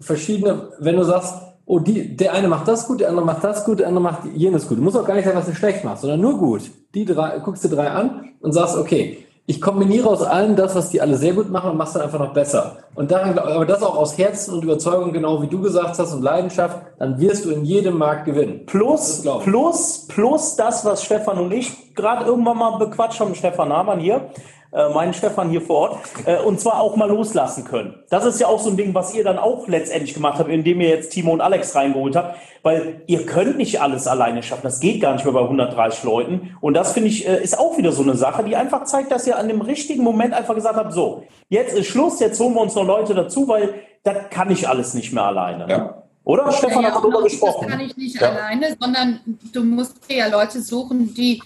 verschiedene, 0.00 0.70
wenn 0.78 0.96
du 0.96 1.02
sagst, 1.02 1.34
oh, 1.66 1.78
die, 1.80 2.16
der 2.16 2.32
eine 2.32 2.48
macht 2.48 2.66
das 2.66 2.86
gut, 2.86 3.00
der 3.00 3.10
andere 3.10 3.26
macht 3.26 3.44
das 3.44 3.66
gut, 3.66 3.80
der 3.80 3.88
andere 3.88 4.04
macht 4.04 4.20
jenes 4.34 4.66
gut. 4.66 4.78
Du 4.78 4.82
musst 4.82 4.96
auch 4.96 5.06
gar 5.06 5.16
nicht 5.16 5.26
sagen, 5.26 5.36
was 5.36 5.44
du 5.44 5.54
schlecht 5.54 5.84
machst, 5.84 6.00
sondern 6.00 6.22
nur 6.22 6.38
gut. 6.38 6.62
Die 6.94 7.04
drei, 7.04 7.40
guckst 7.40 7.62
du 7.62 7.68
drei 7.68 7.90
an 7.90 8.30
und 8.40 8.52
sagst, 8.52 8.74
okay, 8.74 9.25
ich 9.48 9.60
kombiniere 9.60 10.08
aus 10.08 10.22
allem 10.22 10.56
das, 10.56 10.74
was 10.74 10.90
die 10.90 11.00
alle 11.00 11.16
sehr 11.16 11.32
gut 11.32 11.50
machen 11.50 11.70
und 11.70 11.76
mache 11.76 11.88
es 11.88 11.94
dann 11.94 12.02
einfach 12.02 12.18
noch 12.18 12.32
besser. 12.32 12.78
Und 12.96 13.12
daran, 13.12 13.38
aber 13.38 13.64
das 13.64 13.80
auch 13.82 13.96
aus 13.96 14.18
Herzen 14.18 14.54
und 14.54 14.64
Überzeugung, 14.64 15.12
genau 15.12 15.40
wie 15.40 15.46
du 15.46 15.60
gesagt 15.60 15.98
hast, 15.98 16.12
und 16.12 16.22
Leidenschaft, 16.22 16.80
dann 16.98 17.20
wirst 17.20 17.44
du 17.44 17.50
in 17.50 17.64
jedem 17.64 17.96
Markt 17.96 18.24
gewinnen. 18.24 18.66
Plus, 18.66 19.24
plus, 19.44 20.06
plus 20.08 20.56
das, 20.56 20.84
was 20.84 21.04
Stefan 21.04 21.38
und 21.38 21.52
ich 21.52 21.94
gerade 21.94 22.24
irgendwann 22.24 22.58
mal 22.58 22.78
bequatscht 22.78 23.20
haben, 23.20 23.36
Stefan 23.36 23.72
Hamann 23.72 24.00
hier, 24.00 24.30
äh, 24.76 24.90
meinen 24.90 25.14
Stefan 25.14 25.48
hier 25.48 25.62
vor 25.62 25.90
Ort, 25.90 25.98
äh, 26.26 26.36
und 26.36 26.60
zwar 26.60 26.80
auch 26.82 26.96
mal 26.96 27.08
loslassen 27.08 27.64
können. 27.64 27.94
Das 28.10 28.26
ist 28.26 28.38
ja 28.38 28.46
auch 28.46 28.60
so 28.60 28.68
ein 28.68 28.76
Ding, 28.76 28.94
was 28.94 29.14
ihr 29.14 29.24
dann 29.24 29.38
auch 29.38 29.66
letztendlich 29.68 30.12
gemacht 30.12 30.38
habt, 30.38 30.50
indem 30.50 30.82
ihr 30.82 30.90
jetzt 30.90 31.12
Timo 31.12 31.32
und 31.32 31.40
Alex 31.40 31.74
reingeholt 31.74 32.14
habt, 32.14 32.36
weil 32.62 33.00
ihr 33.06 33.24
könnt 33.24 33.56
nicht 33.56 33.80
alles 33.80 34.06
alleine 34.06 34.42
schaffen. 34.42 34.64
Das 34.64 34.78
geht 34.80 35.00
gar 35.00 35.14
nicht 35.14 35.24
mehr 35.24 35.32
bei 35.32 35.40
130 35.40 36.04
Leuten. 36.04 36.56
Und 36.60 36.74
das 36.74 36.92
finde 36.92 37.08
ich, 37.08 37.26
äh, 37.26 37.42
ist 37.42 37.58
auch 37.58 37.78
wieder 37.78 37.90
so 37.90 38.02
eine 38.02 38.16
Sache, 38.16 38.44
die 38.44 38.54
einfach 38.54 38.84
zeigt, 38.84 39.10
dass 39.10 39.26
ihr 39.26 39.38
an 39.38 39.48
dem 39.48 39.62
richtigen 39.62 40.04
Moment 40.04 40.34
einfach 40.34 40.54
gesagt 40.54 40.76
habt, 40.76 40.92
so, 40.92 41.24
jetzt 41.48 41.74
ist 41.74 41.86
Schluss, 41.86 42.20
jetzt 42.20 42.38
holen 42.38 42.52
wir 42.52 42.60
uns 42.60 42.74
noch 42.74 42.84
Leute 42.84 43.14
dazu, 43.14 43.48
weil 43.48 43.74
das 44.02 44.28
kann 44.28 44.50
ich 44.50 44.68
alles 44.68 44.92
nicht 44.92 45.10
mehr 45.12 45.24
alleine. 45.24 45.66
Ja. 45.70 46.02
Oder? 46.24 46.52
Stefan 46.52 46.82
ja, 46.82 46.90
hat 46.90 46.96
darüber 46.96 47.22
gesprochen. 47.22 47.68
Das 47.68 47.70
kann 47.70 47.80
ich 47.80 47.96
nicht 47.96 48.20
ja. 48.20 48.28
alleine, 48.28 48.76
sondern 48.78 49.20
du 49.54 49.64
musst 49.64 50.10
dir 50.10 50.16
ja 50.18 50.26
Leute 50.26 50.60
suchen, 50.60 51.14
die 51.14 51.40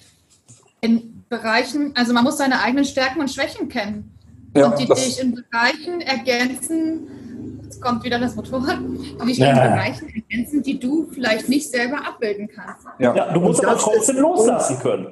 in 0.81 1.20
Bereichen, 1.31 1.93
also 1.95 2.13
man 2.13 2.25
muss 2.25 2.39
seine 2.39 2.61
eigenen 2.61 2.85
Stärken 2.85 3.21
und 3.21 3.31
Schwächen 3.31 3.69
kennen. 3.69 4.13
Ja, 4.55 4.67
und 4.67 4.81
die 4.81 4.87
dich 4.87 5.21
in 5.21 5.37
Bereichen 5.37 6.01
ergänzen, 6.01 7.61
jetzt 7.63 7.81
kommt 7.81 8.03
wieder 8.03 8.19
das 8.19 8.35
Motorrad, 8.35 8.81
die 8.81 9.27
dich 9.27 9.39
ja. 9.39 9.51
in 9.51 9.55
Bereichen 9.55 10.13
ergänzen, 10.13 10.63
die 10.65 10.81
du 10.81 11.09
vielleicht 11.09 11.49
nicht 11.49 11.71
selber 11.71 11.99
abbilden 12.05 12.49
kannst. 12.49 12.85
Ja, 12.99 13.15
ja 13.15 13.33
du 13.33 13.41
musst 13.41 13.65
aber 13.65 13.79
trotzdem 13.79 14.17
loslassen 14.17 14.81
können. 14.81 15.07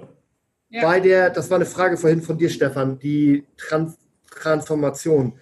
Ja. 0.71 0.83
Bei 0.83 0.99
der, 0.99 1.31
das 1.31 1.51
war 1.51 1.57
eine 1.57 1.67
Frage 1.67 1.97
vorhin 1.97 2.21
von 2.21 2.37
dir, 2.37 2.51
Stefan, 2.51 2.99
die 2.99 3.47
Trans 3.57 3.97
Transformation. 4.29 5.35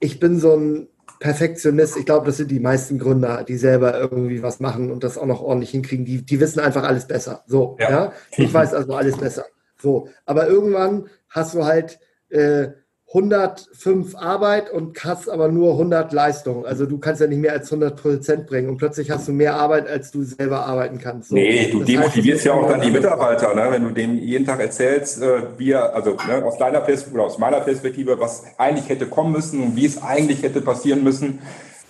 Ich 0.00 0.20
bin 0.20 0.38
so 0.38 0.54
ein 0.54 0.88
Perfektionist. 1.20 1.96
Ich 1.96 2.06
glaube, 2.06 2.26
das 2.26 2.36
sind 2.36 2.50
die 2.50 2.60
meisten 2.60 2.98
Gründer, 2.98 3.44
die 3.44 3.56
selber 3.56 3.98
irgendwie 3.98 4.42
was 4.42 4.60
machen 4.60 4.90
und 4.90 5.04
das 5.04 5.16
auch 5.16 5.26
noch 5.26 5.40
ordentlich 5.40 5.70
hinkriegen. 5.70 6.04
Die, 6.04 6.22
die 6.22 6.40
wissen 6.40 6.60
einfach 6.60 6.82
alles 6.82 7.06
besser. 7.06 7.44
So, 7.46 7.76
ja. 7.78 7.90
ja? 7.90 8.12
Ich 8.36 8.52
weiß 8.52 8.74
also 8.74 8.94
alles 8.94 9.16
besser. 9.16 9.44
So, 9.84 10.08
aber 10.24 10.48
irgendwann 10.48 11.08
hast 11.28 11.54
du 11.54 11.66
halt 11.66 12.00
äh, 12.30 12.68
105 13.08 14.16
Arbeit 14.16 14.70
und 14.70 15.04
hast 15.04 15.28
aber 15.28 15.48
nur 15.48 15.72
100 15.72 16.12
Leistung. 16.14 16.64
Also 16.64 16.86
du 16.86 16.98
kannst 16.98 17.20
ja 17.20 17.26
nicht 17.26 17.38
mehr 17.38 17.52
als 17.52 17.70
100 17.70 18.00
Prozent 18.00 18.46
bringen 18.46 18.70
und 18.70 18.78
plötzlich 18.78 19.10
hast 19.10 19.28
du 19.28 19.32
mehr 19.32 19.54
Arbeit, 19.56 19.86
als 19.86 20.10
du 20.10 20.22
selber 20.22 20.66
arbeiten 20.66 20.98
kannst. 20.98 21.28
So. 21.28 21.34
Nee, 21.34 21.68
du 21.70 21.80
das 21.80 21.86
demotivierst 21.86 22.38
heißt, 22.38 22.46
ja 22.46 22.52
auch 22.54 22.68
dann 22.68 22.80
die 22.80 22.90
Mitarbeiter, 22.90 23.54
ne? 23.54 23.66
wenn 23.70 23.84
du 23.84 23.90
denen 23.90 24.16
jeden 24.16 24.46
Tag 24.46 24.58
erzählst, 24.58 25.22
äh, 25.22 25.42
wie 25.58 25.74
also 25.74 26.16
ne, 26.26 26.42
aus 26.44 26.56
deiner 26.56 26.80
Perspektive 26.80 27.16
oder 27.20 27.26
aus 27.26 27.38
meiner 27.38 27.60
Perspektive, 27.60 28.18
was 28.18 28.42
eigentlich 28.56 28.88
hätte 28.88 29.06
kommen 29.06 29.32
müssen 29.32 29.62
und 29.62 29.76
wie 29.76 29.84
es 29.84 30.02
eigentlich 30.02 30.42
hätte 30.42 30.62
passieren 30.62 31.04
müssen 31.04 31.40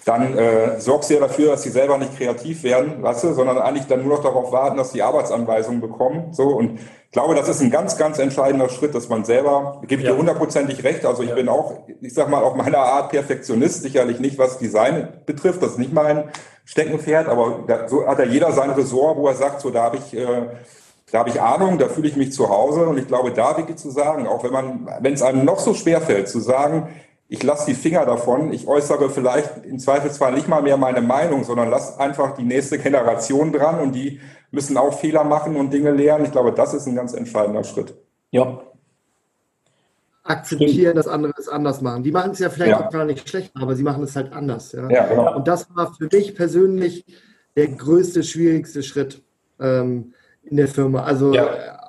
dann 0.05 0.37
äh, 0.37 0.81
sorgst 0.81 1.09
du 1.09 1.15
ja 1.15 1.21
dafür, 1.21 1.53
dass 1.53 1.63
sie 1.63 1.71
selber 1.71 1.97
nicht 1.97 2.17
kreativ 2.17 2.63
werden, 2.63 3.03
weißt 3.03 3.25
du, 3.25 3.33
sondern 3.33 3.59
eigentlich 3.59 3.87
dann 3.87 4.03
nur 4.03 4.17
noch 4.17 4.23
darauf 4.23 4.53
warten, 4.53 4.77
dass 4.77 4.93
sie 4.93 5.03
Arbeitsanweisungen 5.03 5.81
bekommen. 5.81 6.33
So 6.33 6.49
und 6.49 6.79
ich 6.79 7.11
glaube, 7.11 7.35
das 7.35 7.49
ist 7.49 7.61
ein 7.61 7.71
ganz, 7.71 7.97
ganz 7.97 8.19
entscheidender 8.19 8.69
Schritt, 8.69 8.95
dass 8.95 9.09
man 9.09 9.25
selber, 9.25 9.81
gebe 9.87 10.03
ich 10.03 10.09
ja. 10.09 10.13
dir 10.13 10.19
hundertprozentig 10.19 10.85
recht. 10.85 11.07
Also 11.07 11.23
ich 11.23 11.31
ja. 11.31 11.35
bin 11.35 11.49
auch, 11.49 11.85
ich 12.01 12.13
sag 12.13 12.29
mal, 12.29 12.43
auf 12.43 12.55
meiner 12.55 12.79
Art 12.79 13.11
Perfektionist, 13.11 13.83
sicherlich 13.83 14.21
nicht, 14.21 14.37
was 14.37 14.59
Design 14.59 15.09
betrifft. 15.25 15.63
Das 15.63 15.73
ist 15.73 15.79
nicht 15.79 15.93
mein 15.93 16.25
Steckenpferd, 16.65 17.29
aber 17.29 17.65
da, 17.67 17.89
so 17.89 18.07
hat 18.07 18.19
ja 18.19 18.25
jeder 18.25 18.53
sein 18.53 18.71
Ressort, 18.71 19.17
wo 19.17 19.29
er 19.29 19.35
sagt, 19.35 19.61
so 19.61 19.71
da 19.71 19.85
habe 19.85 19.99
ich 19.99 20.17
äh, 20.17 20.47
da 21.13 21.21
habe 21.21 21.31
ich 21.31 21.41
Ahnung, 21.41 21.79
da 21.79 21.89
fühle 21.89 22.09
ich 22.09 22.17
mich 22.17 22.33
zu 22.33 22.49
Hause 22.49 22.89
und 22.89 22.99
ich 22.99 23.07
glaube, 23.07 23.31
da 23.31 23.57
wirklich 23.57 23.77
zu 23.77 23.91
sagen, 23.91 24.27
auch 24.27 24.43
wenn 24.43 24.53
man, 24.53 24.89
wenn 25.01 25.13
es 25.13 25.23
einem 25.23 25.45
noch 25.45 25.61
so 25.61 25.73
schwer 25.73 26.01
fällt, 26.01 26.29
zu 26.29 26.41
sagen, 26.41 26.89
ich 27.29 27.43
lasse 27.43 27.67
die 27.67 27.75
Finger 27.75 28.05
davon. 28.05 28.53
Ich 28.53 28.67
äußere 28.67 29.11
vielleicht 29.11 29.65
im 29.65 29.79
Zweifelsfall 29.79 30.35
nicht 30.35 30.49
mal 30.49 30.63
mehr 30.63 30.77
meine 30.77 31.01
Meinung, 31.01 31.45
sondern 31.45 31.71
lasse 31.71 31.99
einfach 31.99 32.37
die 32.37 32.45
nächste 32.45 32.79
Generation 32.79 33.53
dran 33.53 33.81
und 33.81 33.93
die 33.93 34.21
müssen 34.51 34.77
auch 34.77 34.99
Fehler 34.99 35.25
machen 35.25 35.57
und 35.57 35.73
Dinge 35.73 35.91
lernen. 35.91 36.27
Ich 36.27 36.33
glaube, 36.33 36.53
das 36.53 36.75
ist 36.75 36.87
ein 36.87 36.95
ganz 36.95 37.15
entscheidender 37.15 37.65
Schritt. 37.65 37.95
Ja. 38.31 38.61
Akzeptieren, 40.23 40.97
dass 40.97 41.09
andere 41.09 41.35
es 41.39 41.49
anders 41.49 41.81
machen. 41.81 42.03
Die 42.03 42.13
machen 42.13 42.31
es 42.33 42.39
ja 42.39 42.51
vielleicht 42.51 42.71
ja. 42.71 42.87
auch 42.87 42.91
gar 42.91 43.05
nicht 43.05 43.29
schlecht, 43.29 43.53
aber 43.55 43.75
sie 43.75 43.83
machen 43.83 44.05
es 44.05 44.17
halt 44.17 44.33
anders. 44.33 44.73
Ja? 44.73 44.89
ja 44.89 45.07
genau. 45.07 45.37
Und 45.37 45.49
das 45.49 45.67
war 45.75 45.93
für 45.95 46.09
mich 46.11 46.35
persönlich 46.35 47.05
der 47.57 47.69
größte, 47.69 48.23
schwierigste 48.23 48.83
Schritt 48.83 49.23
ähm, 49.61 50.15
in 50.43 50.57
der 50.57 50.69
Firma. 50.69 51.03
Also 51.03 51.35
ja. 51.35 51.47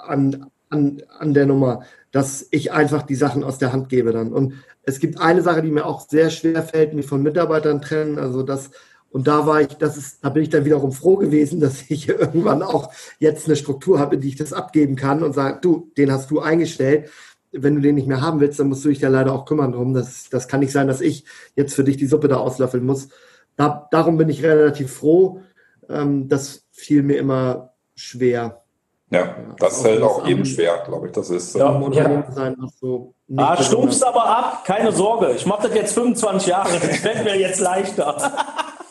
an, 0.07 0.49
an, 0.69 1.01
an 1.17 1.33
der 1.33 1.45
Nummer, 1.45 1.83
dass 2.15 2.47
ich 2.51 2.71
einfach 2.71 3.03
die 3.03 3.15
Sachen 3.15 3.43
aus 3.43 3.57
der 3.57 3.73
Hand 3.73 3.89
gebe 3.89 4.13
dann. 4.13 4.31
Und 4.31 4.53
es 4.83 5.01
gibt 5.01 5.19
eine 5.19 5.41
Sache, 5.41 5.61
die 5.61 5.69
mir 5.69 5.85
auch 5.85 6.07
sehr 6.07 6.29
schwer 6.29 6.63
fällt, 6.63 6.93
mich 6.93 7.07
von 7.07 7.21
Mitarbeitern 7.21 7.81
trennen. 7.81 8.17
Also 8.19 8.41
das, 8.41 8.71
und 9.09 9.27
da 9.27 9.45
war 9.45 9.59
ich, 9.59 9.67
das 9.79 9.97
ist, 9.97 10.23
da 10.23 10.29
bin 10.29 10.43
ich 10.43 10.49
dann 10.49 10.63
wiederum 10.63 10.93
froh 10.93 11.17
gewesen, 11.17 11.59
dass 11.59 11.83
ich 11.89 12.07
irgendwann 12.07 12.63
auch 12.63 12.89
jetzt 13.19 13.47
eine 13.47 13.57
Struktur 13.57 13.99
habe, 13.99 14.17
die 14.17 14.29
ich 14.29 14.37
das 14.37 14.53
abgeben 14.53 14.95
kann 14.95 15.23
und 15.23 15.33
sage, 15.33 15.59
du, 15.61 15.91
den 15.97 16.09
hast 16.09 16.31
du 16.31 16.39
eingestellt. 16.39 17.09
Wenn 17.51 17.75
du 17.75 17.81
den 17.81 17.95
nicht 17.95 18.07
mehr 18.07 18.21
haben 18.21 18.39
willst, 18.39 18.61
dann 18.61 18.69
musst 18.69 18.85
du 18.85 18.89
dich 18.89 18.99
da 18.99 19.09
leider 19.09 19.33
auch 19.33 19.43
kümmern 19.43 19.73
drum. 19.73 19.93
Das, 19.93 20.29
das 20.29 20.47
kann 20.47 20.61
nicht 20.61 20.71
sein, 20.71 20.87
dass 20.87 21.01
ich 21.01 21.25
jetzt 21.57 21.75
für 21.75 21.83
dich 21.83 21.97
die 21.97 22.07
Suppe 22.07 22.29
da 22.29 22.37
auslöffeln 22.37 22.85
muss. 22.85 23.09
Da, 23.57 23.89
darum 23.91 24.15
bin 24.15 24.29
ich 24.29 24.41
relativ 24.41 24.89
froh. 24.89 25.41
Ähm, 25.89 26.29
das 26.29 26.63
fiel 26.71 27.03
mir 27.03 27.17
immer 27.17 27.73
schwer. 27.93 28.64
Ja, 29.11 29.35
das 29.59 29.81
fällt 29.81 30.01
auch 30.01 30.27
eben 30.27 30.45
schwer, 30.45 30.83
glaube 30.85 31.07
ich. 31.07 31.13
Das 31.13 31.29
ist 31.29 31.55
ja, 31.55 31.75
ähm, 31.75 31.91
ja. 31.93 32.23
sein, 32.31 32.55
was 32.57 32.79
so 32.79 33.13
Ah, 33.37 33.61
stumpfst 33.61 34.03
aber 34.03 34.25
ab, 34.25 34.65
keine 34.65 34.91
Sorge. 34.91 35.31
Ich 35.35 35.45
mache 35.45 35.67
das 35.67 35.75
jetzt 35.75 35.93
25 35.93 36.47
Jahre. 36.47 36.79
Das 36.79 36.97
fällt 36.97 37.23
mir 37.23 37.37
jetzt 37.37 37.59
leichter. 37.59 38.15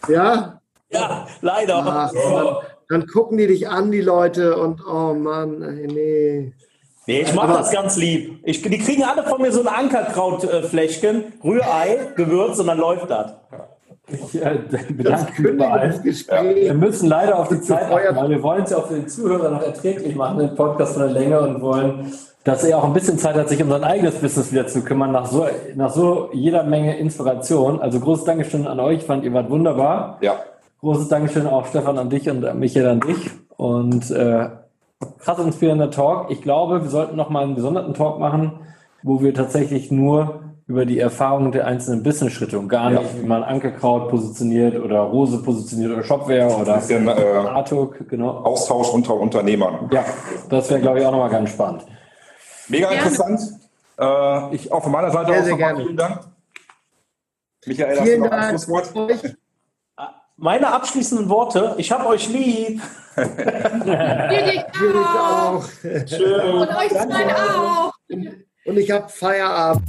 Ja? 0.06 0.60
Ja, 0.90 1.26
leider. 1.40 1.76
Ach, 1.76 2.12
dann, 2.12 2.56
dann, 2.90 3.06
gucken 3.06 3.38
die 3.38 3.46
dich 3.46 3.70
an, 3.70 3.90
die 3.90 4.02
Leute, 4.02 4.58
und 4.58 4.82
oh 4.86 5.14
Mann, 5.14 5.60
nee. 5.60 6.52
Nee, 7.06 7.20
ich 7.22 7.32
mache 7.32 7.54
das 7.54 7.70
ganz 7.70 7.96
lieb. 7.96 8.38
Ich, 8.44 8.60
die 8.60 8.78
kriegen 8.78 9.02
alle 9.02 9.24
von 9.24 9.40
mir 9.40 9.50
so 9.50 9.60
ein 9.60 9.66
Ankerkrautfläschchen, 9.66 11.40
Rührei, 11.42 12.12
Gewürz 12.16 12.58
und 12.58 12.66
dann 12.66 12.76
läuft 12.76 13.08
das. 13.08 13.32
Ich 14.06 14.34
äh, 14.42 14.58
bedanke 14.90 15.42
mich 15.42 15.56
bei 15.56 15.70
allen. 15.70 16.04
Wir 16.04 16.74
müssen 16.74 17.08
leider 17.08 17.38
auf 17.38 17.48
die 17.48 17.60
Zeit 17.60 17.90
achten, 17.90 18.16
weil 18.16 18.28
wir 18.28 18.42
wollen 18.42 18.64
es 18.64 18.70
ja 18.70 18.76
auch 18.76 18.88
für 18.88 18.94
den 18.94 19.08
Zuhörer 19.08 19.50
noch 19.50 19.62
erträglich 19.62 20.14
machen, 20.14 20.38
den 20.38 20.54
Podcast 20.54 20.94
von 20.94 21.02
der 21.02 21.12
Länge 21.12 21.40
und 21.40 21.62
wollen, 21.62 22.12
dass 22.44 22.64
er 22.64 22.76
auch 22.76 22.84
ein 22.84 22.92
bisschen 22.92 23.18
Zeit 23.18 23.34
hat, 23.34 23.48
sich 23.48 23.62
um 23.62 23.70
sein 23.70 23.82
eigenes 23.82 24.16
Business 24.16 24.52
wieder 24.52 24.66
zu 24.66 24.82
kümmern, 24.82 25.12
nach 25.12 25.26
so, 25.26 25.46
nach 25.74 25.90
so 25.90 26.28
jeder 26.34 26.64
Menge 26.64 26.98
Inspiration. 26.98 27.80
Also 27.80 27.98
großes 27.98 28.24
Dankeschön 28.24 28.66
an 28.66 28.78
euch, 28.78 29.04
fand 29.04 29.24
ihr 29.24 29.32
wart 29.32 29.48
wunderbar. 29.48 30.18
Ja. 30.20 30.36
Großes 30.80 31.08
Dankeschön 31.08 31.46
auch 31.46 31.64
Stefan 31.66 31.96
an 31.96 32.10
dich 32.10 32.28
und 32.28 32.42
Michael 32.58 32.88
an 32.88 33.00
dich. 33.00 33.30
Und 33.56 34.10
äh, 34.10 34.48
krass 35.18 35.38
inspirierender 35.38 35.90
Talk. 35.90 36.30
Ich 36.30 36.42
glaube, 36.42 36.82
wir 36.82 36.90
sollten 36.90 37.16
noch 37.16 37.30
mal 37.30 37.44
einen 37.44 37.54
gesonderten 37.54 37.94
Talk 37.94 38.18
machen, 38.18 38.52
wo 39.02 39.22
wir 39.22 39.32
tatsächlich 39.32 39.90
nur 39.90 40.43
über 40.66 40.86
die 40.86 40.98
Erfahrung 40.98 41.52
der 41.52 41.66
einzelnen 41.66 42.02
Business-Schritte 42.02 42.58
und 42.58 42.68
gar 42.68 42.90
ja. 42.90 43.00
nicht, 43.00 43.20
wie 43.20 43.26
man 43.26 43.42
Ankerkraut 43.42 44.08
positioniert 44.08 44.82
oder 44.82 45.00
Rose 45.00 45.42
positioniert 45.42 45.92
oder 45.92 46.02
Shopware 46.02 46.56
oder 46.56 46.76
bisschen, 46.76 47.06
äh, 47.06 47.10
Artuk, 47.10 48.08
genau. 48.08 48.30
Austausch 48.38 48.88
unter 48.88 49.14
Unternehmern. 49.14 49.90
Ja, 49.92 50.04
das 50.48 50.70
wäre, 50.70 50.80
glaube 50.80 51.00
ich, 51.00 51.06
auch 51.06 51.12
nochmal 51.12 51.30
ganz 51.30 51.50
spannend. 51.50 51.84
Mega 52.68 52.88
gerne. 52.88 53.02
interessant. 53.02 53.40
Äh, 53.98 54.54
ich 54.54 54.72
auch 54.72 54.82
von 54.82 54.92
meiner 54.92 55.10
Seite 55.10 55.32
sehr, 55.32 55.42
aus 55.42 55.48
nochmal 55.48 55.76
vielen 55.76 55.96
Dank. 55.96 56.20
Michael, 57.66 58.00
hast 58.00 58.08
du 58.08 58.18
noch 58.18 58.30
ein 58.30 58.58
Schlusswort? 58.58 59.36
Meine 60.36 60.72
abschließenden 60.72 61.28
Worte, 61.28 61.74
ich 61.78 61.92
habe 61.92 62.06
euch 62.06 62.28
lieb. 62.28 62.82
Wir 63.14 64.64
auch. 65.06 65.64
Schön. 66.06 66.54
Und 66.54 66.68
euch 66.68 66.88
zwei 66.88 67.36
auch 67.36 67.92
und 68.64 68.78
ich 68.78 68.90
habe 68.90 69.08
Feierabend. 69.08 69.84